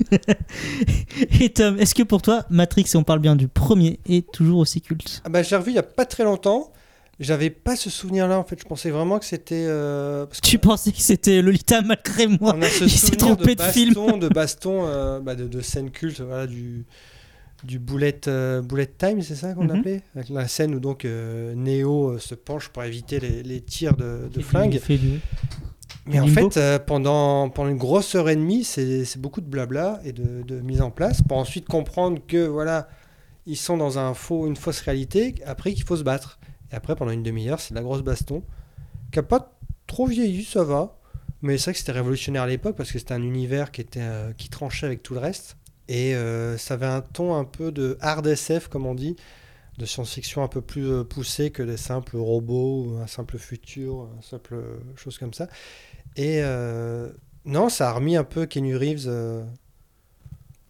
Et 1.40 1.50
Tom, 1.50 1.78
est-ce 1.78 1.94
que 1.94 2.02
pour 2.02 2.22
toi, 2.22 2.44
Matrix, 2.50 2.84
si 2.86 2.96
on 2.96 3.02
parle 3.04 3.20
bien 3.20 3.36
du 3.36 3.48
premier, 3.48 4.00
est 4.08 4.30
toujours 4.32 4.58
aussi 4.60 4.80
culte? 4.80 5.22
Ah 5.24 5.28
bah, 5.28 5.42
j'ai 5.42 5.56
revu 5.56 5.70
il 5.72 5.76
y 5.76 5.78
a 5.78 5.82
pas 5.82 6.04
très 6.04 6.24
longtemps. 6.24 6.72
J'avais 7.18 7.50
pas 7.50 7.76
ce 7.76 7.90
souvenir-là, 7.90 8.38
en 8.38 8.44
fait. 8.44 8.58
Je 8.58 8.64
pensais 8.64 8.90
vraiment 8.90 9.18
que 9.18 9.26
c'était. 9.26 9.66
euh, 9.68 10.24
Tu 10.42 10.58
pensais 10.58 10.90
que 10.92 11.00
c'était 11.00 11.42
Lolita 11.42 11.82
malgré 11.82 12.26
moi 12.26 12.54
On 12.56 12.62
a 12.62 12.66
ce 12.68 12.84
Il 12.84 12.90
s'est 12.90 13.06
souvenir 13.08 13.36
trompé 13.36 13.54
de 13.54 13.60
de 13.60 13.62
film. 13.68 13.94
baston, 13.94 14.16
de 14.16 14.28
baston, 14.34 14.86
euh, 14.86 15.20
bah, 15.20 15.34
de, 15.34 15.46
de 15.46 15.60
scène 15.60 15.90
culte, 15.90 16.20
voilà, 16.22 16.46
du, 16.46 16.86
du 17.62 17.78
bullet, 17.78 18.18
euh, 18.26 18.62
bullet 18.62 18.86
time, 18.96 19.20
c'est 19.20 19.34
ça 19.34 19.52
qu'on 19.52 19.64
Mhm. 19.64 19.70
appelait 19.70 20.02
Avec 20.16 20.30
La 20.30 20.48
scène 20.48 20.74
où 20.74 20.80
donc 20.80 21.04
euh, 21.04 21.52
Neo 21.54 22.18
se 22.18 22.34
penche 22.34 22.68
pour 22.70 22.84
éviter 22.84 23.20
les, 23.20 23.42
les 23.42 23.60
tirs 23.60 23.94
de, 23.96 24.28
de 24.32 24.38
Il 24.38 24.42
flingue. 24.42 24.78
fait 24.78 24.96
du- 24.96 25.20
Mais 26.07 26.20
en 26.20 26.26
fait, 26.26 26.57
euh, 26.57 26.78
pendant, 26.78 27.51
pendant 27.51 27.70
une 27.70 27.76
grosse 27.76 28.14
heure 28.14 28.28
et 28.28 28.36
demie, 28.36 28.64
c'est 28.64 29.05
c'est 29.05 29.20
beaucoup 29.20 29.41
de 29.41 29.47
blabla 29.47 30.01
et 30.05 30.12
de, 30.12 30.43
de 30.43 30.61
mise 30.61 30.80
en 30.82 30.91
place 30.91 31.22
pour 31.22 31.36
ensuite 31.36 31.66
comprendre 31.66 32.20
que 32.26 32.47
voilà, 32.47 32.88
ils 33.47 33.57
sont 33.57 33.76
dans 33.76 33.99
un 33.99 34.14
faux, 34.14 34.47
une 34.47 34.57
fausse 34.57 34.80
réalité, 34.80 35.34
après 35.47 35.72
qu'il 35.72 35.84
faut 35.84 35.97
se 35.97 36.03
battre. 36.03 36.38
Et 36.72 36.76
après, 36.76 36.95
pendant 36.97 37.11
une 37.11 37.22
demi-heure, 37.22 37.61
c'est 37.61 37.70
de 37.70 37.78
la 37.78 37.82
grosse 37.82 38.03
baston 38.03 38.43
qui 39.11 39.18
n'a 39.18 39.22
pas 39.22 39.53
trop 39.86 40.07
vieilli, 40.07 40.45
ça 40.45 40.64
va. 40.64 40.97
Mais 41.43 41.59
c'est 41.59 41.64
vrai 41.64 41.72
que 41.72 41.78
c'était 41.78 41.93
révolutionnaire 41.93 42.43
à 42.43 42.47
l'époque 42.47 42.76
parce 42.76 42.93
que 42.93 42.99
c'était 42.99 43.14
un 43.14 43.22
univers 43.22 43.70
qui, 43.70 43.80
était, 43.80 44.01
euh, 44.03 44.32
qui 44.36 44.51
tranchait 44.51 44.86
avec 44.86 45.03
tout 45.03 45.14
le 45.14 45.20
reste. 45.20 45.57
Et 45.88 46.14
euh, 46.14 46.57
ça 46.59 46.74
avait 46.74 46.86
un 46.86 47.01
ton 47.01 47.34
un 47.34 47.45
peu 47.45 47.72
de 47.72 47.97
hard 48.01 48.26
SF, 48.26 48.68
comme 48.68 48.86
on 48.86 48.95
dit, 48.95 49.16
de 49.80 49.86
science-fiction 49.86 50.42
un 50.42 50.48
peu 50.48 50.60
plus 50.60 50.86
euh, 50.90 51.04
poussé 51.04 51.50
que 51.50 51.62
des 51.62 51.76
simples 51.76 52.16
robots, 52.16 52.98
un 53.02 53.06
simple 53.06 53.38
futur, 53.38 54.08
un 54.18 54.22
simple 54.22 54.54
euh, 54.54 54.76
chose 54.96 55.18
comme 55.18 55.32
ça. 55.32 55.48
Et 56.16 56.40
euh, 56.42 57.10
non, 57.44 57.68
ça 57.68 57.88
a 57.88 57.92
remis 57.94 58.16
un 58.16 58.24
peu 58.24 58.46
Kenny 58.46 58.74
Reeves 58.74 59.06
euh, 59.06 59.42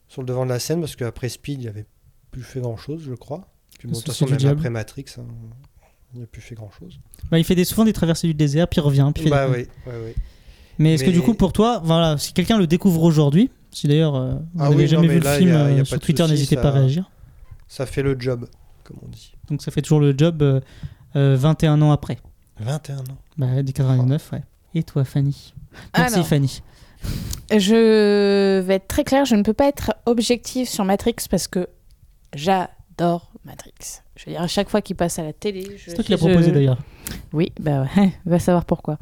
sur 0.08 0.22
le 0.22 0.26
devant 0.26 0.44
de 0.44 0.50
la 0.50 0.58
scène 0.60 0.80
parce 0.80 0.96
qu'après 0.96 1.28
Speed, 1.28 1.60
il 1.62 1.66
n'avait 1.66 1.86
plus 2.30 2.42
fait 2.42 2.60
grand-chose, 2.60 3.02
je 3.04 3.14
crois. 3.14 3.48
Puis 3.78 3.88
bon, 3.88 3.92
de 3.92 3.98
toute 3.98 4.06
façon, 4.08 4.26
même 4.26 4.46
après 4.46 4.70
Matrix, 4.70 5.06
hein, 5.18 5.24
il 6.14 6.20
n'a 6.20 6.26
plus 6.26 6.40
fait 6.42 6.54
grand-chose. 6.54 6.98
Bah, 7.30 7.38
il 7.38 7.44
fait 7.44 7.54
des, 7.54 7.64
souvent 7.64 7.84
des 7.84 7.92
traversées 7.92 8.26
du 8.28 8.34
désert, 8.34 8.68
puis 8.68 8.80
il 8.80 8.84
revient. 8.84 9.10
Puis 9.14 9.28
Bah 9.28 9.48
oui. 9.50 9.66
Mais 10.78 10.94
est-ce 10.94 11.04
que 11.04 11.10
du 11.10 11.20
coup, 11.20 11.34
pour 11.34 11.52
toi, 11.52 11.80
voilà, 11.84 12.16
si 12.16 12.32
quelqu'un 12.32 12.58
le 12.58 12.66
découvre 12.66 13.02
aujourd'hui, 13.02 13.50
si 13.70 13.86
d'ailleurs 13.86 14.14
euh, 14.16 14.34
vous 14.34 14.40
Ah 14.58 14.68
n'avez 14.70 14.76
oui, 14.76 14.82
non, 14.82 14.88
jamais 14.88 15.08
mais 15.08 15.14
vu 15.14 15.20
là, 15.20 15.32
le 15.34 15.38
film 15.38 15.50
y 15.50 15.56
a- 15.56 15.70
y 15.72 15.80
a 15.80 15.84
sur 15.84 15.98
Twitter, 16.00 16.26
n'hésitez 16.26 16.56
pas 16.56 16.68
à 16.68 16.72
réagir. 16.72 17.10
Ça 17.68 17.86
fait 17.86 18.02
le 18.02 18.16
job, 18.18 18.48
comme 18.90 18.98
on 19.06 19.08
dit. 19.08 19.32
Donc 19.48 19.62
ça 19.62 19.70
fait 19.70 19.82
toujours 19.82 20.00
le 20.00 20.14
job 20.16 20.42
euh, 20.42 20.60
euh, 21.16 21.36
21 21.38 21.80
ans 21.82 21.92
après. 21.92 22.18
21 22.58 22.98
ans. 22.98 23.02
Bah, 23.38 23.62
des 23.62 23.72
89, 23.72 24.32
ouais. 24.32 24.42
Et 24.74 24.82
toi, 24.82 25.04
Fanny? 25.04 25.54
Merci, 25.96 26.14
Alors. 26.16 26.26
Fanny. 26.26 26.62
Je 27.50 28.60
vais 28.60 28.74
être 28.74 28.88
très 28.88 29.04
claire, 29.04 29.24
je 29.24 29.34
ne 29.34 29.42
peux 29.42 29.54
pas 29.54 29.66
être 29.68 29.94
objective 30.06 30.68
sur 30.68 30.84
Matrix 30.84 31.14
parce 31.30 31.48
que 31.48 31.66
j'adore 32.34 33.32
Matrix. 33.44 33.72
Je 34.16 34.26
veux 34.26 34.32
dire, 34.32 34.42
à 34.42 34.46
chaque 34.46 34.68
fois 34.68 34.82
qu'il 34.82 34.96
passe 34.96 35.18
à 35.18 35.22
la 35.24 35.32
télé. 35.32 35.64
je 35.78 35.90
C'est 35.90 35.94
toi 35.94 36.04
qui 36.04 36.10
l'as 36.12 36.18
proposé 36.18 36.50
je- 36.50 36.54
d'ailleurs. 36.54 36.78
Oui, 37.32 37.52
bah 37.58 37.86
ouais, 37.96 38.12
va 38.26 38.38
savoir 38.38 38.64
pourquoi. 38.66 38.98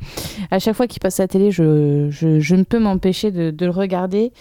À 0.51 0.59
chaque 0.61 0.77
fois 0.77 0.87
qu'il 0.87 1.01
passe 1.01 1.19
à 1.21 1.25
la 1.25 1.29
télé, 1.29 1.51
je, 1.51 2.09
je, 2.11 2.39
je 2.41 2.55
ne 2.55 2.63
peux 2.63 2.79
m'empêcher 2.79 3.33
de, 3.33 3.51
de 3.51 3.65
le 3.67 3.73
regarder. 3.73 4.33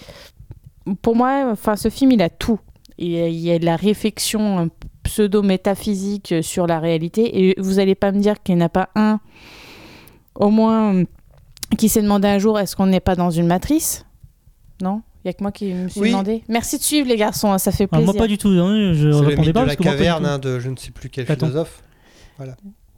Pour 1.02 1.16
moi, 1.16 1.50
enfin, 1.52 1.76
ce 1.76 1.90
film, 1.90 2.12
il 2.12 2.22
a 2.22 2.30
tout. 2.30 2.60
Il 3.00 3.10
y 3.10 3.20
a, 3.20 3.28
il 3.28 3.40
y 3.40 3.52
a 3.52 3.60
de 3.60 3.66
la 3.66 3.76
réflexion 3.76 4.60
euh, 4.60 4.66
pseudo-métaphysique 5.08 6.36
sur 6.42 6.68
la 6.68 6.80
réalité. 6.80 7.48
Et 7.48 7.56
vous 7.60 7.76
n'allez 7.76 7.96
pas 7.96 8.12
me 8.12 8.20
dire 8.20 8.42
qu'il 8.44 8.56
n'y 8.56 8.62
en 8.62 8.66
a 8.66 8.70
pas 8.70 8.90
un, 8.96 9.20
au 10.36 10.50
moins, 10.50 11.04
qui 11.78 11.90
s'est 11.90 12.02
demandé 12.02 12.28
un 12.28 12.40
jour 12.40 12.60
est-ce 12.60 12.76
qu'on 12.76 12.86
n'est 12.88 13.00
pas 13.00 13.16
dans 13.16 13.32
une 13.32 13.48
matrice? 13.48 14.06
Non? 14.82 15.02
Il 15.24 15.28
n'y 15.28 15.30
a 15.32 15.34
que 15.34 15.44
moi 15.44 15.52
qui 15.52 15.74
me 15.74 15.90
suis 15.90 16.00
Oui. 16.02 16.10
demandé. 16.12 16.44
Merci 16.48 16.78
de 16.78 16.84
suivre, 16.84 17.08
les 17.10 17.18
garçons, 17.18 17.52
hein, 17.52 17.58
ça 17.58 17.72
fait 17.72 17.84
Alors, 17.92 18.04
plaisir. 18.04 18.14
moi, 18.14 18.24
pas 18.24 18.28
du 18.28 18.38
tout. 18.38 18.50
hein, 18.50 18.94
je 18.94 19.08
le 19.08 19.16
répondais 19.18 19.48
mythe 19.48 19.54
pas 19.56 19.62
de 19.62 19.66
parce 19.66 19.68
la 19.68 19.76
que 19.76 19.84
caverne 19.84 20.26
hein, 20.26 20.40
de 20.40 20.60
je 20.60 20.70
ne 20.70 20.76
sais 20.78 20.92
plus 20.92 21.10
quel 21.10 21.26
philosophe. 21.26 21.82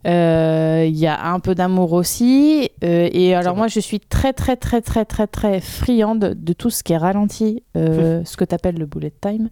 Euh, 0.07 0.86
Il 0.88 0.97
y 0.97 1.07
a 1.07 1.32
un 1.34 1.39
peu 1.39 1.55
d'amour 1.55 1.93
aussi. 1.93 2.70
euh, 2.84 3.10
et 3.12 3.34
alors, 3.36 3.55
moi, 3.55 3.68
je 3.68 3.80
suis 3.80 3.99
très, 3.99 4.32
très, 4.34 4.55
très, 4.55 4.82
très, 4.82 5.05
très, 5.05 5.28
très 5.28 5.60
friande 5.60 6.36
de 6.38 6.53
tout 6.53 6.70
ce 6.70 6.84
qui 6.84 6.93
est 6.93 6.97
ralenti, 6.97 7.64
euh, 7.76 8.22
ce 8.26 8.38
que 8.38 8.45
tu 8.45 8.53
appelles 8.55 8.78
le 8.78 8.86
bullet 8.86 9.12
time, 9.22 9.49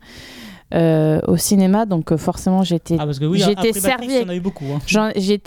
euh, 0.73 1.19
au 1.27 1.37
cinéma. 1.37 1.85
Donc, 1.85 2.11
euh, 2.11 2.17
forcément, 2.17 2.63
j'ai 2.63 2.75
été, 2.75 2.97
Ah, 2.99 3.05
oui, 3.07 3.37
j'ai 3.39 3.51
après 3.51 3.69
été 3.69 3.79
Matrix, 3.79 3.81
servi 3.81 4.07
il 4.07 4.21
y 4.21 4.23
en 4.23 4.29
a 4.29 4.35
eu 4.35 4.39
beaucoup. 4.41 4.65
hein. 4.65 4.79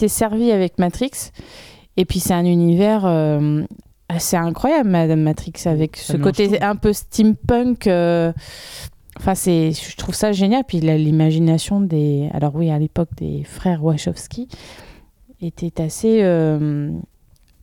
servie 0.09 0.51
avec 0.53 0.79
Matrix. 0.79 1.11
Et 1.97 2.05
puis, 2.05 2.21
c'est 2.21 2.33
un 2.35 2.45
univers 2.45 3.05
euh, 3.05 3.63
assez 4.09 4.37
incroyable, 4.37 4.89
Madame 4.91 5.21
Matrix, 5.23 5.53
avec 5.67 5.97
Ça 5.97 6.13
ce 6.15 6.17
côté 6.19 6.49
tout. 6.49 6.57
un 6.65 6.77
peu 6.77 6.93
steampunk. 6.93 7.87
euh, 7.87 8.33
Enfin, 9.19 9.35
c'est, 9.35 9.73
je 9.73 9.97
trouve 9.99 10.15
ça 10.15 10.33
génial. 10.33 10.65
Puis 10.67 10.81
la- 10.81 10.97
l'imagination 10.97 11.81
des, 11.83 12.31
alors 12.33 12.55
oui, 12.55 12.71
à 12.71 12.79
l'époque 12.79 13.11
des 13.19 13.45
frères 13.45 13.85
Wachowski 13.85 14.49
était 15.43 15.83
assez, 15.83 16.21
euh, 16.23 16.91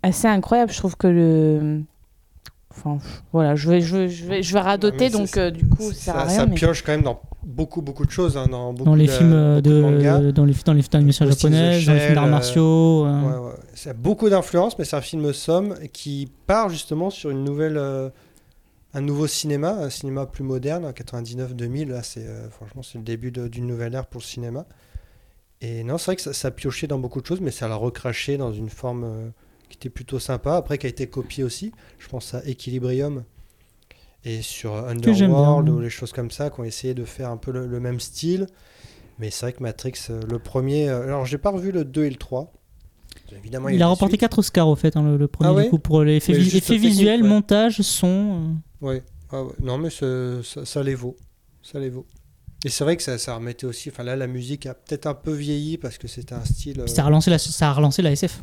assez 0.03 0.27
incroyable. 0.27 0.71
Je 0.71 0.77
trouve 0.77 0.95
que 0.95 1.07
le, 1.07 1.81
enfin, 2.71 2.99
voilà, 3.33 3.55
je 3.55 3.69
vais, 3.71 3.81
je 3.81 3.97
vais, 3.97 4.07
je 4.09 4.25
vais, 4.25 4.43
je 4.43 4.53
vais 4.53 4.59
radoter, 4.59 5.09
c'est- 5.09 5.17
donc 5.17 5.35
euh, 5.37 5.49
du 5.49 5.65
coup, 5.67 5.91
ça 5.93 5.93
sert 5.93 6.15
à 6.17 6.19
Ça, 6.19 6.25
rien. 6.27 6.37
ça 6.41 6.45
mais- 6.45 6.55
pioche 6.55 6.83
quand 6.83 6.91
même 6.91 7.01
dans 7.01 7.19
beaucoup, 7.47 7.81
beaucoup 7.81 8.05
de 8.05 8.11
choses 8.11 8.37
hein, 8.37 8.47
dans 8.47 8.73
beaucoup 8.73 8.89
Dans 8.89 8.95
les 8.95 9.07
de- 9.07 9.11
films 9.11 9.31
de 9.31 9.61
de, 9.61 9.81
dans 9.81 9.89
les 9.89 10.31
dans 10.33 10.45
les 10.45 10.53
films 10.53 10.87
d'animation 10.91 11.25
japonaises, 11.25 11.85
dans 11.85 11.93
les 11.93 11.99
films 12.01 12.13
d'arts 12.15 12.25
euh, 12.25 12.29
martiaux. 12.29 13.05
euh, 13.05 13.21
Ouais, 13.21 13.47
ouais. 13.49 13.55
Ça 13.73 13.89
a 13.91 13.93
beaucoup 13.93 14.29
d'influence, 14.29 14.77
mais 14.77 14.85
c'est 14.85 14.95
un 14.95 15.01
film 15.01 15.33
somme 15.33 15.75
qui 15.93 16.29
part 16.45 16.69
justement 16.69 17.09
sur 17.09 17.29
une 17.31 17.43
nouvelle, 17.43 17.77
euh, 17.77 18.09
un 18.93 19.01
nouveau 19.01 19.25
cinéma, 19.27 19.71
un 19.71 19.89
cinéma 19.89 20.25
plus 20.25 20.43
moderne, 20.43 20.85
en 20.85 20.91
99-2000. 20.91 21.89
Là, 21.89 22.03
c'est 22.03 22.25
euh, 22.27 22.49
franchement, 22.49 22.83
c'est 22.83 22.97
le 22.97 23.03
début 23.03 23.31
d'une 23.31 23.65
nouvelle 23.65 23.95
ère 23.95 24.05
pour 24.05 24.21
le 24.21 24.25
cinéma. 24.25 24.65
Et 25.61 25.83
non, 25.83 25.97
c'est 25.97 26.05
vrai 26.05 26.15
que 26.17 26.21
ça, 26.21 26.33
ça 26.33 26.49
a 26.49 26.51
pioché 26.51 26.85
dans 26.87 26.99
beaucoup 26.99 27.21
de 27.21 27.25
choses, 27.25 27.41
mais 27.41 27.51
ça 27.51 27.67
l'a 27.67 27.75
recraché 27.75 28.37
dans 28.37 28.53
une 28.53 28.69
forme 28.69 29.31
qui 29.69 29.77
était 29.77 29.89
plutôt 29.89 30.19
sympa. 30.19 30.55
Après, 30.55 30.77
qui 30.77 30.85
a 30.85 30.89
été 30.89 31.07
copiée 31.07 31.43
aussi. 31.43 31.71
Je 31.97 32.07
pense 32.09 32.33
à 32.35 32.41
Equilibrium 32.45 33.23
et 34.25 34.41
sur 34.41 34.75
Underworld 34.75 35.69
ou 35.69 35.79
les 35.79 35.89
choses 35.89 36.11
comme 36.11 36.31
ça, 36.31 36.49
qui 36.49 36.59
ont 36.59 36.63
essayé 36.63 36.93
de 36.93 37.05
faire 37.05 37.29
un 37.29 37.37
peu 37.37 37.51
le, 37.51 37.65
le 37.67 37.79
même 37.79 37.99
style. 37.99 38.47
Mais 39.19 39.31
c'est 39.31 39.45
vrai 39.47 39.53
que 39.53 39.63
Matrix, 39.63 39.93
euh, 40.09 40.21
le 40.29 40.37
premier. 40.39 40.89
euh, 40.89 41.03
alors, 41.03 41.25
j'ai 41.25 41.37
pas 41.39 41.49
revu 41.49 41.71
le 41.71 41.83
2 41.85 42.03
et 42.05 42.09
le 42.09 42.17
3. 42.17 42.53
Évidemment, 43.35 43.69
Il 43.69 43.81
a 43.81 43.87
remporté 43.87 44.11
suites. 44.11 44.21
4 44.21 44.39
Oscars 44.39 44.67
au 44.67 44.75
fait, 44.75 44.95
hein, 44.95 45.03
le, 45.03 45.17
le 45.17 45.27
premier 45.27 45.49
Ah 45.49 45.53
ouais 45.53 45.63
du 45.65 45.69
coup, 45.71 45.79
pour 45.79 46.03
les 46.03 46.17
effets, 46.17 46.33
visuels, 46.77 47.23
ouais. 47.23 47.27
montage, 47.27 47.81
son. 47.81 48.53
euh. 48.81 48.85
Ouais. 48.85 49.03
Ah 49.31 49.43
ouais. 49.43 49.51
Non, 49.61 49.77
mais 49.77 49.89
ça, 49.89 50.05
ça 50.65 50.83
les 50.83 50.95
vaut. 50.95 51.17
Ça 51.63 51.79
les 51.79 51.89
vaut. 51.89 52.05
Et 52.63 52.69
c'est 52.69 52.83
vrai 52.83 52.95
que 52.95 53.03
ça, 53.03 53.17
ça 53.17 53.35
remettait 53.35 53.65
aussi. 53.65 53.89
Enfin, 53.89 54.03
là, 54.03 54.15
la 54.15 54.27
musique 54.27 54.65
a 54.65 54.73
peut-être 54.73 55.07
un 55.07 55.13
peu 55.13 55.33
vieilli 55.33 55.77
parce 55.77 55.97
que 55.97 56.07
c'était 56.07 56.33
un 56.35 56.45
style. 56.45 56.81
euh, 56.81 56.87
ça 56.87 57.01
a 57.03 57.05
relancé 57.05 57.29
la, 57.29 57.37
ça 57.39 57.69
a 57.69 57.73
relancé 57.73 58.01
la 58.01 58.11
SF. 58.11 58.41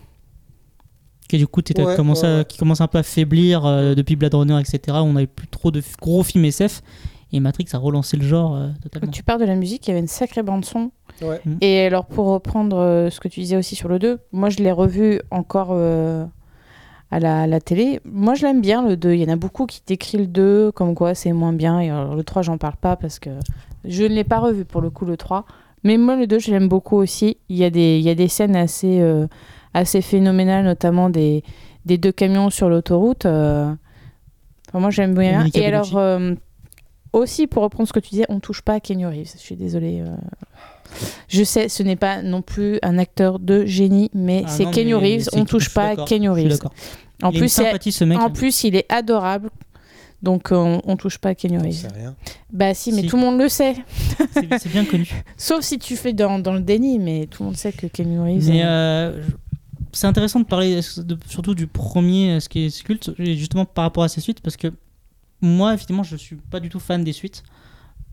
Qui 1.29 1.39
du 1.39 1.47
coup 1.47 1.61
Ouais, 1.77 1.97
commence 1.97 2.23
ouais, 2.23 2.29
à- 2.29 2.39
ouais. 2.39 2.45
qui 2.45 2.59
commence 2.59 2.81
un 2.81 2.87
peu 2.87 2.99
à 2.99 3.03
faiblir 3.03 3.65
euh, 3.65 3.95
depuis 3.95 4.15
Blade 4.17 4.35
Runner, 4.35 4.59
etc. 4.61 4.99
On 5.01 5.15
n'avait 5.15 5.27
plus 5.27 5.49
trop 5.49 5.71
de 5.71 5.83
gros 6.01 6.23
films 6.23 6.45
SF. 6.45 6.83
Et 7.33 7.41
Matrix 7.41 7.67
a 7.73 7.79
relancé 7.79 8.17
le 8.17 8.25
genre 8.25 8.55
euh, 8.55 8.69
totalement. 8.83 9.11
Tu 9.11 9.23
parles 9.25 9.41
de 9.41 9.47
la 9.47 9.57
musique, 9.57 9.87
il 9.87 9.91
y 9.91 9.93
avait 9.93 10.01
une 10.01 10.07
sacrée 10.07 10.43
bande-son. 10.43 10.91
Ouais. 11.23 11.41
Mm. 11.45 11.57
Et 11.63 11.81
alors, 11.87 12.07
pour 12.07 12.27
reprendre 12.27 12.77
euh, 12.77 13.11
ce 13.11 13.19
que 13.21 13.27
tu 13.29 13.41
disais 13.41 13.57
aussi 13.57 13.75
sur 13.75 13.89
le 13.89 13.99
2, 13.99 14.19
moi 14.33 14.51
je 14.51 14.59
l'ai 14.59 14.71
revu 14.71 15.21
encore 15.33 15.69
euh, 15.73 16.25
à, 17.11 17.19
la, 17.19 17.43
à 17.43 17.47
la 17.49 17.61
télé. 17.61 18.01
Moi 18.05 18.35
je 18.35 18.43
l'aime 18.47 18.61
bien 18.61 18.87
le 18.87 18.97
2. 18.97 19.15
Il 19.15 19.21
y 19.21 19.25
en 19.25 19.33
a 19.33 19.37
beaucoup 19.37 19.67
qui 19.67 19.81
décrivent 19.87 20.21
le 20.21 20.27
2 20.29 20.73
comme 20.73 20.95
quoi 20.95 21.15
c'est 21.15 21.33
moins 21.33 21.53
bien. 21.55 21.81
Et 21.81 21.91
alors, 21.91 22.15
le 22.15 22.23
3, 22.23 22.43
j'en 22.43 22.59
parle 22.59 22.77
pas 22.77 22.95
parce 22.97 23.19
que 23.19 23.31
je 23.85 24.05
ne 24.05 24.09
l'ai 24.09 24.25
pas 24.25 24.39
revu 24.39 24.65
pour 24.65 24.81
le 24.83 24.91
coup, 24.91 25.05
le 25.07 25.17
3. 25.17 25.45
Mais 25.83 25.97
moi 25.97 26.15
le 26.17 26.27
2, 26.29 26.39
je 26.39 26.51
l'aime 26.53 26.69
beaucoup 26.69 26.97
aussi. 26.97 27.39
Il 27.49 27.57
y 27.57 27.65
a 27.65 27.71
des, 27.71 27.99
il 27.99 28.05
y 28.05 28.11
a 28.11 28.15
des 28.15 28.29
scènes 28.29 28.55
assez, 28.57 29.01
euh, 29.01 29.27
assez 29.75 30.01
phénoménales, 30.01 30.65
notamment 30.65 31.11
des, 31.11 31.43
des 31.85 31.99
deux 31.99 32.13
camions 32.13 32.49
sur 32.51 32.69
l'autoroute. 32.69 33.27
euh. 33.27 33.73
Enfin, 34.69 34.81
moi 34.81 34.91
j'aime 34.91 35.15
bien. 35.15 35.47
Et 35.55 35.67
alors. 35.67 35.97
Euh, 35.97 36.35
aussi, 37.13 37.47
pour 37.47 37.63
reprendre 37.63 37.87
ce 37.89 37.93
que 37.93 38.01
tu 38.01 38.11
disais, 38.11 38.27
on 38.29 38.41
touche 38.41 38.61
pas 38.63 38.73
à 38.75 38.81
Kenny 38.81 39.07
Reeves. 39.07 39.35
Je 39.37 39.39
suis 39.41 39.55
désolée. 39.55 40.01
euh. 40.01 40.17
Je 41.29 41.45
sais, 41.45 41.69
ce 41.69 41.85
n'est 41.85 41.95
pas 41.95 42.23
non 42.23 42.43
plus 42.43 42.81
un 42.83 42.99
acteur 42.99 43.39
de 43.39 43.65
génie, 43.67 44.11
mais 44.15 44.43
Ah 44.45 44.49
c'est 44.49 44.69
Kenny 44.73 44.95
Reeves. 44.95 45.29
On 45.33 45.45
touche 45.45 45.73
pas 45.73 45.91
à 45.91 45.97
Kenny 45.97 46.29
Reeves. 46.29 46.49
d'accord. 46.49 46.73
En 47.23 47.31
Il 47.31 47.39
plus, 47.39 47.49
ce 47.51 48.03
mec. 48.05 48.19
en 48.19 48.31
plus, 48.31 48.65
il 48.65 48.75
est 48.75 48.91
adorable. 48.93 49.51
Donc, 50.23 50.49
on, 50.51 50.81
on 50.87 50.97
touche 50.97 51.19
pas 51.19 51.29
à 51.31 51.35
Kenny 51.37 51.57
Reeves. 51.57 51.83
sais 51.83 51.89
rien. 51.95 52.17
Bah 52.53 52.75
si, 52.75 52.91
mais 52.93 53.03
Si. 53.03 53.07
tout 53.07 53.17
le 53.17 53.23
monde 53.23 53.39
le 53.39 53.49
sait. 53.49 53.75
c'est 54.33 54.69
bien 54.73 54.85
connu. 54.85 55.09
Sauf 55.37 55.61
si 55.61 55.79
tu 55.79 55.95
fais 55.97 56.15
dans, 56.15 56.41
dans 56.41 56.53
le 56.55 56.61
déni, 56.61 56.99
mais 56.99 57.27
tout 57.31 57.43
le 57.45 57.47
monde 57.51 57.57
sait 57.57 57.71
que 57.73 57.87
Kenny 57.87 58.19
Reeves. 58.19 58.49
Mais 58.49 58.63
euh, 58.65 59.23
c'est 59.95 60.07
intéressant 60.07 60.41
de 60.41 60.45
parler 60.45 60.81
de- 60.99 61.19
surtout 61.29 61.55
du 61.55 61.67
premier, 61.67 62.33
euh, 62.33 62.41
ce 62.41 62.49
qui 62.49 62.65
est 62.67 62.83
culte, 62.83 63.13
et 63.19 63.37
justement 63.37 63.65
par 63.65 63.85
rapport 63.85 64.03
à 64.05 64.09
ses 64.09 64.21
suites, 64.21 64.41
parce 64.41 64.57
que 64.57 64.73
moi, 65.41 65.75
effectivement, 65.75 66.03
je 66.03 66.17
suis 66.17 66.37
pas 66.37 66.61
du 66.61 66.69
tout 66.69 66.81
fan 66.81 67.05
des 67.05 67.13
suites. 67.13 67.43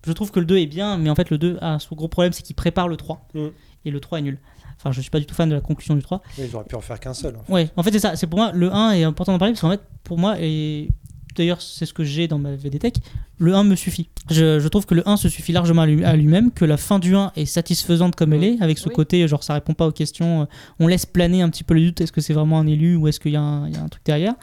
Je 0.05 0.11
trouve 0.13 0.31
que 0.31 0.39
le 0.39 0.45
2 0.45 0.57
est 0.57 0.65
bien, 0.65 0.97
mais 0.97 1.09
en 1.09 1.15
fait, 1.15 1.29
le 1.29 1.37
2 1.37 1.57
a 1.61 1.79
son 1.79 1.95
gros 1.95 2.07
problème, 2.07 2.33
c'est 2.33 2.41
qu'il 2.41 2.55
prépare 2.55 2.87
le 2.87 2.97
3. 2.97 3.27
Mm. 3.33 3.47
Et 3.85 3.91
le 3.91 3.99
3 3.99 4.19
est 4.19 4.23
nul. 4.23 4.39
Enfin, 4.77 4.91
je 4.91 4.99
suis 4.99 5.11
pas 5.11 5.19
du 5.19 5.25
tout 5.27 5.35
fan 5.35 5.47
de 5.47 5.53
la 5.55 5.61
conclusion 5.61 5.95
du 5.95 6.01
3. 6.01 6.21
Mais 6.37 6.47
ils 6.47 6.55
auraient 6.55 6.65
pu 6.65 6.75
en 6.75 6.81
faire 6.81 6.99
qu'un 6.99 7.13
seul. 7.13 7.35
en 7.37 7.43
fait. 7.43 7.53
Ouais, 7.53 7.69
en 7.77 7.83
fait, 7.83 7.91
c'est 7.91 7.99
ça. 7.99 8.15
C'est 8.15 8.25
pour 8.27 8.39
moi, 8.39 8.51
le 8.51 8.73
1 8.73 8.91
est 8.93 9.03
important 9.03 9.31
d'en 9.31 9.37
parler, 9.37 9.53
parce 9.53 9.61
qu'en 9.61 9.69
fait, 9.69 9.81
pour 10.03 10.17
moi, 10.17 10.35
et 10.39 10.89
d'ailleurs, 11.35 11.61
c'est 11.61 11.85
ce 11.85 11.93
que 11.93 12.03
j'ai 12.03 12.27
dans 12.27 12.37
ma 12.39 12.55
VDTech, 12.55 12.95
le 13.37 13.53
1 13.55 13.63
me 13.63 13.75
suffit. 13.75 14.09
Je, 14.29 14.59
je 14.59 14.67
trouve 14.67 14.85
que 14.85 14.93
le 14.95 15.07
1 15.07 15.17
se 15.17 15.29
suffit 15.29 15.51
largement 15.51 15.81
à 15.83 15.85
lui- 15.87 16.03
à 16.03 16.15
lui-même, 16.15 16.51
que 16.51 16.65
la 16.65 16.77
fin 16.77 16.99
du 16.99 17.15
1 17.15 17.31
est 17.35 17.45
satisfaisante 17.45 18.15
comme 18.15 18.33
elle 18.33 18.43
est, 18.43 18.61
avec 18.61 18.77
ce 18.77 18.89
Oui. 18.89 18.95
côté, 18.95 19.27
genre, 19.27 19.43
ça 19.43 19.53
répond 19.53 19.73
pas 19.73 19.87
aux 19.87 19.91
questions, 19.91 20.41
euh, 20.41 20.45
on 20.79 20.87
laisse 20.87 21.05
planer 21.05 21.41
un 21.41 21.49
petit 21.49 21.63
peu 21.63 21.73
le 21.73 21.85
doute, 21.87 22.01
est-ce 22.01 22.11
que 22.11 22.21
c'est 22.21 22.33
vraiment 22.33 22.59
un 22.59 22.67
élu 22.67 22.95
ou 22.95 23.07
est-ce 23.07 23.19
qu'il 23.19 23.31
y, 23.31 23.35
a 23.35 23.41
un 23.41 23.67
il 23.67 23.73
y 23.73 23.77
a 23.77 23.81
un 23.81 23.87
truc 23.89 24.03
derrière, 24.05 24.33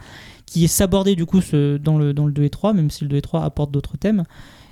qui 0.47 0.65
est 0.65 0.69
sabordé 0.69 1.15
du 1.15 1.27
coup 1.27 1.41
ce- 1.41 1.77
dans, 1.77 1.99
le, 1.99 2.13
dans 2.15 2.27
le 2.27 2.33
2 2.33 2.45
et 2.45 2.51
3, 2.51 2.73
même 2.73 2.91
si 2.91 3.05
le 3.05 3.09
2 3.11 3.17
et 3.17 3.23
3 3.23 3.45
apportent 3.45 3.71
d'autres 3.71 3.97
thèmes. 3.97 4.25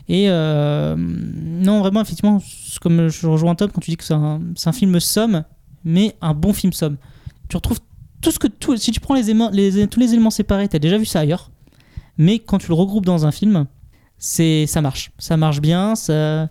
Et 0.09 0.27
euh, 0.31 0.95
non, 0.97 1.81
vraiment, 1.81 2.01
effectivement, 2.01 2.41
comme 2.81 3.09
je 3.09 3.27
rejoins 3.27 3.55
Tom 3.57 3.71
quand 3.73 3.81
tu 3.81 3.91
dis 3.91 3.97
que 3.97 4.05
c'est 4.05 4.15
un, 4.15 4.41
un 4.65 4.73
film 4.73 5.01
somme, 5.01 5.43
mais 5.85 6.15
un 6.21 6.33
bon 6.33 6.53
film 6.53 6.73
somme. 6.73 6.97
Tu 7.49 7.57
retrouves 7.57 7.81
tout 8.23 8.31
ce 8.31 8.39
que 8.39 8.47
tout, 8.47 8.77
si 8.77 8.93
tu 8.93 9.01
prends 9.01 9.15
les, 9.15 9.31
éléments- 9.31 9.51
les- 9.53 9.87
tous 9.89 10.01
les 10.01 10.13
éléments 10.13 10.31
séparés, 10.31 10.69
tu 10.69 10.77
as 10.77 10.79
déjà 10.79 10.97
vu 10.97 11.05
ça 11.07 11.21
ailleurs, 11.21 11.51
mais 12.19 12.39
quand 12.39 12.59
tu 12.59 12.69
le 12.69 12.75
regroupes 12.75 13.05
dans 13.07 13.27
un 13.27 13.33
film, 13.33 13.67
c'est 14.19 14.67
ça 14.67 14.81
marche, 14.81 15.11
ça 15.19 15.37
marche 15.37 15.61
bien, 15.61 15.95
ça. 15.95 16.49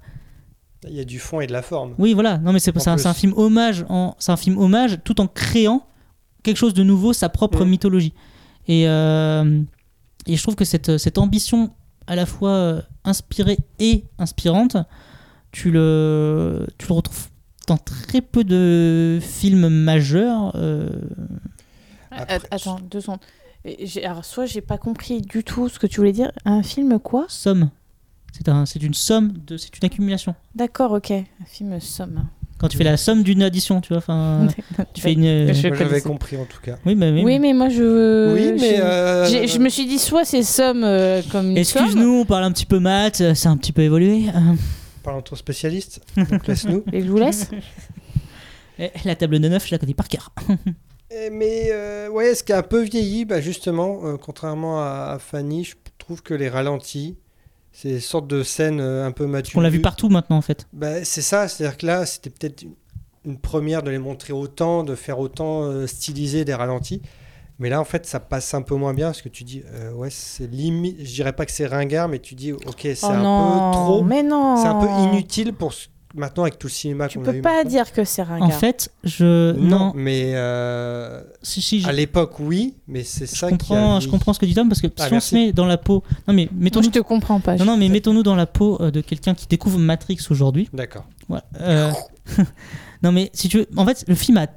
Il 0.87 0.93
y 0.95 0.99
a 0.99 1.03
du 1.05 1.17
fond 1.19 1.41
et 1.41 1.47
de 1.47 1.51
la 1.53 1.63
forme. 1.63 1.95
Oui, 1.97 2.13
voilà. 2.13 2.37
Non, 2.37 2.53
mais 2.53 2.59
c'est 2.59 2.71
un, 2.87 3.13
film 3.15 3.33
hommage, 3.35 3.85
en, 3.89 4.15
c'est 4.19 4.31
un 4.31 4.37
film 4.37 4.59
hommage, 4.59 4.99
tout 5.03 5.19
en 5.19 5.25
créant 5.27 5.87
quelque 6.43 6.57
chose 6.57 6.75
de 6.75 6.83
nouveau, 6.83 7.11
sa 7.11 7.27
propre 7.29 7.65
Mm. 7.65 7.69
mythologie. 7.69 8.13
Et 8.67 8.87
euh, 8.87 9.61
et 10.27 10.35
je 10.35 10.41
trouve 10.43 10.55
que 10.55 10.65
cette 10.65 10.97
cette 10.97 11.17
ambition 11.17 11.71
à 12.07 12.15
la 12.15 12.25
fois 12.27 12.49
euh, 12.51 12.81
inspirée 13.03 13.57
et 13.79 14.03
inspirante, 14.19 14.77
tu 15.51 15.71
le 15.71 16.67
tu 16.77 16.87
le 16.87 16.93
retrouves 16.93 17.29
dans 17.67 17.77
très 17.77 18.21
peu 18.21 18.43
de 18.43 19.17
films 19.23 19.69
majeurs. 19.69 20.51
euh, 20.55 20.87
Après, 22.11 22.39
Attends, 22.51 22.79
deux 22.91 23.01
secondes. 23.01 23.19
Alors, 24.03 24.23
soit 24.25 24.45
j'ai 24.45 24.61
pas 24.61 24.77
compris 24.77 25.21
du 25.21 25.43
tout 25.43 25.69
ce 25.69 25.79
que 25.79 25.87
tu 25.87 25.97
voulais 25.97 26.11
dire. 26.11 26.31
Un 26.45 26.61
film 26.63 26.99
quoi? 26.99 27.25
Somme. 27.29 27.69
C'est 28.31 28.49
un, 28.49 28.65
c'est 28.65 28.83
une 28.83 28.93
somme, 28.93 29.33
de, 29.47 29.55
c'est 29.57 29.75
une 29.77 29.85
accumulation. 29.85 30.35
D'accord, 30.55 30.91
ok. 30.91 31.11
Un 31.11 31.23
film 31.47 31.79
somme. 31.79 32.25
Quand 32.57 32.67
tu 32.69 32.77
fais 32.77 32.83
la 32.83 32.95
somme 32.97 33.23
d'une 33.23 33.41
addition, 33.43 33.81
tu 33.81 33.89
vois, 33.89 33.97
enfin, 33.97 34.47
tu 34.93 35.01
fais 35.01 35.13
une. 35.13 35.53
Je 35.53 35.67
Moi, 35.67 35.77
j'avais 35.77 36.01
compris 36.01 36.37
en 36.37 36.45
tout 36.45 36.59
cas. 36.61 36.77
Oui, 36.85 36.95
bah, 36.95 37.07
oui, 37.11 37.21
Oui, 37.23 37.39
mais 37.39 37.53
moi 37.53 37.67
je. 37.69 38.33
oui, 38.33 38.53
mais. 38.59 38.77
je- 38.77 38.81
euh, 38.81 39.47
Je 39.47 39.59
me 39.59 39.67
suis 39.69 39.85
dit, 39.85 39.99
soit 39.99 40.23
c'est 40.25 40.43
somme 40.43 40.83
euh, 40.83 41.21
comme. 41.31 41.57
Excuse-nous, 41.57 42.19
on 42.21 42.25
parle 42.25 42.43
un 42.45 42.51
petit 42.51 42.65
peu 42.65 42.79
maths, 42.79 43.19
euh, 43.21 43.33
c'est 43.35 43.47
un 43.49 43.57
petit 43.57 43.71
peu 43.73 43.81
évolué. 43.81 44.29
Euh, 44.33 44.39
Parlons 45.03 45.19
de 45.19 45.25
ton 45.25 45.35
spécialiste. 45.35 46.01
Donc 46.15 46.47
laisse-nous. 46.47 46.83
Et 46.93 47.01
je 47.01 47.09
vous 47.09 47.17
laisse. 47.17 47.49
la 49.05 49.15
table 49.15 49.39
de 49.39 49.47
9, 49.49 49.65
je 49.67 49.71
la 49.71 49.77
connais 49.77 49.93
par 49.93 50.07
cœur. 50.07 50.31
Mais 51.31 51.69
euh, 51.71 52.09
ouais, 52.09 52.35
ce 52.35 52.43
qui 52.43 52.53
a 52.53 52.57
un 52.57 52.63
peu 52.63 52.81
vieilli, 52.83 53.25
bah, 53.25 53.41
justement, 53.41 54.01
euh, 54.05 54.17
contrairement 54.17 54.81
à, 54.81 55.11
à 55.15 55.19
Fanny, 55.19 55.63
je 55.63 55.75
trouve 55.97 56.21
que 56.21 56.33
les 56.33 56.49
ralentis, 56.49 57.15
ces 57.71 57.99
sortes 57.99 58.27
de 58.27 58.43
scènes 58.43 58.79
euh, 58.79 59.05
un 59.05 59.11
peu 59.11 59.25
matures. 59.25 59.57
On 59.59 59.61
l'a 59.61 59.69
vu 59.69 59.81
partout 59.81 60.09
maintenant 60.09 60.37
en 60.37 60.41
fait. 60.41 60.67
Bah, 60.73 61.03
c'est 61.03 61.21
ça, 61.21 61.47
c'est-à-dire 61.47 61.77
que 61.77 61.85
là, 61.85 62.05
c'était 62.05 62.29
peut-être 62.29 62.63
une, 62.63 62.73
une 63.25 63.37
première 63.37 63.81
de 63.83 63.91
les 63.91 63.97
montrer 63.99 64.33
autant, 64.33 64.83
de 64.83 64.95
faire 64.95 65.19
autant 65.19 65.63
euh, 65.63 65.87
styliser 65.87 66.45
des 66.45 66.53
ralentis. 66.53 67.01
Mais 67.57 67.69
là, 67.69 67.79
en 67.79 67.85
fait, 67.85 68.05
ça 68.05 68.19
passe 68.19 68.53
un 68.53 68.61
peu 68.61 68.75
moins 68.75 68.93
bien 68.93 69.07
parce 69.07 69.21
que 69.21 69.29
tu 69.29 69.45
dis, 69.45 69.63
euh, 69.73 69.93
ouais, 69.93 70.09
c'est 70.09 70.45
limite. 70.51 70.97
Je 70.99 71.13
dirais 71.13 71.31
pas 71.31 71.45
que 71.45 71.51
c'est 71.53 71.65
ringard, 71.67 72.09
mais 72.09 72.19
tu 72.19 72.35
dis, 72.35 72.51
ok, 72.51 72.65
c'est 72.81 72.97
oh 73.03 73.07
un 73.07 73.23
non, 73.23 73.71
peu 73.71 73.77
trop. 73.77 74.03
Mais 74.03 74.23
non. 74.23 74.57
C'est 74.57 74.67
un 74.67 74.75
peu 74.75 74.87
inutile 75.09 75.53
pour 75.53 75.71
ce- 75.71 75.87
maintenant 76.15 76.43
avec 76.43 76.57
tout 76.57 76.67
le 76.67 76.71
cinéma 76.71 77.07
Tu 77.07 77.19
qu'on 77.19 77.25
a 77.25 77.31
peux 77.31 77.37
eu. 77.37 77.41
pas 77.41 77.55
maintenant. 77.57 77.69
dire 77.69 77.91
que 77.91 78.03
c'est 78.03 78.23
ringard. 78.23 78.47
En 78.47 78.51
fait, 78.51 78.89
je. 79.03 79.51
Non, 79.53 79.77
Non, 79.79 79.91
mais 79.95 80.31
euh, 80.35 81.21
si, 81.43 81.61
si, 81.61 81.81
je, 81.81 81.87
à 81.87 81.91
l'époque, 81.91 82.39
oui, 82.39 82.73
mais 82.87 83.03
c'est 83.03 83.25
je 83.29 83.35
ça 83.35 83.51
qui 83.51 83.73
a 83.73 83.99
je 83.99 84.07
comprends 84.07 84.33
ce 84.33 84.39
que 84.39 84.45
dit 84.45 84.53
Tom 84.55 84.67
parce 84.69 84.81
que 84.81 84.87
Ah, 84.99 85.07
si 85.07 85.13
on 85.13 85.19
se 85.19 85.35
met 85.35 85.51
dans 85.53 85.65
la 85.65 85.77
peau. 85.77 86.03
Non, 86.27 86.33
mais 86.33 86.45
Moi, 86.51 86.63
mettons-nous 86.63 86.85
je 86.87 86.91
te 86.91 86.99
comprends 86.99 87.39
pas. 87.39 87.55
non, 87.57 87.65
non, 87.65 87.77
mais 87.77 87.89
mettons-nous 87.89 88.23
dans 88.23 88.35
la 88.35 88.45
peau 88.47 88.77
euh, 88.81 88.91
de 88.91 89.01
quelqu'un 89.01 89.33
qui 89.35 89.47
découvre 89.47 89.77
Matrix 89.79 90.17
aujourd'hui. 90.29 90.69
D'accord. 90.73 91.05
Ouais, 91.29 91.39
euh, 91.61 91.91
non 93.03 93.11
mais 93.11 93.29
si 93.33 93.49
tu 93.49 93.57
veux, 93.59 93.67
en 93.77 93.85
fait, 93.85 94.03
le 94.07 94.15
film 94.15 94.37
a 94.37 94.47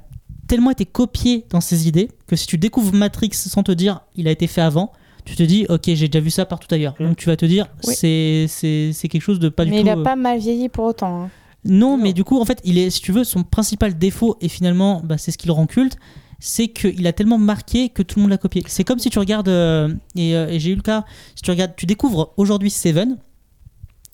tellement 0.47 0.71
été 0.71 0.85
copié 0.85 1.45
dans 1.49 1.61
ses 1.61 1.87
idées 1.87 2.09
que 2.27 2.35
si 2.35 2.47
tu 2.47 2.57
découvres 2.57 2.93
Matrix 2.93 3.29
sans 3.33 3.63
te 3.63 3.71
dire 3.71 4.01
il 4.15 4.27
a 4.27 4.31
été 4.31 4.47
fait 4.47 4.61
avant, 4.61 4.91
tu 5.25 5.35
te 5.35 5.43
dis 5.43 5.65
ok 5.69 5.81
j'ai 5.85 6.07
déjà 6.07 6.19
vu 6.23 6.29
ça 6.31 6.45
partout 6.45 6.67
ailleurs. 6.73 6.95
Mm. 6.99 7.05
Donc 7.09 7.17
tu 7.17 7.27
vas 7.27 7.35
te 7.35 7.45
dire 7.45 7.67
Oui. 7.85 7.93
c'est 7.95 8.45
c'est 8.47 8.91
c'est 8.93 9.07
quelque 9.09 9.21
chose 9.21 9.39
de 9.39 9.49
pas 9.49 9.65
du 9.65 9.71
mais 9.71 9.81
tout. 9.81 9.87
il 9.87 9.89
a 9.91 9.97
pas 9.97 10.15
mal 10.15 10.39
vieilli 10.39 10.69
pour 10.69 10.85
autant. 10.85 11.23
hein. 11.23 11.29
Non, 11.65 11.97
Non. 11.97 12.03
mais 12.03 12.13
du 12.13 12.23
coup 12.23 12.39
en 12.39 12.45
fait 12.45 12.61
il 12.63 12.77
est 12.77 12.89
si 12.89 13.01
tu 13.01 13.11
veux 13.11 13.23
son 13.23 13.43
principal 13.43 13.97
défaut 13.97 14.37
et 14.41 14.47
finalement 14.49 15.01
bah, 15.03 15.17
c'est 15.17 15.31
ce 15.31 15.37
qui 15.37 15.47
le 15.47 15.53
rend 15.53 15.65
culte. 15.67 15.97
C'est 16.41 16.69
qu'il 16.69 17.05
a 17.05 17.11
tellement 17.11 17.37
marqué 17.37 17.89
que 17.89 18.01
tout 18.01 18.17
le 18.17 18.21
monde 18.21 18.29
l'a 18.31 18.37
copié. 18.37 18.63
C'est 18.67 18.85
comme 18.85 18.97
si 18.99 19.09
tu 19.09 19.19
regardes, 19.19 19.49
euh, 19.49 19.93
et, 20.15 20.35
euh, 20.37 20.47
et 20.47 20.57
j'ai 20.57 20.71
eu 20.71 20.75
le 20.75 20.81
cas, 20.81 21.03
si 21.35 21.41
tu 21.41 21.51
regardes, 21.51 21.75
tu 21.75 21.85
découvres 21.85 22.33
aujourd'hui 22.37 22.69
Seven, 22.69 23.17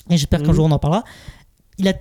et 0.10 0.18
j'espère 0.18 0.41
qu'un 0.41 0.48
Mhm. 0.50 0.56
jour 0.56 0.66
on 0.66 0.72
en 0.72 0.80
parlera. 0.80 1.04
Il 1.78 1.88
a 1.88 1.93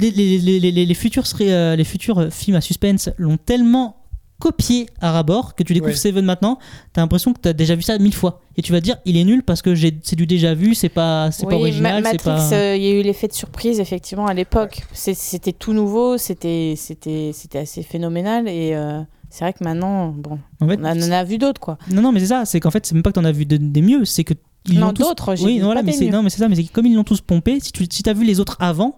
les, 0.00 0.10
les, 0.40 0.94
futurs, 0.94 1.22
les 1.38 1.84
futurs 1.84 2.18
euh, 2.18 2.30
films 2.30 2.56
à 2.56 2.60
suspense 2.60 3.10
l'ont 3.16 3.36
tellement 3.36 4.03
copié 4.44 4.86
à 5.00 5.10
rabord, 5.10 5.54
que 5.54 5.62
tu 5.62 5.72
découvres 5.72 5.92
Ouais. 5.92 5.96
Seven 5.98 6.24
maintenant, 6.24 6.58
t'as 6.92 7.00
l'impression 7.00 7.32
que 7.32 7.40
t'as 7.40 7.54
déjà 7.54 7.74
vu 7.74 7.80
ça 7.82 7.96
mille 7.98 8.12
fois. 8.14 8.40
Et 8.58 8.62
tu 8.62 8.72
vas 8.72 8.80
dire, 8.80 8.96
il 9.06 9.16
est 9.16 9.24
nul 9.24 9.42
parce 9.42 9.62
que 9.62 9.74
j'ai- 9.74 9.98
c'est 10.02 10.16
du 10.16 10.26
déjà 10.26 10.54
vu, 10.54 10.74
c'est 10.74 10.90
pas, 10.90 11.30
c'est 11.30 11.46
pas 11.46 11.56
Oui, 11.56 11.62
original, 11.62 12.02
Ma- 12.02 12.10
c'est 12.10 12.24
Matrix, 12.26 12.50
pas. 12.50 12.54
euh, 12.56 12.76
il 12.76 12.82
y 12.82 12.86
a 12.88 13.00
eu 13.00 13.02
l'effet 13.02 13.26
de 13.26 13.32
surprise 13.32 13.80
effectivement 13.80 14.26
à 14.26 14.34
l'époque. 14.34 14.82
C'était 14.92 15.52
tout 15.52 15.72
nouveau, 15.72 16.18
c'était 16.18 16.74
c'était 16.76 17.30
c'était 17.32 17.58
assez 17.60 17.82
phénoménal 17.82 18.46
et 18.48 18.74
euh, 18.74 19.00
c'est 19.30 19.44
vrai 19.44 19.54
que 19.54 19.64
maintenant, 19.64 20.08
bon, 20.10 20.38
En 20.60 20.68
fait, 20.68 20.78
on, 20.78 20.84
en 20.84 21.10
a 21.10 21.24
vu 21.24 21.38
d'autres 21.38 21.60
quoi. 21.60 21.78
Non, 21.90 22.02
non, 22.02 22.12
mais 22.12 22.20
c'est 22.20 22.26
ça, 22.26 22.44
c'est 22.44 22.60
qu'en 22.60 22.70
fait, 22.70 22.84
c'est 22.84 22.94
même 22.94 23.02
pas 23.02 23.10
que 23.10 23.18
t'en 23.18 23.24
as 23.24 23.32
vu 23.32 23.46
de- 23.46 23.56
des 23.56 23.80
mieux, 23.82 24.04
c'est 24.04 24.24
que. 24.24 24.34
Ils 24.70 24.78
Non, 24.78 24.92
tous- 24.92 25.02
d'autres, 25.02 25.34
j'ai 25.36 25.44
Oui, 25.44 25.54
dit 25.54 25.60
voilà, 25.60 25.80
pas 25.80 25.86
mais 25.86 25.92
c'est 25.92 26.06
mieux. 26.06 26.10
non, 26.12 26.22
mais 26.22 26.30
c'est 26.30 26.38
ça, 26.38 26.48
mais 26.48 26.62
comme 26.64 26.86
ils 26.86 26.94
l'ont 26.94 27.04
tous 27.04 27.20
pompé, 27.20 27.58
si 27.60 27.70
tu 27.72 27.84
si 27.90 28.02
as 28.08 28.12
vu 28.14 28.24
les 28.24 28.40
autres 28.40 28.56
avant, 28.60 28.96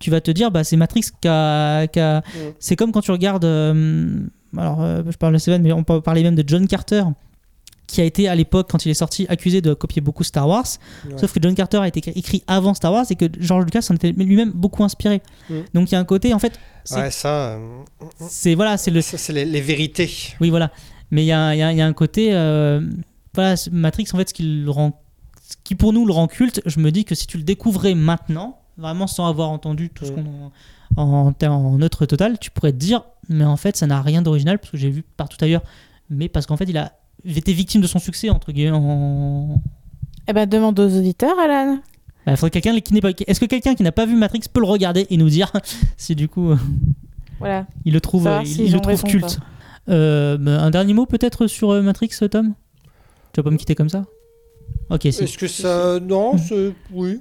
tu 0.00 0.10
vas 0.10 0.20
te 0.20 0.30
dire, 0.30 0.50
bah 0.50 0.62
c'est 0.64 0.76
Matrix 0.76 1.02
qui 1.20 1.28
a. 1.28 1.86
qui 1.86 2.00
a- 2.00 2.22
C'est 2.58 2.76
comme 2.76 2.90
quand 2.92 3.02
tu 3.02 3.10
regardes. 3.12 3.44
euh, 3.44 4.20
alors, 4.56 4.82
euh, 4.82 5.02
je 5.10 5.16
parle 5.16 5.32
de 5.34 5.38
Seven, 5.38 5.62
mais 5.62 5.72
on 5.72 5.84
peut 5.84 6.00
parler 6.00 6.22
même 6.22 6.34
de 6.34 6.44
John 6.46 6.66
Carter, 6.66 7.04
qui 7.86 8.00
a 8.00 8.04
été 8.04 8.26
à 8.28 8.34
l'époque, 8.34 8.68
quand 8.70 8.84
il 8.84 8.90
est 8.90 8.94
sorti, 8.94 9.26
accusé 9.28 9.60
de 9.60 9.72
copier 9.72 10.02
beaucoup 10.02 10.24
Star 10.24 10.48
Wars. 10.48 10.66
Ouais. 11.08 11.18
Sauf 11.18 11.32
que 11.32 11.38
John 11.40 11.54
Carter 11.54 11.78
a 11.78 11.86
été 11.88 12.00
écrit- 12.18 12.42
avant 12.48 12.74
Star 12.74 12.92
Wars 12.92 13.06
et 13.10 13.14
que 13.14 13.26
George 13.38 13.64
Lucas 13.64 13.82
s'en 13.82 13.94
était 13.94 14.10
lui-même 14.12 14.50
beaucoup 14.50 14.82
inspiré. 14.82 15.22
Mm. 15.48 15.54
Donc 15.74 15.90
il 15.90 15.94
y 15.94 15.96
a 15.96 16.00
un 16.00 16.04
côté, 16.04 16.34
en 16.34 16.38
fait, 16.40 16.58
c'est 16.84 16.96
Ouais, 16.96 17.10
ça, 17.12 17.28
euh, 17.50 17.58
c'est- 18.28 18.54
voilà, 18.56 18.76
c'est 18.76 18.90
le. 18.90 19.00
c'est 19.02 19.32
les, 19.32 19.44
les 19.44 19.60
vérités. 19.60 20.10
Oui, 20.40 20.50
voilà. 20.50 20.72
Mais 21.12 21.22
il 21.22 21.26
y 21.26 21.32
a, 21.32 21.54
il 21.54 21.58
y 21.58 21.62
a- 21.62 21.70
il 21.72 21.78
y 21.78 21.80
a 21.80 21.86
un 21.86 21.92
côté. 21.92 22.30
euh, 22.32 22.80
voilà, 23.34 23.54
Matrix, 23.70 24.06
en 24.12 24.16
fait, 24.16 24.30
ce 24.30 24.34
qui, 24.34 24.42
le 24.42 24.70
rend, 24.70 25.00
ce 25.48 25.54
qui 25.62 25.74
pour 25.76 25.92
nous 25.92 26.06
le 26.06 26.12
rend 26.12 26.26
culte, 26.26 26.60
je 26.66 26.80
me 26.80 26.90
dis 26.90 27.04
que 27.04 27.14
si 27.14 27.26
tu 27.28 27.36
le 27.36 27.44
découvrais 27.44 27.94
maintenant, 27.94 28.58
vraiment 28.78 29.06
sans 29.06 29.26
avoir 29.26 29.50
entendu 29.50 29.90
tout 29.90 30.04
ce 30.04 30.12
Mm. 30.12 30.14
qu'on. 30.14 30.50
En, 30.96 31.34
en, 31.42 31.46
en 31.46 31.78
neutre 31.78 32.06
total, 32.06 32.38
tu 32.38 32.50
pourrais 32.50 32.72
te 32.72 32.76
dire, 32.78 33.02
mais 33.28 33.44
en 33.44 33.56
fait, 33.56 33.76
ça 33.76 33.86
n'a 33.86 34.00
rien 34.00 34.22
d'original, 34.22 34.58
parce 34.58 34.70
que 34.70 34.76
j'ai 34.76 34.88
vu 34.90 35.02
partout 35.16 35.36
ailleurs. 35.42 35.62
Mais 36.10 36.28
parce 36.28 36.46
qu'en 36.46 36.56
fait, 36.56 36.64
il 36.68 36.78
a 36.78 36.92
été 37.24 37.52
victime 37.52 37.80
de 37.80 37.86
son 37.86 37.98
succès, 37.98 38.30
entre 38.30 38.52
guillemets. 38.52 38.70
En... 38.76 39.60
Eh 40.28 40.32
ben 40.32 40.48
demande 40.48 40.78
aux 40.78 40.96
auditeurs, 40.98 41.38
Alan. 41.38 41.78
Bah, 42.24 42.36
faudrait 42.36 42.50
quelqu'un 42.50 42.78
qui 42.80 42.94
n'est 42.94 43.00
pas. 43.00 43.10
Est-ce 43.26 43.40
que 43.40 43.46
quelqu'un 43.46 43.74
qui 43.74 43.82
n'a 43.82 43.92
pas 43.92 44.06
vu 44.06 44.16
Matrix 44.16 44.42
peut 44.52 44.60
le 44.60 44.66
regarder 44.66 45.06
et 45.10 45.16
nous 45.16 45.28
dire 45.28 45.52
si 45.96 46.14
du 46.14 46.28
coup 46.28 46.54
Voilà. 47.40 47.66
il 47.84 47.92
le 47.92 48.00
trouve, 48.00 48.28
il, 48.44 48.72
le 48.72 48.80
trouve 48.80 49.02
culte 49.02 49.38
Euh, 49.88 50.36
bah, 50.38 50.62
Un 50.62 50.70
dernier 50.70 50.94
mot 50.94 51.06
peut-être 51.06 51.46
sur 51.46 51.70
euh, 51.70 51.82
Matrix, 51.82 52.10
Tom? 52.30 52.54
Tu 53.32 53.40
vas 53.40 53.42
pas 53.44 53.50
me 53.50 53.56
quitter 53.56 53.74
comme 53.74 53.88
ça? 53.88 54.06
Ok, 54.90 55.02
si. 55.02 55.08
Est-ce 55.08 55.36
que 55.38 55.46
ça. 55.48 55.98
Non, 56.00 56.38
c'est. 56.38 56.72
Oui. 56.92 57.20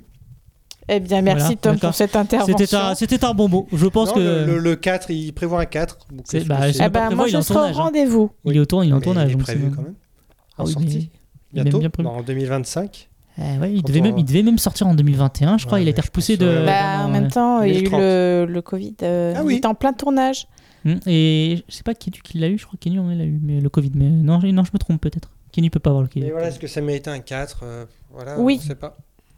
Eh 0.88 1.00
bien, 1.00 1.22
merci 1.24 1.58
Voilà, 1.62 1.78
Tom 1.78 1.80
pour 1.80 1.96
cette 1.96 2.16
intervention. 2.16 2.58
C'était 2.58 2.76
un, 2.76 2.94
c'était 2.96 3.26
un 3.26 3.34
bon 3.34 3.48
mot. 3.50 3.68
Je 3.74 3.88
pense 3.88 4.10
Non, 4.10 4.16
que 4.16 4.20
le, 4.20 4.46
le- 4.46 4.60
le 4.60 4.76
4, 4.76 5.10
il 5.10 5.34
prévoit 5.34 5.62
un 5.62 5.66
4. 5.66 5.98
donc 6.12 6.22
C'est- 6.26 6.46
bah, 6.46 6.60
ben, 6.60 6.90
prévoit, 6.90 7.16
moi, 7.16 7.28
il 7.28 7.36
je 7.36 7.42
serai 7.42 7.60
au 7.60 7.62
hein. 7.64 7.72
rendez-vous. 7.72 8.32
il 8.46 8.56
est 8.56 8.60
au 8.60 8.66
tour, 8.66 8.84
il 8.84 8.92
est 8.92 8.94
en 8.94 9.02
tournage. 9.02 9.32
Il 9.32 9.40
est 9.40 9.42
prévu 9.42 9.72
quand 9.76 9.82
même. 9.82 9.96
Ah 10.58 10.62
En 10.62 10.66
oui, 10.66 10.74
sortie. 10.74 11.10
il 11.54 11.64
Bientôt, 11.64 11.78
même 11.78 11.80
bien 11.82 11.90
prévu. 11.90 12.08
en 12.10 12.22
2025. 12.22 13.10
Eh 13.38 13.42
ouais, 13.60 13.74
il, 13.74 13.82
devait 13.84 14.00
on- 14.00 14.04
même, 14.04 14.18
il 14.20 14.24
devait 14.26 14.44
même 14.44 14.58
sortir 14.60 14.88
en 14.88 14.94
2021, 14.96 15.58
je 15.58 15.66
crois. 15.66 15.78
Ouais, 15.80 15.84
il 15.84 15.88
a 15.88 15.92
été 15.92 16.02
repoussé 16.02 16.38
de. 16.38 16.64
Bah, 16.66 17.04
en 17.06 17.10
même 17.10 17.26
euh, 17.26 17.30
temps, 17.30 17.62
il 17.64 17.74
y 17.74 17.76
a 17.78 17.80
eu 17.80 17.84
2030. 17.84 18.00
le, 18.00 18.46
le 18.50 18.62
Covid. 18.62 18.96
euh, 19.04 19.34
Ah 19.36 19.40
il 19.42 19.46
oui. 19.48 19.56
était 19.56 19.68
en 19.68 19.74
plein 19.76 19.92
tournage. 19.92 20.48
hum, 20.86 21.00
Et 21.08 21.64
je 21.68 21.76
sais 21.76 21.84
pas 21.84 21.96
qui, 21.96 22.12
qui 22.12 22.38
l'a 22.38 22.48
eu, 22.48 22.58
je 22.58 22.66
crois 22.66 22.78
que 22.78 22.84
Kenny 22.84 23.00
on 23.00 23.10
l'a 23.10 23.26
eu, 23.26 23.40
mais 23.44 23.60
le 23.60 23.70
Covid. 23.70 23.92
Mais 23.96 24.10
non, 24.10 24.40
je- 24.40 24.48
non 24.48 24.64
je 24.64 24.72
me 24.74 24.78
trompe 24.78 25.02
peut-être. 25.02 25.32
Kenny 25.52 25.70
peut 25.70 25.80
pas 25.80 25.90
avoir 25.90 26.04
le 26.04 26.08
Covid. 26.10 26.26
Mais 26.26 26.32
voilà, 26.32 26.48
est-ce 26.50 26.60
que 26.60 26.68
ça 26.68 26.80
méritait 26.82 27.10
un 27.10 27.20
4 27.20 27.62
euh, 27.64 27.86
Voilà, 28.14 28.40
Oui. 28.40 28.60
on 28.64 28.68
sait 28.68 28.76
pas. 28.76 28.96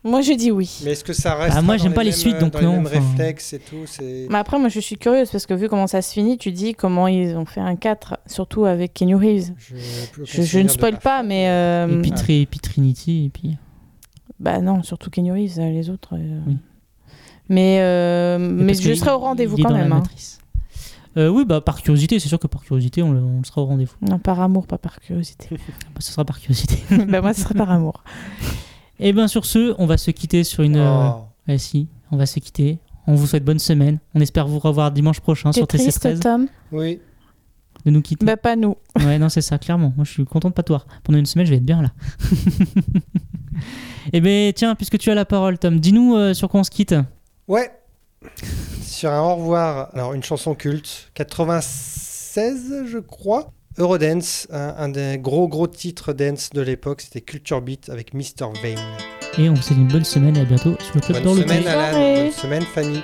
Moi, 0.08 0.22
je 0.22 0.34
dis 0.34 0.52
oui. 0.52 0.80
Mais 0.86 0.92
est-ce 0.92 1.04
que 1.04 1.14
ça 1.14 1.36
reste 1.36 1.56
Ah, 1.58 1.62
moi, 1.62 1.78
j'aime 1.78 1.94
pas 1.94 2.04
les 2.04 2.12
suites, 2.12 2.38
donc 2.40 2.54
dans 2.54 2.60
les 2.60 2.66
non, 2.66 2.74
mêmes 2.82 2.88
enfin. 2.88 3.00
réflexes 3.00 3.54
et 3.54 3.60
tout. 3.60 3.86
Mais 4.30 4.38
après, 4.38 4.58
moi, 4.58 4.70
je 4.70 4.80
suis 4.80 4.98
curieuse 4.98 5.30
parce 5.30 5.46
que 5.46 5.54
vu 5.54 5.68
comment 5.70 5.88
ça 5.88 6.02
se 6.02 6.14
finit, 6.14 6.38
tu 6.38 6.52
dis 6.52 6.74
comment 6.74 7.08
ils 7.08 7.36
ont 7.36 7.46
fait 7.46 7.60
un 7.62 7.76
4, 7.76 8.18
surtout 8.26 8.66
avec 8.66 8.94
Kenny 8.94 9.16
Reeves. 9.16 9.52
Je, 10.24 10.60
ne 10.60 10.68
spoil 10.68 10.98
pas, 11.00 11.24
mais. 11.24 11.50
euh, 11.50 12.02
Et 12.02 12.12
puis, 12.12 12.42
et 12.42 12.46
puis 12.46 12.60
Trinity, 12.60 13.26
et 13.26 13.30
puis. 13.30 13.58
Bah 14.40 14.60
non, 14.62 14.84
surtout 14.84 15.10
Kenny 15.10 15.32
Reeves, 15.32 15.60
euh, 15.60 15.70
les 15.72 15.90
autres. 15.90 16.16
euh, 16.16 16.40
Oui. 16.48 16.58
Mais, 17.50 17.80
euh, 17.82 18.38
mais 18.40 18.74
je 18.74 18.94
serai 18.94 19.12
au 19.12 19.20
rendez-vous 19.20 19.58
quand 19.58 19.70
dans 19.70 19.78
la 19.78 19.84
même. 19.84 19.94
hein. 19.94 20.04
Euh, 21.16 21.30
oui, 21.30 21.46
bah 21.46 21.62
par 21.62 21.82
curiosité, 21.82 22.20
c'est 22.20 22.28
sûr 22.30 22.38
que 22.38 22.46
par 22.46 22.62
curiosité, 22.64 23.02
on 23.02 23.12
le, 23.12 23.20
on 23.20 23.40
le 23.40 23.44
sera 23.46 23.62
au 23.62 23.66
rendez-vous. 23.66 23.96
Non, 24.02 24.20
par 24.20 24.40
amour, 24.40 24.68
pas 24.68 24.78
par 24.78 25.00
curiosité. 25.00 25.50
Bah, 25.96 26.00
ce 26.00 26.12
sera 26.12 26.24
par 26.26 26.40
curiosité. 26.40 26.78
bah 27.08 27.22
moi, 27.22 27.34
ce 27.34 27.42
serait 27.42 27.56
par 27.56 27.72
amour. 27.72 28.04
Et 29.00 29.14
bien 29.14 29.28
sur 29.28 29.46
ce, 29.46 29.76
on 29.78 29.86
va 29.86 29.98
se 29.98 30.12
quitter 30.12 30.44
sur 30.44 30.64
une. 30.64 30.78
euh, 30.78 31.10
Oh. 31.10 31.26
ouais, 31.48 31.58
si, 31.58 31.88
on 32.12 32.18
va 32.18 32.26
se 32.26 32.40
quitter. 32.40 32.80
On 33.06 33.16
vous 33.16 33.26
souhaite 33.28 33.46
bonne 33.46 33.60
semaine. 33.60 34.00
On 34.16 34.20
espère 34.22 34.48
vous 34.48 34.60
revoir 34.60 34.92
dimanche 34.92 35.20
prochain 35.22 35.52
sur 35.54 35.66
triste, 35.68 36.04
TC13. 36.04 36.20
Tom 36.20 36.48
Oui. 36.72 37.00
De 37.86 37.92
nous 37.92 38.02
quitter. 38.02 38.26
Bah 38.26 38.36
pas 38.38 38.56
nous. 38.56 38.76
Ouais, 38.98 39.18
non, 39.20 39.30
c'est 39.30 39.42
ça, 39.42 39.58
clairement. 39.58 39.94
Moi, 39.96 40.04
je 40.04 40.12
suis 40.12 40.26
content 40.26 40.50
de 40.50 40.54
pas 40.54 40.64
te 40.64 40.74
voir. 40.74 40.88
Pendant 41.04 41.18
une 41.20 41.26
semaine, 41.26 41.46
je 41.46 41.52
vais 41.52 41.58
être 41.58 41.66
bien 41.66 41.82
là. 41.82 41.92
Eh 44.14 44.22
ben, 44.22 44.54
tiens, 44.54 44.76
puisque 44.76 44.98
tu 45.00 45.10
as 45.10 45.16
la 45.16 45.26
parole, 45.26 45.58
Tom, 45.58 45.80
dis-nous 45.80 46.16
euh, 46.16 46.34
sur 46.34 46.48
quoi 46.50 46.62
on 46.62 46.64
se 46.64 46.70
quitte. 46.70 46.96
Ouais. 47.48 47.70
Sur 48.82 49.12
un 49.12 49.22
au 49.22 49.36
revoir, 49.36 49.90
alors 49.94 50.14
une 50.14 50.24
chanson 50.24 50.56
culte, 50.56 51.12
96 51.14 52.84
je 52.88 53.00
crois. 53.00 53.52
Eurodance, 53.80 54.48
un, 54.52 54.74
un 54.78 54.90
des 54.90 55.20
gros 55.20 55.48
gros 55.48 55.68
titres 55.68 56.12
dance 56.12 56.50
de 56.52 56.62
l'époque, 56.62 57.02
c'était 57.02 57.22
Culture 57.22 57.62
Beat 57.62 57.90
avec 57.90 58.14
Mr. 58.14 58.52
Vane. 58.64 58.80
Et 59.38 59.50
on 59.50 59.54
vous 59.54 59.62
souhaite 59.62 59.78
une 59.78 59.88
bonne 59.88 60.04
semaine 60.04 60.36
et 60.36 60.42
à 60.42 60.46
bientôt 60.46 60.76
sur 60.80 60.96
le 60.96 61.02
club 61.02 61.18
Bonne 61.18 61.26
dans 61.26 61.36
le 61.36 61.42
semaine. 61.44 61.68
Alan, 61.68 62.16
bonne 62.16 62.32
semaine 62.32 62.64
Fanny. 62.64 63.04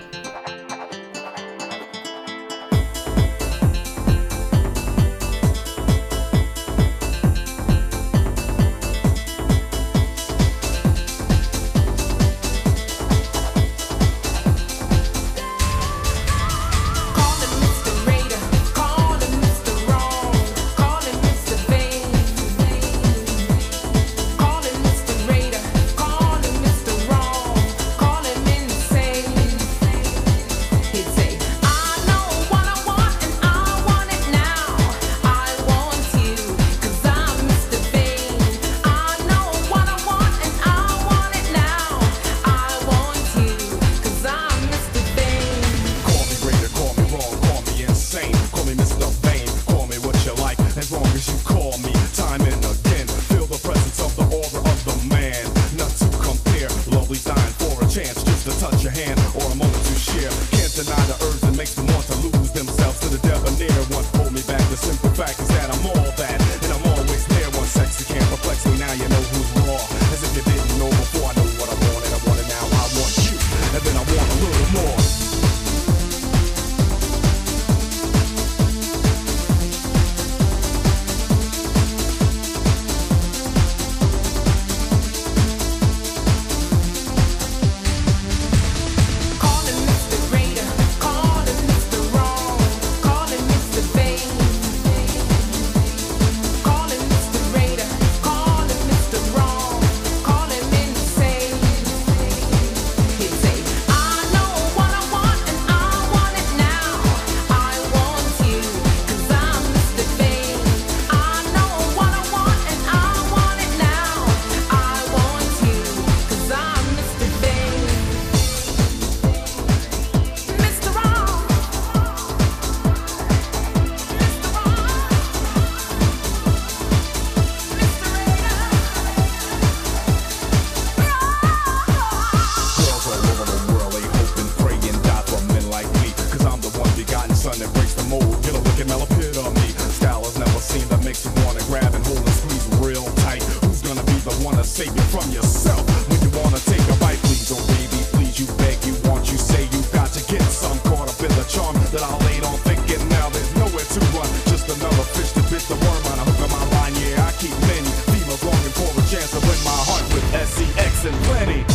gun 137.54 137.60
that 137.62 137.74
breaks 137.74 137.94
the 137.94 138.04
mold. 138.10 138.34
Get 138.42 138.54
a 138.54 138.62
look 138.62 138.80
at 138.80 138.88
Mella 138.88 139.06
Pit 139.18 139.38
on 139.38 139.54
me. 139.54 139.70
Style 139.94 140.26
never 140.38 140.60
seen 140.60 140.88
that 140.90 141.04
makes 141.04 141.26
you 141.26 141.32
wanna 141.46 141.62
grab 141.70 141.94
and 141.94 142.04
hold 142.06 142.18
and 142.18 142.36
squeeze 142.42 142.66
real 142.82 143.06
tight. 143.26 143.44
Who's 143.62 143.82
gonna 143.82 144.04
be 144.04 144.18
the 144.26 144.34
one 144.42 144.58
to 144.58 144.64
save 144.64 144.94
you 144.96 145.06
from 145.14 145.30
yourself? 145.30 145.84
When 146.10 146.20
you 146.22 146.32
wanna 146.40 146.60
take 146.66 146.84
a 146.90 146.96
bite, 146.98 147.22
please, 147.26 147.52
oh 147.54 147.62
baby, 147.78 148.00
please, 148.16 148.40
you 148.40 148.48
beg, 148.58 148.78
you 148.86 148.96
want, 149.06 149.30
you 149.32 149.38
say, 149.38 149.70
you 149.70 149.82
got 149.94 150.10
to 150.18 150.22
get 150.32 150.42
some 150.50 150.80
caught 150.90 151.10
up 151.10 151.20
in 151.22 151.32
the 151.38 151.46
charm 151.46 151.76
that 151.94 152.04
I 152.04 152.14
laid 152.26 152.44
on 152.44 152.58
thinking. 152.66 153.02
Now 153.10 153.30
there's 153.30 153.54
nowhere 153.56 153.86
to 153.86 154.00
run, 154.18 154.30
just 154.50 154.66
another 154.70 155.06
fish 155.14 155.32
to 155.38 155.44
bit 155.52 155.64
the 155.70 155.78
worm 155.78 156.04
on 156.12 156.18
a 156.22 156.24
hook 156.26 156.40
on 156.42 156.50
my 156.50 156.64
line. 156.78 156.96
Yeah, 157.06 157.30
I 157.30 157.32
keep 157.38 157.56
many 157.70 157.92
females 158.10 158.44
longing 158.44 158.76
for 158.78 158.90
a 158.98 159.04
chance 159.12 159.30
to 159.38 159.42
win 159.46 159.60
my 159.62 159.80
heart 159.90 160.06
with 160.14 160.26
SEX 160.34 161.06
and 161.06 161.18
plenty. 161.30 161.73